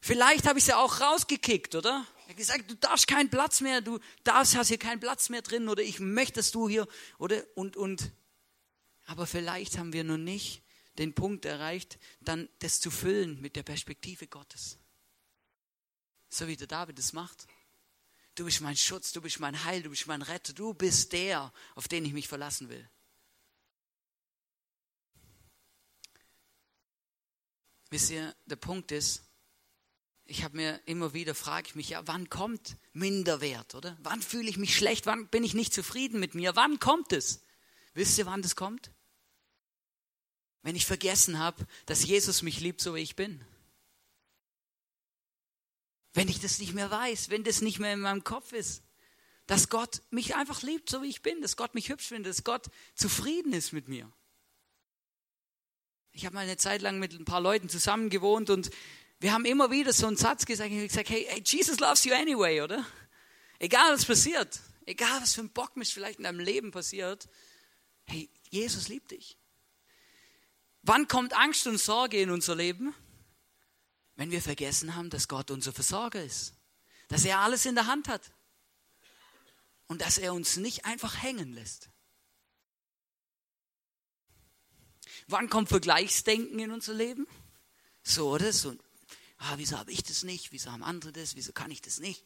Vielleicht 0.00 0.46
habe 0.46 0.58
ich 0.58 0.66
sie 0.66 0.76
auch 0.76 1.00
rausgekickt, 1.00 1.74
oder? 1.74 2.06
Ich 2.18 2.24
habe 2.24 2.34
gesagt, 2.34 2.70
du 2.70 2.76
darfst 2.76 3.06
keinen 3.06 3.30
Platz 3.30 3.60
mehr, 3.60 3.80
du 3.80 3.98
darfst, 4.22 4.54
hast 4.56 4.68
hier 4.68 4.78
keinen 4.78 5.00
Platz 5.00 5.30
mehr 5.30 5.42
drin 5.42 5.68
oder 5.68 5.82
ich 5.82 5.98
möchte, 5.98 6.34
dass 6.34 6.50
du 6.50 6.68
hier, 6.68 6.86
oder? 7.18 7.42
Und, 7.54 7.76
und. 7.76 8.12
Aber 9.06 9.26
vielleicht 9.26 9.78
haben 9.78 9.92
wir 9.92 10.04
noch 10.04 10.18
nicht 10.18 10.62
den 10.98 11.14
Punkt 11.14 11.44
erreicht, 11.44 11.98
dann 12.20 12.48
das 12.60 12.80
zu 12.80 12.90
füllen 12.90 13.40
mit 13.40 13.56
der 13.56 13.62
Perspektive 13.62 14.26
Gottes. 14.26 14.78
So 16.28 16.48
wie 16.48 16.56
der 16.56 16.66
David 16.66 16.98
es 16.98 17.12
macht. 17.12 17.46
Du 18.34 18.44
bist 18.44 18.60
mein 18.60 18.76
Schutz, 18.76 19.12
du 19.12 19.20
bist 19.20 19.38
mein 19.40 19.64
Heil, 19.64 19.82
du 19.82 19.90
bist 19.90 20.06
mein 20.06 20.22
Retter, 20.22 20.52
du 20.52 20.74
bist 20.74 21.12
der, 21.12 21.52
auf 21.74 21.88
den 21.88 22.04
ich 22.04 22.12
mich 22.12 22.28
verlassen 22.28 22.68
will. 22.68 22.88
Wisst 27.94 28.10
ihr, 28.10 28.34
der 28.46 28.56
Punkt 28.56 28.90
ist, 28.90 29.22
ich 30.24 30.42
habe 30.42 30.56
mir 30.56 30.80
immer 30.84 31.14
wieder, 31.14 31.32
frage 31.32 31.68
ich 31.68 31.74
mich, 31.76 31.90
ja, 31.90 32.04
wann 32.08 32.28
kommt 32.28 32.76
Minderwert, 32.92 33.76
oder? 33.76 33.96
Wann 34.02 34.20
fühle 34.20 34.50
ich 34.50 34.56
mich 34.56 34.76
schlecht? 34.76 35.06
Wann 35.06 35.28
bin 35.28 35.44
ich 35.44 35.54
nicht 35.54 35.72
zufrieden 35.72 36.18
mit 36.18 36.34
mir? 36.34 36.56
Wann 36.56 36.80
kommt 36.80 37.12
es? 37.12 37.44
Wisst 37.92 38.18
ihr, 38.18 38.26
wann 38.26 38.42
das 38.42 38.56
kommt? 38.56 38.90
Wenn 40.62 40.74
ich 40.74 40.86
vergessen 40.86 41.38
habe, 41.38 41.68
dass 41.86 42.04
Jesus 42.04 42.42
mich 42.42 42.58
liebt, 42.58 42.80
so 42.80 42.96
wie 42.96 43.00
ich 43.00 43.14
bin. 43.14 43.44
Wenn 46.14 46.28
ich 46.28 46.40
das 46.40 46.58
nicht 46.58 46.74
mehr 46.74 46.90
weiß, 46.90 47.30
wenn 47.30 47.44
das 47.44 47.60
nicht 47.60 47.78
mehr 47.78 47.92
in 47.92 48.00
meinem 48.00 48.24
Kopf 48.24 48.52
ist, 48.52 48.82
dass 49.46 49.68
Gott 49.68 50.02
mich 50.10 50.34
einfach 50.34 50.62
liebt, 50.62 50.90
so 50.90 51.00
wie 51.02 51.10
ich 51.10 51.22
bin, 51.22 51.40
dass 51.42 51.56
Gott 51.56 51.76
mich 51.76 51.90
hübsch 51.90 52.08
findet, 52.08 52.30
dass 52.30 52.42
Gott 52.42 52.66
zufrieden 52.96 53.52
ist 53.52 53.72
mit 53.72 53.86
mir. 53.86 54.12
Ich 56.16 56.24
habe 56.24 56.36
mal 56.36 56.42
eine 56.42 56.56
Zeit 56.56 56.80
lang 56.80 57.00
mit 57.00 57.12
ein 57.12 57.24
paar 57.24 57.40
Leuten 57.40 57.68
zusammen 57.68 58.08
gewohnt 58.08 58.48
und 58.48 58.70
wir 59.18 59.32
haben 59.32 59.44
immer 59.44 59.72
wieder 59.72 59.92
so 59.92 60.06
einen 60.06 60.16
Satz 60.16 60.46
gesagt, 60.46 60.70
ich 60.70 60.76
habe 60.76 60.86
gesagt, 60.86 61.10
hey, 61.10 61.26
hey, 61.28 61.42
Jesus 61.44 61.80
loves 61.80 62.04
you 62.04 62.14
anyway, 62.14 62.60
oder? 62.60 62.86
Egal 63.58 63.92
was 63.92 64.04
passiert, 64.04 64.60
egal 64.86 65.20
was 65.20 65.34
für 65.34 65.40
ein 65.40 65.50
Bockmist 65.50 65.92
vielleicht 65.92 66.18
in 66.18 66.24
deinem 66.24 66.38
Leben 66.38 66.70
passiert, 66.70 67.28
hey, 68.04 68.30
Jesus 68.48 68.86
liebt 68.86 69.10
dich. 69.10 69.36
Wann 70.82 71.08
kommt 71.08 71.32
Angst 71.32 71.66
und 71.66 71.78
Sorge 71.78 72.20
in 72.20 72.30
unser 72.30 72.54
Leben? 72.54 72.94
Wenn 74.14 74.30
wir 74.30 74.40
vergessen 74.40 74.94
haben, 74.94 75.10
dass 75.10 75.26
Gott 75.26 75.50
unser 75.50 75.72
Versorger 75.72 76.22
ist, 76.22 76.54
dass 77.08 77.24
er 77.24 77.40
alles 77.40 77.66
in 77.66 77.74
der 77.74 77.88
Hand 77.88 78.06
hat 78.06 78.30
und 79.88 80.00
dass 80.00 80.18
er 80.18 80.32
uns 80.32 80.58
nicht 80.58 80.84
einfach 80.84 81.20
hängen 81.20 81.52
lässt. 81.54 81.90
Wann 85.26 85.48
kommt 85.48 85.68
Vergleichsdenken 85.68 86.58
in 86.58 86.70
unser 86.70 86.94
Leben? 86.94 87.26
So, 88.02 88.30
oder? 88.30 88.52
So, 88.52 88.76
ah, 89.38 89.54
wieso 89.56 89.78
habe 89.78 89.90
ich 89.90 90.02
das 90.02 90.22
nicht? 90.22 90.52
Wieso 90.52 90.70
haben 90.70 90.82
andere 90.82 91.12
das? 91.12 91.36
Wieso 91.36 91.52
kann 91.52 91.70
ich 91.70 91.80
das 91.80 91.98
nicht? 91.98 92.24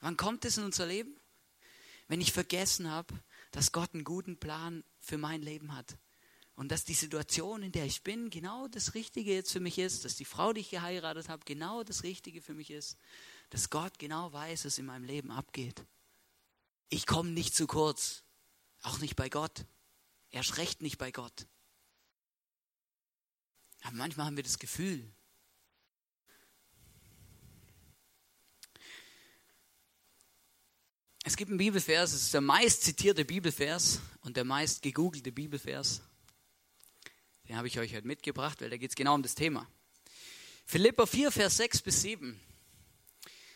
Wann 0.00 0.16
kommt 0.16 0.44
das 0.44 0.58
in 0.58 0.64
unser 0.64 0.86
Leben? 0.86 1.16
Wenn 2.08 2.20
ich 2.20 2.32
vergessen 2.32 2.90
habe, 2.90 3.14
dass 3.52 3.72
Gott 3.72 3.94
einen 3.94 4.04
guten 4.04 4.38
Plan 4.38 4.84
für 4.98 5.18
mein 5.18 5.42
Leben 5.42 5.74
hat. 5.74 5.96
Und 6.54 6.70
dass 6.70 6.84
die 6.84 6.94
Situation, 6.94 7.62
in 7.62 7.72
der 7.72 7.86
ich 7.86 8.02
bin, 8.02 8.28
genau 8.28 8.68
das 8.68 8.94
Richtige 8.94 9.32
jetzt 9.34 9.52
für 9.52 9.60
mich 9.60 9.78
ist, 9.78 10.04
dass 10.04 10.16
die 10.16 10.24
Frau, 10.24 10.52
die 10.52 10.60
ich 10.60 10.70
geheiratet 10.70 11.28
habe, 11.28 11.44
genau 11.46 11.82
das 11.82 12.02
Richtige 12.02 12.42
für 12.42 12.52
mich 12.52 12.70
ist, 12.70 12.98
dass 13.50 13.70
Gott 13.70 13.98
genau 13.98 14.32
weiß, 14.32 14.66
was 14.66 14.78
in 14.78 14.86
meinem 14.86 15.04
Leben 15.04 15.30
abgeht. 15.30 15.84
Ich 16.88 17.06
komme 17.06 17.30
nicht 17.30 17.54
zu 17.54 17.66
kurz, 17.66 18.22
auch 18.82 18.98
nicht 18.98 19.16
bei 19.16 19.30
Gott. 19.30 19.64
Erst 20.30 20.58
recht 20.58 20.82
nicht 20.82 20.98
bei 20.98 21.10
Gott. 21.10 21.46
Aber 23.82 23.96
manchmal 23.96 24.26
haben 24.26 24.36
wir 24.36 24.42
das 24.42 24.58
Gefühl. 24.58 25.12
Es 31.24 31.36
gibt 31.36 31.50
einen 31.50 31.58
Bibelvers, 31.58 32.12
es 32.12 32.22
ist 32.22 32.34
der 32.34 32.40
meist 32.40 32.82
zitierte 32.82 33.24
Bibelvers 33.24 34.00
und 34.22 34.36
der 34.36 34.44
meist 34.44 34.82
gegoogelte 34.82 35.30
Bibelvers. 35.30 36.02
Den 37.48 37.56
habe 37.56 37.68
ich 37.68 37.78
euch 37.78 37.94
heute 37.94 38.06
mitgebracht, 38.06 38.60
weil 38.60 38.70
da 38.70 38.76
geht 38.76 38.90
es 38.90 38.96
genau 38.96 39.14
um 39.14 39.22
das 39.22 39.34
Thema. 39.34 39.68
Philippa 40.64 41.06
4, 41.06 41.30
Vers 41.30 41.56
6 41.58 41.82
bis 41.82 42.02
7. 42.02 42.40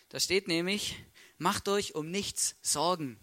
Da 0.09 0.21
steht 0.21 0.47
nämlich, 0.49 0.97
macht 1.39 1.69
euch 1.69 1.95
um 1.95 2.11
nichts 2.11 2.57
Sorgen. 2.63 3.19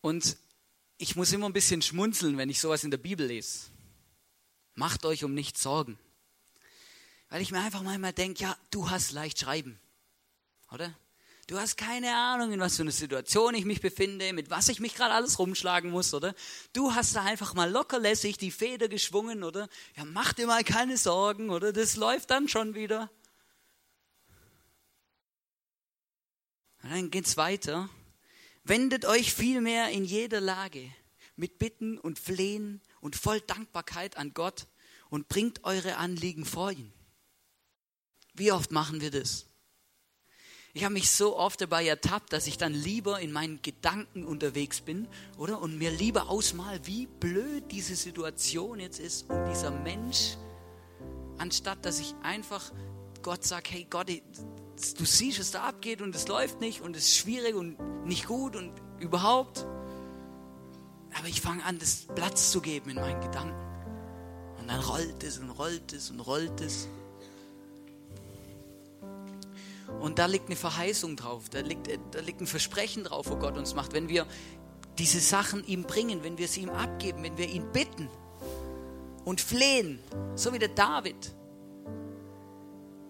Und 0.00 0.36
ich 0.98 1.16
muss 1.16 1.32
immer 1.32 1.46
ein 1.46 1.52
bisschen 1.52 1.80
schmunzeln, 1.80 2.36
wenn 2.36 2.50
ich 2.50 2.60
sowas 2.60 2.84
in 2.84 2.90
der 2.90 2.98
Bibel 2.98 3.26
lese. 3.26 3.70
Macht 4.78 5.04
euch 5.04 5.24
um 5.24 5.34
nichts 5.34 5.60
Sorgen. 5.60 5.98
Weil 7.30 7.42
ich 7.42 7.50
mir 7.50 7.58
einfach 7.58 7.82
manchmal 7.82 8.12
denke, 8.12 8.44
ja, 8.44 8.56
du 8.70 8.88
hast 8.90 9.10
leicht 9.10 9.40
schreiben. 9.40 9.80
Oder? 10.70 10.94
Du 11.48 11.58
hast 11.58 11.76
keine 11.76 12.14
Ahnung, 12.14 12.52
in 12.52 12.60
was 12.60 12.76
für 12.76 12.82
einer 12.82 12.92
Situation 12.92 13.56
ich 13.56 13.64
mich 13.64 13.80
befinde, 13.80 14.32
mit 14.32 14.50
was 14.50 14.68
ich 14.68 14.78
mich 14.78 14.94
gerade 14.94 15.14
alles 15.14 15.40
rumschlagen 15.40 15.90
muss, 15.90 16.14
oder? 16.14 16.32
Du 16.74 16.94
hast 16.94 17.16
da 17.16 17.24
einfach 17.24 17.54
mal 17.54 17.68
lockerlässig 17.68 18.38
die 18.38 18.52
Feder 18.52 18.86
geschwungen, 18.86 19.42
oder? 19.42 19.68
Ja, 19.96 20.04
mach 20.04 20.32
dir 20.32 20.46
mal 20.46 20.62
keine 20.62 20.96
Sorgen, 20.96 21.50
oder? 21.50 21.72
Das 21.72 21.96
läuft 21.96 22.30
dann 22.30 22.46
schon 22.46 22.76
wieder. 22.76 23.10
Und 26.84 26.92
dann 26.92 27.10
geht's 27.10 27.36
weiter. 27.36 27.90
Wendet 28.62 29.06
euch 29.06 29.34
vielmehr 29.34 29.88
in 29.90 30.04
jeder 30.04 30.40
Lage 30.40 30.88
mit 31.34 31.58
Bitten 31.58 31.98
und 31.98 32.20
Flehen 32.20 32.80
und 33.00 33.16
voll 33.16 33.40
Dankbarkeit 33.40 34.16
an 34.16 34.34
Gott 34.34 34.66
und 35.10 35.28
bringt 35.28 35.64
eure 35.64 35.96
Anliegen 35.96 36.44
vor 36.44 36.72
ihn. 36.72 36.92
Wie 38.34 38.52
oft 38.52 38.70
machen 38.70 39.00
wir 39.00 39.10
das? 39.10 39.46
Ich 40.74 40.84
habe 40.84 40.94
mich 40.94 41.10
so 41.10 41.36
oft 41.36 41.60
dabei 41.60 41.86
ertappt, 41.86 42.32
dass 42.32 42.46
ich 42.46 42.58
dann 42.58 42.72
lieber 42.72 43.20
in 43.20 43.32
meinen 43.32 43.60
Gedanken 43.62 44.24
unterwegs 44.24 44.80
bin, 44.80 45.08
oder? 45.36 45.60
Und 45.60 45.78
mir 45.78 45.90
lieber 45.90 46.28
ausmal, 46.28 46.78
wie 46.86 47.06
blöd 47.06 47.64
diese 47.72 47.96
Situation 47.96 48.78
jetzt 48.78 49.00
ist 49.00 49.28
und 49.28 49.48
dieser 49.48 49.70
Mensch, 49.70 50.36
anstatt 51.38 51.84
dass 51.84 51.98
ich 51.98 52.14
einfach 52.22 52.70
Gott 53.22 53.44
sage, 53.44 53.70
hey 53.70 53.86
Gott, 53.88 54.08
du 54.08 55.04
siehst, 55.04 55.40
was 55.40 55.50
da 55.50 55.64
abgeht 55.64 56.00
und 56.02 56.14
es 56.14 56.28
läuft 56.28 56.60
nicht 56.60 56.80
und 56.82 56.94
es 56.94 57.06
ist 57.08 57.16
schwierig 57.16 57.54
und 57.54 57.78
nicht 58.04 58.26
gut 58.26 58.54
und 58.54 58.72
überhaupt. 59.00 59.66
Aber 61.18 61.28
ich 61.28 61.40
fange 61.40 61.64
an, 61.64 61.78
das 61.78 62.06
Platz 62.14 62.50
zu 62.50 62.60
geben 62.60 62.90
in 62.90 62.96
meinen 62.96 63.20
Gedanken. 63.20 63.58
Und 64.60 64.68
dann 64.68 64.80
rollt 64.80 65.22
es 65.24 65.38
und 65.38 65.50
rollt 65.50 65.92
es 65.92 66.10
und 66.10 66.20
rollt 66.20 66.60
es. 66.60 66.88
Und 70.00 70.18
da 70.18 70.26
liegt 70.26 70.46
eine 70.46 70.56
Verheißung 70.56 71.16
drauf, 71.16 71.48
da 71.48 71.60
liegt, 71.60 71.88
da 71.88 72.20
liegt 72.20 72.40
ein 72.40 72.46
Versprechen 72.46 73.04
drauf, 73.04 73.30
wo 73.30 73.36
Gott 73.36 73.56
uns 73.56 73.74
macht. 73.74 73.94
Wenn 73.94 74.08
wir 74.08 74.26
diese 74.98 75.20
Sachen 75.20 75.66
ihm 75.66 75.84
bringen, 75.84 76.22
wenn 76.22 76.38
wir 76.38 76.46
sie 76.46 76.62
ihm 76.62 76.70
abgeben, 76.70 77.22
wenn 77.22 77.38
wir 77.38 77.48
ihn 77.48 77.72
bitten 77.72 78.08
und 79.24 79.40
flehen, 79.40 79.98
so 80.36 80.52
wie 80.52 80.58
der 80.58 80.68
David, 80.68 81.34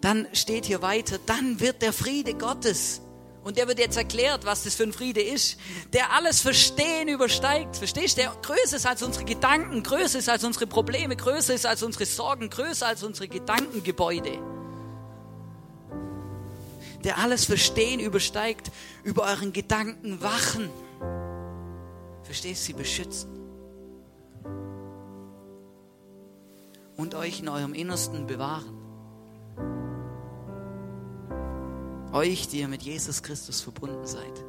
dann 0.01 0.29
steht 0.33 0.67
hier 0.67 0.81
weiter, 0.81 1.19
dann 1.27 1.61
wird 1.61 1.83
der 1.83 1.93
Friede 1.93 2.35
Gottes, 2.35 3.03
und 3.49 3.57
der 3.57 3.67
wird 3.67 3.79
jetzt 3.79 3.97
erklärt, 3.97 4.45
was 4.45 4.65
das 4.65 4.75
für 4.75 4.83
ein 4.83 4.93
Friede 4.93 5.23
ist, 5.23 5.59
der 5.95 6.13
alles 6.13 6.43
Verstehen 6.43 7.09
übersteigt. 7.09 7.77
Verstehst 7.77 8.19
du? 8.19 8.21
Der 8.23 8.37
größer 8.43 8.77
ist 8.77 8.87
als 8.87 9.03
unsere 9.03 9.25
Gedanken, 9.25 9.83
größer 9.83 10.19
ist 10.19 10.29
als 10.29 10.45
unsere 10.45 10.67
Probleme, 10.67 11.17
größer 11.17 11.55
ist 11.55 11.65
als 11.65 11.83
unsere 11.83 12.05
Sorgen, 12.05 12.51
größer 12.51 12.87
als 12.87 13.03
unsere 13.03 13.27
Gedankengebäude 13.27 14.39
der 17.05 17.19
alles 17.19 17.45
Verstehen 17.45 18.01
übersteigt, 18.01 18.73
über 19.05 19.23
euren 19.23 19.53
Gedanken 19.53 20.21
wachen. 20.21 20.69
Verstehst 22.25 22.63
du, 22.63 22.67
sie 22.67 22.73
beschützen. 22.73 23.31
Und 26.97 27.15
euch 27.15 27.39
in 27.39 27.49
eurem 27.49 27.73
Innersten 27.73 28.27
bewahren. 28.27 28.78
Euch, 32.13 32.49
die 32.49 32.61
ihr 32.61 32.69
mit 32.69 32.83
Jesus 32.83 33.23
Christus 33.23 33.61
verbunden 33.61 34.07
seid. 34.07 34.45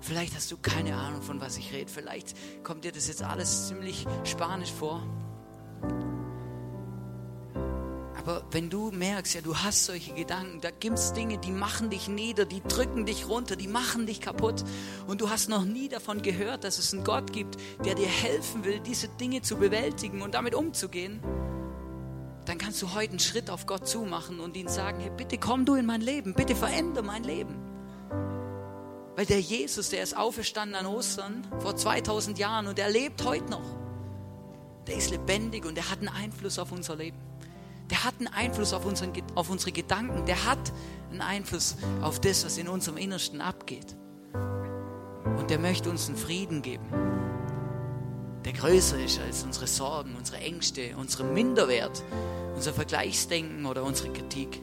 Vielleicht 0.00 0.34
hast 0.34 0.50
du 0.50 0.56
keine 0.56 0.96
Ahnung, 0.96 1.22
von 1.22 1.40
was 1.40 1.58
ich 1.58 1.72
rede. 1.72 1.90
Vielleicht 1.90 2.34
kommt 2.64 2.84
dir 2.84 2.92
das 2.92 3.08
jetzt 3.08 3.22
alles 3.22 3.68
ziemlich 3.68 4.06
spanisch 4.24 4.72
vor. 4.72 5.02
Aber 8.16 8.44
wenn 8.50 8.68
du 8.68 8.90
merkst, 8.90 9.34
ja, 9.34 9.40
du 9.40 9.56
hast 9.56 9.86
solche 9.86 10.12
Gedanken, 10.12 10.60
da 10.60 10.70
gibt 10.70 10.98
es 10.98 11.12
Dinge, 11.12 11.38
die 11.38 11.50
machen 11.50 11.88
dich 11.88 12.08
nieder, 12.08 12.44
die 12.44 12.62
drücken 12.62 13.06
dich 13.06 13.28
runter, 13.28 13.56
die 13.56 13.68
machen 13.68 14.06
dich 14.06 14.20
kaputt. 14.20 14.64
Und 15.06 15.20
du 15.20 15.30
hast 15.30 15.48
noch 15.48 15.64
nie 15.64 15.88
davon 15.88 16.20
gehört, 16.20 16.64
dass 16.64 16.78
es 16.78 16.92
einen 16.92 17.04
Gott 17.04 17.32
gibt, 17.32 17.56
der 17.84 17.94
dir 17.94 18.08
helfen 18.08 18.64
will, 18.64 18.80
diese 18.80 19.08
Dinge 19.08 19.42
zu 19.42 19.56
bewältigen 19.56 20.20
und 20.20 20.34
damit 20.34 20.54
umzugehen. 20.54 21.20
Dann 22.48 22.58
kannst 22.58 22.82
du 22.82 22.94
heute 22.94 23.10
einen 23.10 23.18
Schritt 23.20 23.50
auf 23.50 23.66
Gott 23.66 23.86
zumachen 23.86 24.40
und 24.40 24.56
ihn 24.56 24.68
sagen, 24.68 24.98
hey, 25.00 25.12
bitte 25.16 25.38
komm 25.38 25.64
du 25.64 25.74
in 25.74 25.86
mein 25.86 26.00
Leben, 26.00 26.34
bitte 26.34 26.56
verändere 26.56 27.04
mein 27.04 27.22
Leben. 27.22 27.54
Weil 29.14 29.26
der 29.26 29.40
Jesus, 29.40 29.90
der 29.90 30.02
ist 30.02 30.16
auferstanden 30.16 30.74
an 30.74 30.86
Ostern 30.86 31.46
vor 31.58 31.76
2000 31.76 32.38
Jahren 32.38 32.66
und 32.66 32.78
er 32.78 32.90
lebt 32.90 33.24
heute 33.24 33.50
noch. 33.50 33.76
Der 34.86 34.96
ist 34.96 35.10
lebendig 35.10 35.66
und 35.66 35.78
er 35.78 35.90
hat 35.90 35.98
einen 35.98 36.08
Einfluss 36.08 36.58
auf 36.58 36.72
unser 36.72 36.96
Leben 36.96 37.18
der 37.90 38.04
hat 38.04 38.14
einen 38.18 38.28
Einfluss 38.28 38.72
auf, 38.72 38.84
unseren, 38.84 39.12
auf 39.34 39.50
unsere 39.50 39.72
Gedanken, 39.72 40.26
der 40.26 40.44
hat 40.44 40.72
einen 41.10 41.20
Einfluss 41.20 41.76
auf 42.02 42.20
das, 42.20 42.44
was 42.44 42.58
in 42.58 42.68
unserem 42.68 42.98
Innersten 42.98 43.40
abgeht. 43.40 43.96
Und 44.34 45.50
der 45.50 45.58
möchte 45.58 45.88
uns 45.88 46.08
einen 46.08 46.16
Frieden 46.16 46.62
geben, 46.62 46.86
der 48.48 48.56
größer 48.56 48.98
ist 48.98 49.20
als 49.20 49.44
unsere 49.44 49.66
Sorgen, 49.66 50.16
unsere 50.16 50.38
Ängste, 50.38 50.96
unsere 50.96 51.22
Minderwert, 51.22 52.02
unser 52.54 52.72
Vergleichsdenken 52.72 53.66
oder 53.66 53.82
unsere 53.84 54.10
Kritik. 54.10 54.62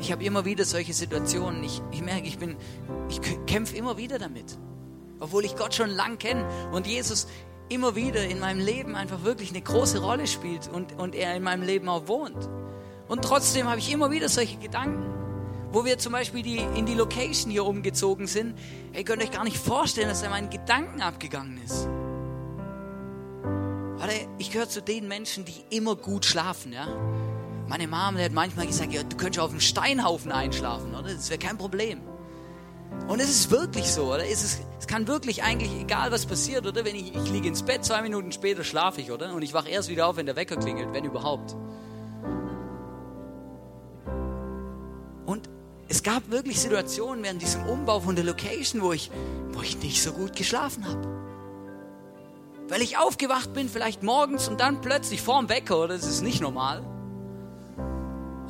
Ich 0.00 0.10
habe 0.10 0.24
immer 0.24 0.46
wieder 0.46 0.64
solche 0.64 0.94
Situationen. 0.94 1.62
Ich, 1.62 1.82
ich 1.90 2.00
merke, 2.00 2.26
ich 2.26 2.38
ich 3.10 3.20
kämpfe 3.46 3.76
immer 3.76 3.98
wieder 3.98 4.18
damit, 4.18 4.56
obwohl 5.20 5.44
ich 5.44 5.56
Gott 5.56 5.74
schon 5.74 5.90
lang 5.90 6.16
kenne 6.16 6.48
und 6.72 6.86
Jesus 6.86 7.26
immer 7.68 7.96
wieder 7.96 8.24
in 8.24 8.38
meinem 8.38 8.64
Leben 8.64 8.96
einfach 8.96 9.24
wirklich 9.24 9.50
eine 9.50 9.60
große 9.60 10.00
Rolle 10.00 10.26
spielt 10.26 10.70
und, 10.72 10.98
und 10.98 11.14
er 11.14 11.36
in 11.36 11.42
meinem 11.42 11.64
Leben 11.64 11.90
auch 11.90 12.08
wohnt. 12.08 12.48
Und 13.08 13.22
trotzdem 13.22 13.68
habe 13.68 13.78
ich 13.78 13.92
immer 13.92 14.10
wieder 14.10 14.30
solche 14.30 14.56
Gedanken, 14.56 15.15
wo 15.72 15.84
wir 15.84 15.98
zum 15.98 16.12
Beispiel 16.12 16.42
die, 16.42 16.56
in 16.56 16.86
die 16.86 16.94
Location 16.94 17.50
hier 17.50 17.64
umgezogen 17.64 18.26
sind. 18.26 18.58
Ihr 18.94 19.04
könnt 19.04 19.22
euch 19.22 19.30
gar 19.30 19.44
nicht 19.44 19.56
vorstellen, 19.56 20.08
dass 20.08 20.22
er 20.22 20.30
meinen 20.30 20.50
Gedanken 20.50 21.02
abgegangen 21.02 21.60
ist. 21.64 21.88
Ich 24.38 24.50
gehöre 24.50 24.68
zu 24.68 24.82
den 24.82 25.08
Menschen, 25.08 25.44
die 25.44 25.64
immer 25.74 25.96
gut 25.96 26.24
schlafen. 26.24 26.72
Ja? 26.72 26.86
Meine 27.68 27.88
Mama 27.88 28.20
hat 28.20 28.32
manchmal 28.32 28.66
gesagt, 28.66 28.92
ja, 28.92 29.02
du 29.02 29.16
könntest 29.16 29.40
auf 29.40 29.50
einem 29.50 29.60
Steinhaufen 29.60 30.30
einschlafen, 30.30 30.94
oder? 30.94 31.12
Das 31.12 31.30
wäre 31.30 31.38
kein 31.38 31.58
Problem. 31.58 32.00
Und 33.08 33.20
es 33.20 33.28
ist 33.28 33.50
wirklich 33.50 33.90
so, 33.90 34.12
oder? 34.12 34.24
Es, 34.24 34.44
ist, 34.44 34.62
es 34.78 34.86
kann 34.86 35.08
wirklich 35.08 35.42
eigentlich, 35.42 35.72
egal 35.80 36.12
was 36.12 36.26
passiert, 36.26 36.66
oder? 36.66 36.84
Wenn 36.84 36.94
ich, 36.94 37.14
ich 37.14 37.30
liege 37.30 37.48
ins 37.48 37.62
Bett, 37.62 37.84
zwei 37.84 38.02
Minuten 38.02 38.30
später 38.30 38.62
schlafe 38.62 39.00
ich, 39.00 39.10
oder? 39.10 39.34
Und 39.34 39.42
ich 39.42 39.54
wache 39.54 39.68
erst 39.68 39.88
wieder 39.88 40.06
auf, 40.06 40.16
wenn 40.16 40.26
der 40.26 40.36
Wecker 40.36 40.56
klingelt, 40.56 40.92
wenn 40.92 41.04
überhaupt. 41.04 41.56
Und 45.24 45.48
es 45.88 46.02
gab 46.02 46.30
wirklich 46.30 46.60
Situationen 46.60 47.22
während 47.22 47.42
diesem 47.42 47.64
Umbau 47.64 48.00
von 48.00 48.16
der 48.16 48.24
Location, 48.24 48.82
wo 48.82 48.92
ich, 48.92 49.10
wo 49.52 49.62
ich 49.62 49.78
nicht 49.78 50.02
so 50.02 50.12
gut 50.12 50.34
geschlafen 50.34 50.86
habe. 50.86 51.16
Weil 52.68 52.82
ich 52.82 52.98
aufgewacht 52.98 53.52
bin, 53.52 53.68
vielleicht 53.68 54.02
morgens 54.02 54.48
und 54.48 54.60
dann 54.60 54.80
plötzlich 54.80 55.22
vorm 55.22 55.48
Wecker, 55.48 55.78
oder? 55.78 55.94
Das 55.94 56.06
ist 56.06 56.22
nicht 56.22 56.40
normal. 56.40 56.84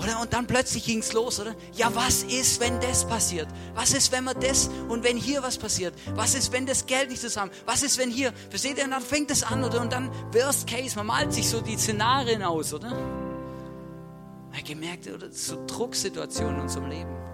Oder? 0.02 0.20
Und 0.20 0.32
dann 0.32 0.46
plötzlich 0.46 0.84
ging 0.84 1.00
es 1.00 1.12
los, 1.12 1.40
oder? 1.40 1.54
Ja, 1.74 1.94
was 1.94 2.22
ist, 2.22 2.60
wenn 2.60 2.80
das 2.80 3.06
passiert? 3.06 3.48
Was 3.74 3.92
ist, 3.92 4.12
wenn 4.12 4.24
man 4.24 4.38
das 4.40 4.70
und 4.88 5.04
wenn 5.04 5.16
hier 5.16 5.42
was 5.42 5.58
passiert? 5.58 5.94
Was 6.14 6.34
ist, 6.34 6.52
wenn 6.52 6.64
das 6.64 6.86
Geld 6.86 7.10
nicht 7.10 7.20
zusammen? 7.20 7.50
Was 7.66 7.82
ist, 7.82 7.98
wenn 7.98 8.10
hier? 8.10 8.32
Versteht 8.50 8.78
ihr? 8.78 8.84
Und 8.84 8.90
dann 8.92 9.02
fängt 9.02 9.30
es 9.30 9.42
an, 9.42 9.64
oder? 9.64 9.80
Und 9.82 9.92
dann 9.92 10.10
Worst 10.32 10.66
Case, 10.66 10.96
man 10.96 11.06
malt 11.06 11.32
sich 11.32 11.48
so 11.48 11.60
die 11.60 11.76
Szenarien 11.76 12.42
aus, 12.42 12.72
oder? 12.72 12.96
Ich 14.56 14.64
gemerkt, 14.64 15.06
oder? 15.08 15.30
So 15.30 15.64
Drucksituationen 15.66 16.56
in 16.56 16.62
unserem 16.62 16.88
Leben. 16.88 17.25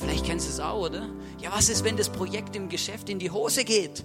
Vielleicht 0.00 0.24
kennst 0.24 0.48
du 0.48 0.52
es 0.52 0.60
auch, 0.60 0.86
oder? 0.86 1.08
Ja, 1.40 1.50
was 1.52 1.68
ist, 1.68 1.84
wenn 1.84 1.96
das 1.96 2.08
Projekt 2.08 2.56
im 2.56 2.68
Geschäft 2.68 3.10
in 3.10 3.18
die 3.18 3.30
Hose 3.30 3.64
geht? 3.64 4.04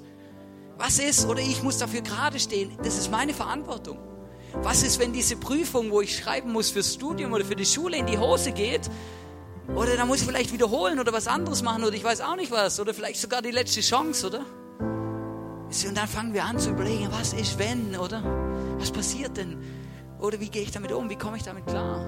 Was 0.78 1.00
ist, 1.00 1.26
oder 1.26 1.40
ich 1.40 1.64
muss 1.64 1.78
dafür 1.78 2.02
gerade 2.02 2.38
stehen? 2.38 2.78
Das 2.84 2.98
ist 2.98 3.10
meine 3.10 3.34
Verantwortung. 3.34 3.98
Was 4.62 4.84
ist, 4.84 5.00
wenn 5.00 5.14
diese 5.14 5.38
Prüfung, 5.38 5.92
wo 5.92 6.02
ich 6.02 6.18
schreiben 6.18 6.52
muss 6.52 6.70
fürs 6.70 6.94
Studium 6.94 7.32
oder 7.32 7.46
für 7.46 7.56
die 7.56 7.66
Schule, 7.66 7.98
in 7.98 8.06
die 8.06 8.18
Hose 8.18 8.52
geht? 8.52 8.90
Oder 9.74 9.96
da 9.96 10.06
muss 10.06 10.20
ich 10.20 10.28
vielleicht 10.28 10.52
wiederholen 10.52 11.00
oder 11.00 11.14
was 11.14 11.28
anderes 11.28 11.64
machen 11.64 11.84
oder 11.84 11.96
ich 11.96 12.04
weiß 12.04 12.22
auch 12.22 12.36
nicht 12.36 12.52
was. 12.52 12.80
Oder 12.80 12.94
vielleicht 12.94 13.20
sogar 13.20 13.42
die 13.42 13.52
letzte 13.52 13.80
Chance, 13.80 14.28
oder? 14.28 14.42
Und 14.80 15.98
dann 15.98 16.08
fangen 16.08 16.34
wir 16.34 16.44
an 16.44 16.60
zu 16.60 16.72
überlegen, 16.72 17.08
was 17.12 17.34
ist, 17.34 17.58
wenn, 17.58 17.96
oder? 17.98 18.22
Was 18.80 18.92
passiert 18.92 19.38
denn? 19.38 19.58
Oder 20.20 20.40
wie 20.40 20.50
gehe 20.50 20.62
ich 20.62 20.72
damit 20.72 20.92
um? 20.92 21.10
Wie 21.10 21.16
komme 21.16 21.38
ich 21.38 21.44
damit 21.44 21.66
klar? 21.66 22.06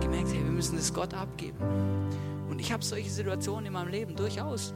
Gemerkt, 0.00 0.28
hey, 0.28 0.42
wir 0.44 0.52
müssen 0.52 0.76
das 0.76 0.92
Gott 0.92 1.12
abgeben. 1.12 1.58
Und 2.54 2.60
ich 2.60 2.72
habe 2.72 2.84
solche 2.84 3.10
Situationen 3.10 3.66
in 3.66 3.72
meinem 3.72 3.88
Leben 3.88 4.14
durchaus 4.14 4.72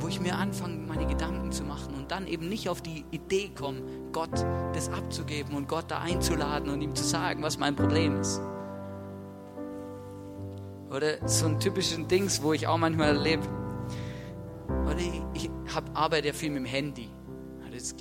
wo 0.00 0.08
ich 0.08 0.20
mir 0.20 0.36
anfange, 0.36 0.76
meine 0.86 1.06
Gedanken 1.06 1.50
zu 1.50 1.64
machen 1.64 1.94
und 1.94 2.10
dann 2.10 2.26
eben 2.26 2.46
nicht 2.50 2.68
auf 2.68 2.82
die 2.82 3.06
Idee 3.10 3.50
komme, 3.58 3.80
Gott 4.12 4.44
das 4.74 4.90
abzugeben 4.90 5.56
und 5.56 5.66
Gott 5.66 5.86
da 5.88 6.00
einzuladen 6.00 6.68
und 6.68 6.82
ihm 6.82 6.94
zu 6.94 7.02
sagen, 7.04 7.42
was 7.42 7.58
mein 7.58 7.74
Problem 7.74 8.20
ist. 8.20 8.42
Oder 10.90 11.26
so 11.26 11.46
ein 11.46 11.58
typisches 11.58 12.06
Dings, 12.06 12.42
wo 12.42 12.52
ich 12.52 12.66
auch 12.66 12.76
manchmal 12.76 13.16
erlebe. 13.16 13.44
Oder 14.84 14.98
ich, 14.98 15.22
ich 15.44 15.50
hab, 15.74 15.98
arbeite 15.98 16.28
ja 16.28 16.32
viel 16.34 16.50
mit 16.50 16.58
dem 16.58 16.66
Handy. 16.66 17.08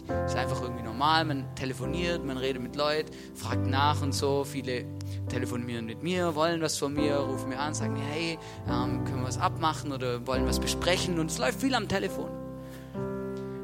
Das 0.08 0.32
ist 0.32 0.38
einfach 0.38 0.62
irgendwie 0.62 0.84
normal. 0.84 1.26
Man 1.26 1.56
telefoniert, 1.56 2.24
man 2.24 2.38
redet 2.38 2.62
mit 2.62 2.76
Leuten, 2.76 3.12
fragt 3.36 3.68
nach 3.68 4.02
und 4.02 4.14
so. 4.14 4.44
Viele 4.44 4.86
telefonieren 5.28 5.86
mit 5.86 6.04
mir, 6.04 6.36
wollen 6.36 6.62
was 6.62 6.78
von 6.78 6.94
mir, 6.94 7.18
rufen 7.18 7.50
mir 7.50 7.60
an, 7.60 7.74
sagen 7.74 7.96
hey, 7.96 8.38
ähm, 8.68 9.04
können 9.04 9.20
wir 9.22 9.28
was 9.28 9.38
abmachen 9.38 9.92
oder 9.92 10.26
wollen 10.26 10.46
was 10.46 10.60
besprechen. 10.60 11.20
Und 11.20 11.32
es 11.32 11.38
läuft 11.38 11.60
viel 11.60 11.76
am 11.76 11.88
Telefon. 11.88 12.30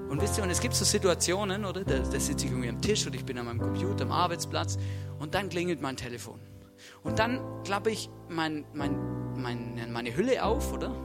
Und 0.10 0.22
wisst 0.22 0.38
ihr, 0.38 0.44
und 0.44 0.50
es 0.50 0.60
gibt 0.60 0.74
so 0.74 0.84
Situationen, 0.84 1.66
oder? 1.66 1.84
Da, 1.84 2.00
da 2.00 2.20
sitze 2.20 2.46
ich 2.46 2.52
irgendwie 2.52 2.70
am 2.70 2.82
Tisch 2.82 3.06
oder 3.06 3.16
ich 3.16 3.26
bin 3.26 3.38
an 3.38 3.46
meinem 3.46 3.62
Computer 3.62 4.04
am 4.04 4.12
Arbeitsplatz 4.12 4.78
und 5.20 5.36
dann 5.36 5.50
klingelt 5.50 5.82
mein 5.82 5.96
Telefon. 5.96 6.40
Und 7.04 7.20
dann 7.20 7.40
klappe 7.64 7.92
ich 7.92 8.10
mein, 8.28 8.66
mein, 8.74 8.98
mein, 9.36 9.92
meine 9.92 10.16
Hülle 10.16 10.44
auf, 10.44 10.74
oder? 10.74 10.96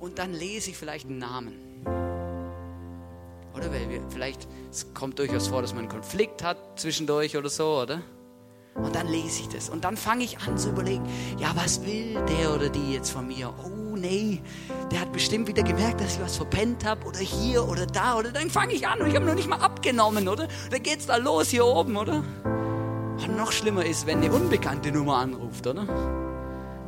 Und 0.00 0.18
dann 0.18 0.32
lese 0.32 0.70
ich 0.70 0.76
vielleicht 0.76 1.06
einen 1.06 1.18
Namen. 1.18 2.09
Oder? 3.60 3.72
Weil 3.72 3.88
wir, 3.88 4.00
vielleicht, 4.08 4.48
es 4.70 4.92
kommt 4.94 5.18
durchaus 5.18 5.48
vor, 5.48 5.62
dass 5.62 5.72
man 5.72 5.84
einen 5.84 5.92
Konflikt 5.92 6.42
hat 6.42 6.58
zwischendurch 6.78 7.36
oder 7.36 7.50
so, 7.50 7.80
oder? 7.82 8.02
Und 8.74 8.94
dann 8.94 9.08
lese 9.08 9.42
ich 9.42 9.48
das. 9.48 9.68
Und 9.68 9.84
dann 9.84 9.96
fange 9.96 10.24
ich 10.24 10.38
an 10.38 10.56
zu 10.56 10.70
überlegen, 10.70 11.04
ja, 11.38 11.50
was 11.54 11.84
will 11.84 12.14
der 12.14 12.54
oder 12.54 12.68
die 12.68 12.94
jetzt 12.94 13.10
von 13.10 13.26
mir? 13.26 13.52
Oh 13.64 13.96
nee, 13.96 14.40
der 14.90 15.00
hat 15.00 15.12
bestimmt 15.12 15.48
wieder 15.48 15.62
gemerkt, 15.62 16.00
dass 16.00 16.14
ich 16.14 16.22
was 16.22 16.36
verpennt 16.36 16.84
habe 16.84 17.04
oder 17.06 17.18
hier 17.18 17.68
oder 17.68 17.86
da. 17.86 18.16
Oder 18.16 18.30
dann 18.30 18.48
fange 18.48 18.72
ich 18.72 18.86
an 18.86 19.00
und 19.00 19.08
ich 19.08 19.16
habe 19.16 19.26
noch 19.26 19.34
nicht 19.34 19.48
mal 19.48 19.60
abgenommen, 19.60 20.28
oder? 20.28 20.48
Dann 20.70 20.82
geht's 20.82 21.06
da 21.06 21.16
los 21.16 21.48
hier 21.48 21.66
oben, 21.66 21.96
oder? 21.96 22.22
Und 22.44 23.36
noch 23.36 23.52
schlimmer 23.52 23.84
ist, 23.84 24.06
wenn 24.06 24.18
eine 24.18 24.32
unbekannte 24.32 24.92
Nummer 24.92 25.16
anruft, 25.16 25.66
oder? 25.66 26.29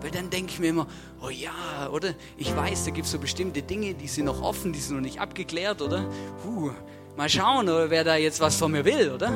Weil 0.03 0.11
dann 0.11 0.31
denke 0.31 0.53
ich 0.53 0.59
mir 0.59 0.69
immer, 0.69 0.87
oh 1.23 1.31
ja, 1.31 1.89
oder? 1.93 2.15
Ich 2.37 2.55
weiß, 2.55 2.85
da 2.85 2.91
gibt 2.91 3.07
es 3.07 3.13
so 3.13 3.19
bestimmte 3.19 3.63
Dinge, 3.63 3.95
die 3.95 4.09
sind 4.09 4.25
noch 4.25 4.43
offen, 4.43 4.73
die 4.73 4.81
sind 4.81 4.97
noch 4.97 5.03
nicht 5.03 5.21
abgeklärt, 5.21 5.81
oder? 5.81 6.05
Puh, 6.43 6.73
mal 7.17 7.29
schauen, 7.29 7.69
oder 7.69 7.89
wer 7.89 8.03
da 8.03 8.17
jetzt 8.17 8.41
was 8.41 8.57
von 8.57 8.73
mir 8.73 8.85
will, 8.85 9.13
oder? 9.13 9.33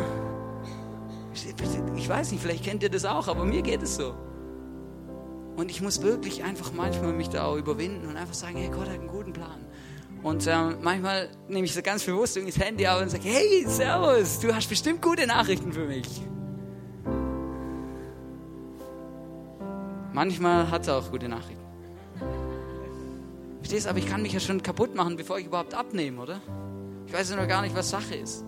Ich 1.97 2.09
weiß 2.09 2.33
nicht, 2.33 2.43
vielleicht 2.43 2.64
kennt 2.64 2.83
ihr 2.83 2.91
das 2.91 3.05
auch, 3.05 3.29
aber 3.29 3.45
mir 3.45 3.62
geht 3.62 3.83
es 3.83 3.97
so. 3.97 4.14
Und 5.57 5.71
ich 5.71 5.81
muss 5.81 6.03
wirklich 6.03 6.45
einfach 6.45 6.73
manchmal 6.73 7.12
mich 7.12 7.29
da 7.29 7.45
auch 7.45 7.57
überwinden 7.57 8.07
und 8.07 8.17
einfach 8.17 8.35
sagen, 8.35 8.57
hey, 8.57 8.69
Gott 8.69 8.89
hat 8.89 8.99
einen 8.99 9.09
guten 9.09 9.33
Plan. 9.33 9.64
Und 10.23 10.47
äh, 10.47 10.57
manchmal 10.83 11.29
nehme 11.49 11.64
ich 11.64 11.75
so 11.75 11.83
ganz 11.83 12.05
bewusst 12.05 12.37
das 12.37 12.59
Handy 12.59 12.87
auf 12.87 13.01
und 13.01 13.11
sage, 13.11 13.25
hey, 13.25 13.64
Servus, 13.67 14.41
du 14.41 14.55
hast 14.55 14.69
bestimmt 14.69 15.01
gute 15.01 15.27
Nachrichten 15.27 15.73
für 15.73 15.87
mich. 15.87 16.23
Manchmal 20.12 20.70
hat 20.70 20.82
es 20.82 20.88
auch 20.88 21.11
gute 21.11 21.28
Nachrichten. 21.28 21.64
Verstehst 23.59 23.86
du, 23.86 23.90
aber 23.90 23.98
ich 23.98 24.07
kann 24.07 24.22
mich 24.22 24.32
ja 24.32 24.40
schon 24.40 24.62
kaputt 24.62 24.94
machen, 24.94 25.16
bevor 25.16 25.38
ich 25.38 25.46
überhaupt 25.46 25.74
abnehme, 25.74 26.22
oder? 26.22 26.40
Ich 27.07 27.12
weiß 27.12 27.30
ja 27.30 27.36
noch 27.36 27.48
gar 27.48 27.62
nicht, 27.62 27.74
was 27.74 27.90
Sache 27.90 28.14
ist. 28.14 28.44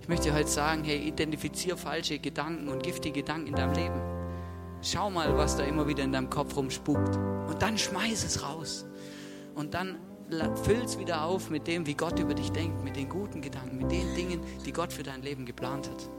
Ich 0.00 0.08
möchte 0.08 0.34
heute 0.34 0.48
sagen, 0.48 0.84
hey, 0.84 0.98
identifiziere 1.06 1.76
falsche 1.76 2.18
Gedanken 2.18 2.68
und 2.68 2.82
giftige 2.82 3.20
Gedanken 3.20 3.48
in 3.48 3.54
deinem 3.54 3.74
Leben. 3.74 4.00
Schau 4.82 5.10
mal, 5.10 5.36
was 5.36 5.56
da 5.56 5.64
immer 5.64 5.86
wieder 5.86 6.04
in 6.04 6.12
deinem 6.12 6.30
Kopf 6.30 6.56
rumspukt. 6.56 7.16
Und 7.16 7.56
dann 7.60 7.78
schmeiß 7.78 8.24
es 8.24 8.42
raus. 8.42 8.86
Und 9.54 9.74
dann 9.74 9.96
füll 10.64 10.82
es 10.82 10.98
wieder 10.98 11.24
auf 11.24 11.50
mit 11.50 11.66
dem, 11.66 11.86
wie 11.86 11.94
Gott 11.94 12.18
über 12.18 12.34
dich 12.34 12.50
denkt, 12.52 12.82
mit 12.84 12.96
den 12.96 13.08
guten 13.08 13.40
Gedanken, 13.40 13.78
mit 13.78 13.90
den 13.90 14.14
Dingen, 14.14 14.40
die 14.64 14.72
Gott 14.72 14.92
für 14.92 15.02
dein 15.02 15.22
Leben 15.22 15.46
geplant 15.46 15.88
hat 15.90 16.10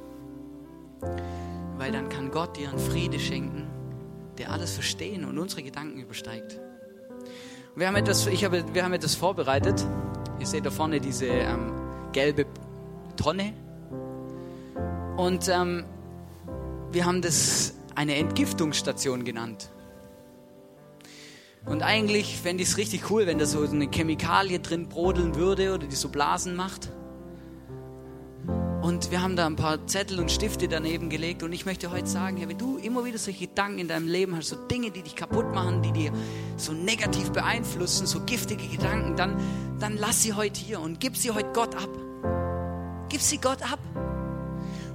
weil 1.79 1.93
dann 1.93 2.09
kann 2.09 2.29
Gott 2.29 2.57
dir 2.57 2.69
einen 2.69 2.77
Friede 2.77 3.17
schenken, 3.17 3.65
der 4.37 4.51
alles 4.51 4.73
Verstehen 4.73 5.23
und 5.23 5.37
unsere 5.37 5.63
Gedanken 5.63 6.01
übersteigt. 6.01 6.59
Wir 7.73 7.87
haben 7.87 7.95
etwas, 7.95 8.27
ich 8.27 8.43
habe, 8.43 8.65
wir 8.73 8.83
haben 8.83 8.91
etwas 8.91 9.15
vorbereitet. 9.15 9.85
Ihr 10.41 10.45
seht 10.45 10.65
da 10.65 10.71
vorne 10.71 10.99
diese 10.99 11.27
ähm, 11.27 11.71
gelbe 12.11 12.45
Tonne. 13.15 13.53
Und 15.15 15.47
ähm, 15.47 15.85
wir 16.91 17.05
haben 17.05 17.21
das 17.21 17.75
eine 17.95 18.15
Entgiftungsstation 18.15 19.23
genannt. 19.23 19.71
Und 21.65 21.81
eigentlich 21.81 22.37
fände 22.37 22.61
ich 22.61 22.69
es 22.69 22.77
richtig 22.77 23.09
cool, 23.09 23.25
wenn 23.25 23.37
da 23.37 23.45
so 23.45 23.63
eine 23.63 23.89
Chemikalie 23.89 24.59
drin 24.59 24.89
brodeln 24.89 25.35
würde 25.35 25.73
oder 25.73 25.87
die 25.87 25.95
so 25.95 26.09
Blasen 26.09 26.57
macht. 26.57 26.91
Und 28.89 29.11
wir 29.11 29.21
haben 29.21 29.35
da 29.35 29.45
ein 29.45 29.55
paar 29.55 29.85
Zettel 29.85 30.19
und 30.19 30.31
Stifte 30.31 30.67
daneben 30.67 31.11
gelegt. 31.11 31.43
Und 31.43 31.53
ich 31.53 31.63
möchte 31.63 31.91
heute 31.91 32.07
sagen, 32.07 32.37
ja, 32.37 32.49
wenn 32.49 32.57
du 32.57 32.77
immer 32.77 33.05
wieder 33.05 33.19
solche 33.19 33.45
Gedanken 33.45 33.77
in 33.77 33.87
deinem 33.87 34.07
Leben 34.07 34.35
hast, 34.35 34.47
so 34.47 34.55
Dinge, 34.55 34.89
die 34.89 35.03
dich 35.03 35.15
kaputt 35.15 35.53
machen, 35.53 35.83
die 35.83 35.91
dir 35.91 36.11
so 36.57 36.71
negativ 36.71 37.29
beeinflussen, 37.29 38.07
so 38.07 38.21
giftige 38.21 38.67
Gedanken, 38.67 39.15
dann, 39.15 39.39
dann 39.79 39.95
lass 39.95 40.23
sie 40.23 40.33
heute 40.33 40.59
hier 40.59 40.79
und 40.79 40.99
gib 40.99 41.17
sie 41.17 41.29
heute 41.29 41.51
Gott 41.53 41.75
ab. 41.75 41.89
Gib 43.09 43.21
sie 43.21 43.37
Gott 43.37 43.61
ab. 43.61 43.77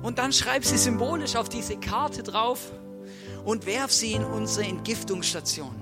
Und 0.03 0.18
dann 0.18 0.32
schreib 0.32 0.64
sie 0.64 0.76
symbolisch 0.76 1.36
auf 1.36 1.49
diese 1.49 1.76
Karte 1.76 2.24
drauf 2.24 2.72
und 3.45 3.64
werf 3.64 3.92
sie 3.92 4.14
in 4.14 4.24
unsere 4.24 4.66
Entgiftungsstation. 4.66 5.72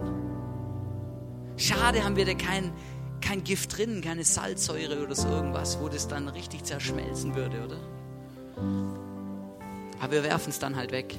Schade 1.57 2.05
haben 2.05 2.17
wir 2.17 2.27
da 2.27 2.35
kein, 2.35 2.75
kein 3.23 3.43
Gift 3.43 3.79
drin, 3.79 4.03
keine 4.03 4.25
Salzsäure 4.25 5.03
oder 5.03 5.15
so 5.15 5.29
irgendwas, 5.29 5.81
wo 5.81 5.89
das 5.89 6.09
dann 6.09 6.29
richtig 6.29 6.65
zerschmelzen 6.65 7.35
würde, 7.35 7.65
oder? 7.65 8.02
Aber 10.01 10.13
wir 10.13 10.25
werfen 10.25 10.51
es 10.51 10.59
dann 10.59 10.77
halt 10.77 10.93
weg. 10.93 11.19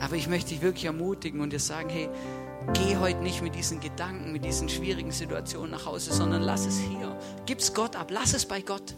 Aber 0.00 0.14
ich 0.14 0.28
möchte 0.28 0.50
dich 0.50 0.62
wirklich 0.62 0.84
ermutigen 0.84 1.40
und 1.40 1.52
dir 1.52 1.58
sagen, 1.58 1.88
hey, 1.88 2.08
geh 2.74 2.96
heute 2.96 3.20
nicht 3.20 3.42
mit 3.42 3.54
diesen 3.54 3.80
Gedanken, 3.80 4.32
mit 4.32 4.44
diesen 4.44 4.68
schwierigen 4.68 5.10
Situationen 5.10 5.70
nach 5.70 5.86
Hause, 5.86 6.12
sondern 6.12 6.42
lass 6.42 6.66
es 6.66 6.78
hier. 6.78 7.16
Gib's 7.46 7.74
Gott 7.74 7.96
ab, 7.96 8.10
lass 8.10 8.34
es 8.34 8.46
bei 8.46 8.60
Gott. 8.60 8.96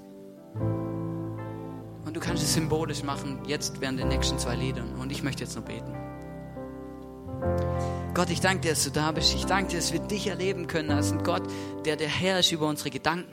Und 2.04 2.14
du 2.14 2.20
kannst 2.20 2.42
es 2.42 2.54
symbolisch 2.54 3.02
machen, 3.02 3.40
jetzt 3.46 3.80
während 3.80 3.98
den 4.00 4.08
nächsten 4.08 4.38
zwei 4.38 4.56
Liedern. 4.56 4.94
Und 5.00 5.12
ich 5.12 5.22
möchte 5.22 5.44
jetzt 5.44 5.56
noch 5.56 5.64
beten. 5.64 5.94
Gott, 8.18 8.30
ich 8.30 8.40
danke 8.40 8.62
dir, 8.62 8.70
dass 8.70 8.82
du 8.82 8.90
da 8.90 9.12
bist. 9.12 9.32
Ich 9.32 9.46
danke 9.46 9.70
dir, 9.70 9.76
dass 9.76 9.92
wir 9.92 10.00
dich 10.00 10.26
erleben 10.26 10.66
können 10.66 10.90
als 10.90 11.12
ein 11.12 11.22
Gott, 11.22 11.44
der 11.84 11.94
der 11.94 12.08
Herr 12.08 12.40
ist 12.40 12.50
über 12.50 12.66
unsere 12.66 12.90
Gedanken. 12.90 13.30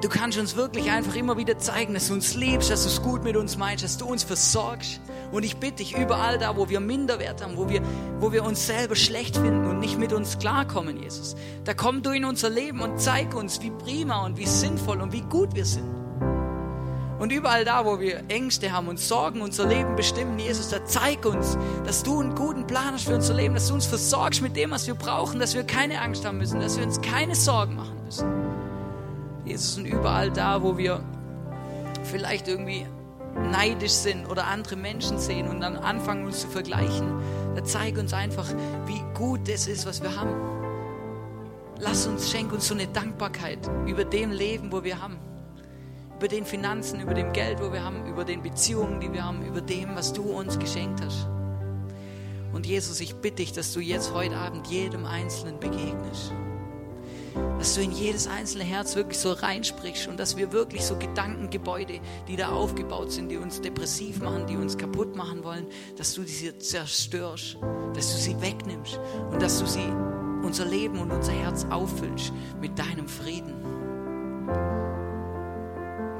Du 0.00 0.08
kannst 0.08 0.38
uns 0.38 0.54
wirklich 0.54 0.92
einfach 0.92 1.16
immer 1.16 1.36
wieder 1.36 1.58
zeigen, 1.58 1.94
dass 1.94 2.06
du 2.06 2.14
uns 2.14 2.36
liebst, 2.36 2.70
dass 2.70 2.84
du 2.84 2.90
es 2.90 3.02
gut 3.02 3.24
mit 3.24 3.36
uns 3.36 3.56
meinst, 3.56 3.82
dass 3.82 3.98
du 3.98 4.06
uns 4.06 4.22
versorgst. 4.22 5.00
Und 5.32 5.42
ich 5.42 5.56
bitte 5.56 5.82
dich, 5.82 5.98
überall 5.98 6.38
da, 6.38 6.56
wo 6.56 6.68
wir 6.68 6.78
Minderwert 6.78 7.42
haben, 7.42 7.56
wo 7.56 7.68
wir, 7.68 7.82
wo 8.20 8.30
wir 8.30 8.44
uns 8.44 8.64
selber 8.64 8.94
schlecht 8.94 9.38
finden 9.38 9.66
und 9.66 9.80
nicht 9.80 9.98
mit 9.98 10.12
uns 10.12 10.38
klarkommen, 10.38 10.96
Jesus, 10.96 11.34
da 11.64 11.74
komm 11.74 12.00
du 12.00 12.12
in 12.12 12.24
unser 12.24 12.48
Leben 12.48 12.80
und 12.80 13.00
zeig 13.00 13.34
uns, 13.34 13.60
wie 13.60 13.72
prima 13.72 14.24
und 14.24 14.38
wie 14.38 14.46
sinnvoll 14.46 15.00
und 15.00 15.12
wie 15.12 15.22
gut 15.22 15.56
wir 15.56 15.64
sind. 15.64 16.03
Und 17.18 17.30
überall 17.30 17.64
da, 17.64 17.84
wo 17.84 18.00
wir 18.00 18.22
Ängste 18.28 18.72
haben 18.72 18.88
und 18.88 18.98
Sorgen 18.98 19.40
unser 19.40 19.66
Leben 19.66 19.94
bestimmen, 19.94 20.38
Jesus, 20.38 20.70
da 20.70 20.84
zeig 20.84 21.24
uns, 21.24 21.56
dass 21.84 22.02
du 22.02 22.20
einen 22.20 22.34
guten 22.34 22.66
Plan 22.66 22.92
hast 22.92 23.06
für 23.06 23.14
unser 23.14 23.34
Leben, 23.34 23.54
dass 23.54 23.68
du 23.68 23.74
uns 23.74 23.86
versorgst 23.86 24.42
mit 24.42 24.56
dem, 24.56 24.72
was 24.72 24.86
wir 24.86 24.94
brauchen, 24.94 25.38
dass 25.38 25.54
wir 25.54 25.62
keine 25.64 26.00
Angst 26.00 26.24
haben 26.24 26.38
müssen, 26.38 26.60
dass 26.60 26.76
wir 26.76 26.84
uns 26.84 27.00
keine 27.00 27.34
Sorgen 27.34 27.76
machen 27.76 27.96
müssen. 28.04 28.26
Jesus, 29.44 29.78
und 29.78 29.84
überall 29.84 30.30
da, 30.30 30.62
wo 30.62 30.76
wir 30.76 31.04
vielleicht 32.02 32.48
irgendwie 32.48 32.86
neidisch 33.34 33.92
sind 33.92 34.26
oder 34.26 34.46
andere 34.46 34.76
Menschen 34.76 35.18
sehen 35.18 35.48
und 35.48 35.60
dann 35.60 35.76
anfangen 35.76 36.24
uns 36.24 36.40
zu 36.40 36.48
vergleichen, 36.48 37.12
da 37.54 37.64
zeig 37.64 37.98
uns 37.98 38.12
einfach, 38.12 38.46
wie 38.86 39.02
gut 39.14 39.48
das 39.48 39.68
ist, 39.68 39.86
was 39.86 40.02
wir 40.02 40.16
haben. 40.16 40.34
Lass 41.78 42.06
uns, 42.06 42.30
schenk 42.30 42.52
uns 42.52 42.68
so 42.68 42.74
eine 42.74 42.86
Dankbarkeit 42.86 43.58
über 43.86 44.04
dem 44.04 44.30
Leben, 44.30 44.72
wo 44.72 44.84
wir 44.84 45.00
haben. 45.00 45.18
Über 46.16 46.28
den 46.28 46.44
Finanzen, 46.44 47.00
über 47.00 47.14
dem 47.14 47.32
Geld, 47.32 47.60
wo 47.60 47.72
wir 47.72 47.84
haben, 47.84 48.06
über 48.06 48.24
den 48.24 48.42
Beziehungen, 48.42 49.00
die 49.00 49.12
wir 49.12 49.24
haben, 49.24 49.44
über 49.44 49.60
dem, 49.60 49.94
was 49.94 50.12
du 50.12 50.22
uns 50.22 50.58
geschenkt 50.58 51.00
hast. 51.04 51.26
Und 52.52 52.66
Jesus, 52.66 53.00
ich 53.00 53.16
bitte 53.16 53.36
dich, 53.36 53.52
dass 53.52 53.72
du 53.72 53.80
jetzt 53.80 54.14
heute 54.14 54.36
Abend 54.36 54.66
jedem 54.68 55.06
Einzelnen 55.06 55.58
begegnest 55.58 56.32
dass 57.58 57.74
du 57.74 57.80
in 57.80 57.92
jedes 57.92 58.26
einzelne 58.26 58.64
Herz 58.64 58.94
wirklich 58.94 59.18
so 59.18 59.32
reinsprichst 59.32 60.08
und 60.08 60.20
dass 60.20 60.36
wir 60.36 60.52
wirklich 60.52 60.84
so 60.84 60.96
Gedankengebäude, 60.96 62.00
die 62.28 62.36
da 62.36 62.50
aufgebaut 62.50 63.10
sind, 63.10 63.30
die 63.30 63.36
uns 63.36 63.60
depressiv 63.60 64.20
machen, 64.20 64.46
die 64.46 64.56
uns 64.56 64.76
kaputt 64.76 65.16
machen 65.16 65.42
wollen, 65.44 65.66
dass 65.96 66.14
du 66.14 66.22
diese 66.22 66.58
zerstörst, 66.58 67.58
dass 67.94 68.12
du 68.12 68.18
sie 68.18 68.40
wegnimmst 68.40 69.00
und 69.32 69.42
dass 69.42 69.58
du 69.58 69.66
sie, 69.66 69.88
unser 70.42 70.66
Leben 70.66 70.98
und 70.98 71.10
unser 71.10 71.32
Herz 71.32 71.66
auffüllst 71.70 72.32
mit 72.60 72.78
deinem 72.78 73.08
Frieden, 73.08 73.54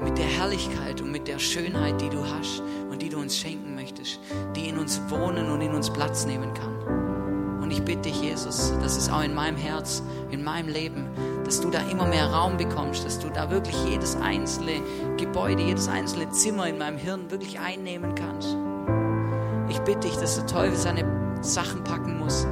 mit 0.05 0.19
der 0.19 0.25
Herrlichkeit 0.25 1.01
und 1.01 1.11
mit 1.11 1.27
der 1.27 1.39
Schönheit, 1.39 1.99
die 1.99 2.09
du 2.09 2.23
hast 2.23 2.61
und 2.91 3.01
die 3.01 3.09
du 3.09 3.17
uns 3.17 3.35
schenken 3.35 3.73
möchtest, 3.73 4.19
die 4.55 4.69
in 4.69 4.77
uns 4.77 5.01
wohnen 5.09 5.51
und 5.51 5.61
in 5.61 5.73
uns 5.73 5.89
Platz 5.89 6.27
nehmen 6.27 6.53
kann. 6.53 7.61
Und 7.61 7.71
ich 7.71 7.81
bitte 7.81 8.03
dich, 8.03 8.21
Jesus, 8.21 8.71
dass 8.81 8.95
es 8.95 9.09
auch 9.09 9.23
in 9.23 9.33
meinem 9.33 9.57
Herz, 9.57 10.03
in 10.29 10.43
meinem 10.43 10.69
Leben, 10.69 11.09
dass 11.43 11.59
du 11.59 11.71
da 11.71 11.79
immer 11.89 12.05
mehr 12.05 12.31
Raum 12.31 12.55
bekommst, 12.57 13.03
dass 13.03 13.17
du 13.17 13.29
da 13.29 13.49
wirklich 13.49 13.75
jedes 13.89 14.15
einzelne 14.17 14.79
Gebäude, 15.17 15.63
jedes 15.63 15.87
einzelne 15.87 16.29
Zimmer 16.29 16.67
in 16.67 16.77
meinem 16.77 16.99
Hirn 16.99 17.31
wirklich 17.31 17.59
einnehmen 17.59 18.13
kannst. 18.13 18.55
Ich 19.69 19.79
bitte 19.79 20.01
dich, 20.01 20.17
dass 20.17 20.35
der 20.35 20.45
Teufel 20.45 20.77
seine 20.77 21.39
Sachen 21.41 21.83
packen 21.83 22.19
muss, 22.19 22.45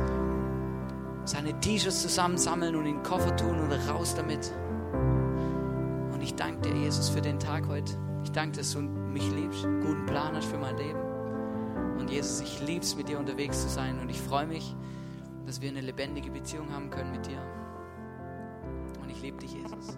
seine 1.25 1.59
T-Shirts 1.59 2.01
zusammensammeln 2.01 2.75
und 2.75 2.87
in 2.87 2.95
den 2.95 3.03
Koffer 3.03 3.35
tun 3.35 3.63
oder 3.63 3.77
raus 3.87 4.15
damit. 4.15 4.51
Ich 6.23 6.35
danke 6.35 6.69
dir, 6.69 6.77
Jesus, 6.77 7.09
für 7.09 7.19
den 7.19 7.37
Tag 7.37 7.67
heute. 7.67 7.97
Ich 8.23 8.31
danke, 8.31 8.55
dass 8.55 8.71
du 8.71 8.79
mich 8.79 9.29
liebst, 9.31 9.65
einen 9.65 9.81
guten 9.81 10.05
Plan 10.05 10.33
hast 10.33 10.45
für 10.45 10.57
mein 10.57 10.77
Leben. 10.77 10.99
Und 11.99 12.09
Jesus, 12.09 12.39
ich 12.39 12.65
liebe 12.65 12.79
es, 12.79 12.95
mit 12.95 13.09
dir 13.09 13.19
unterwegs 13.19 13.61
zu 13.61 13.67
sein. 13.67 13.99
Und 13.99 14.07
ich 14.07 14.21
freue 14.21 14.47
mich, 14.47 14.73
dass 15.45 15.59
wir 15.59 15.69
eine 15.69 15.81
lebendige 15.81 16.31
Beziehung 16.31 16.71
haben 16.71 16.89
können 16.89 17.11
mit 17.11 17.27
dir. 17.27 17.45
Und 19.01 19.09
ich 19.09 19.21
liebe 19.21 19.37
dich, 19.37 19.51
Jesus. 19.51 19.97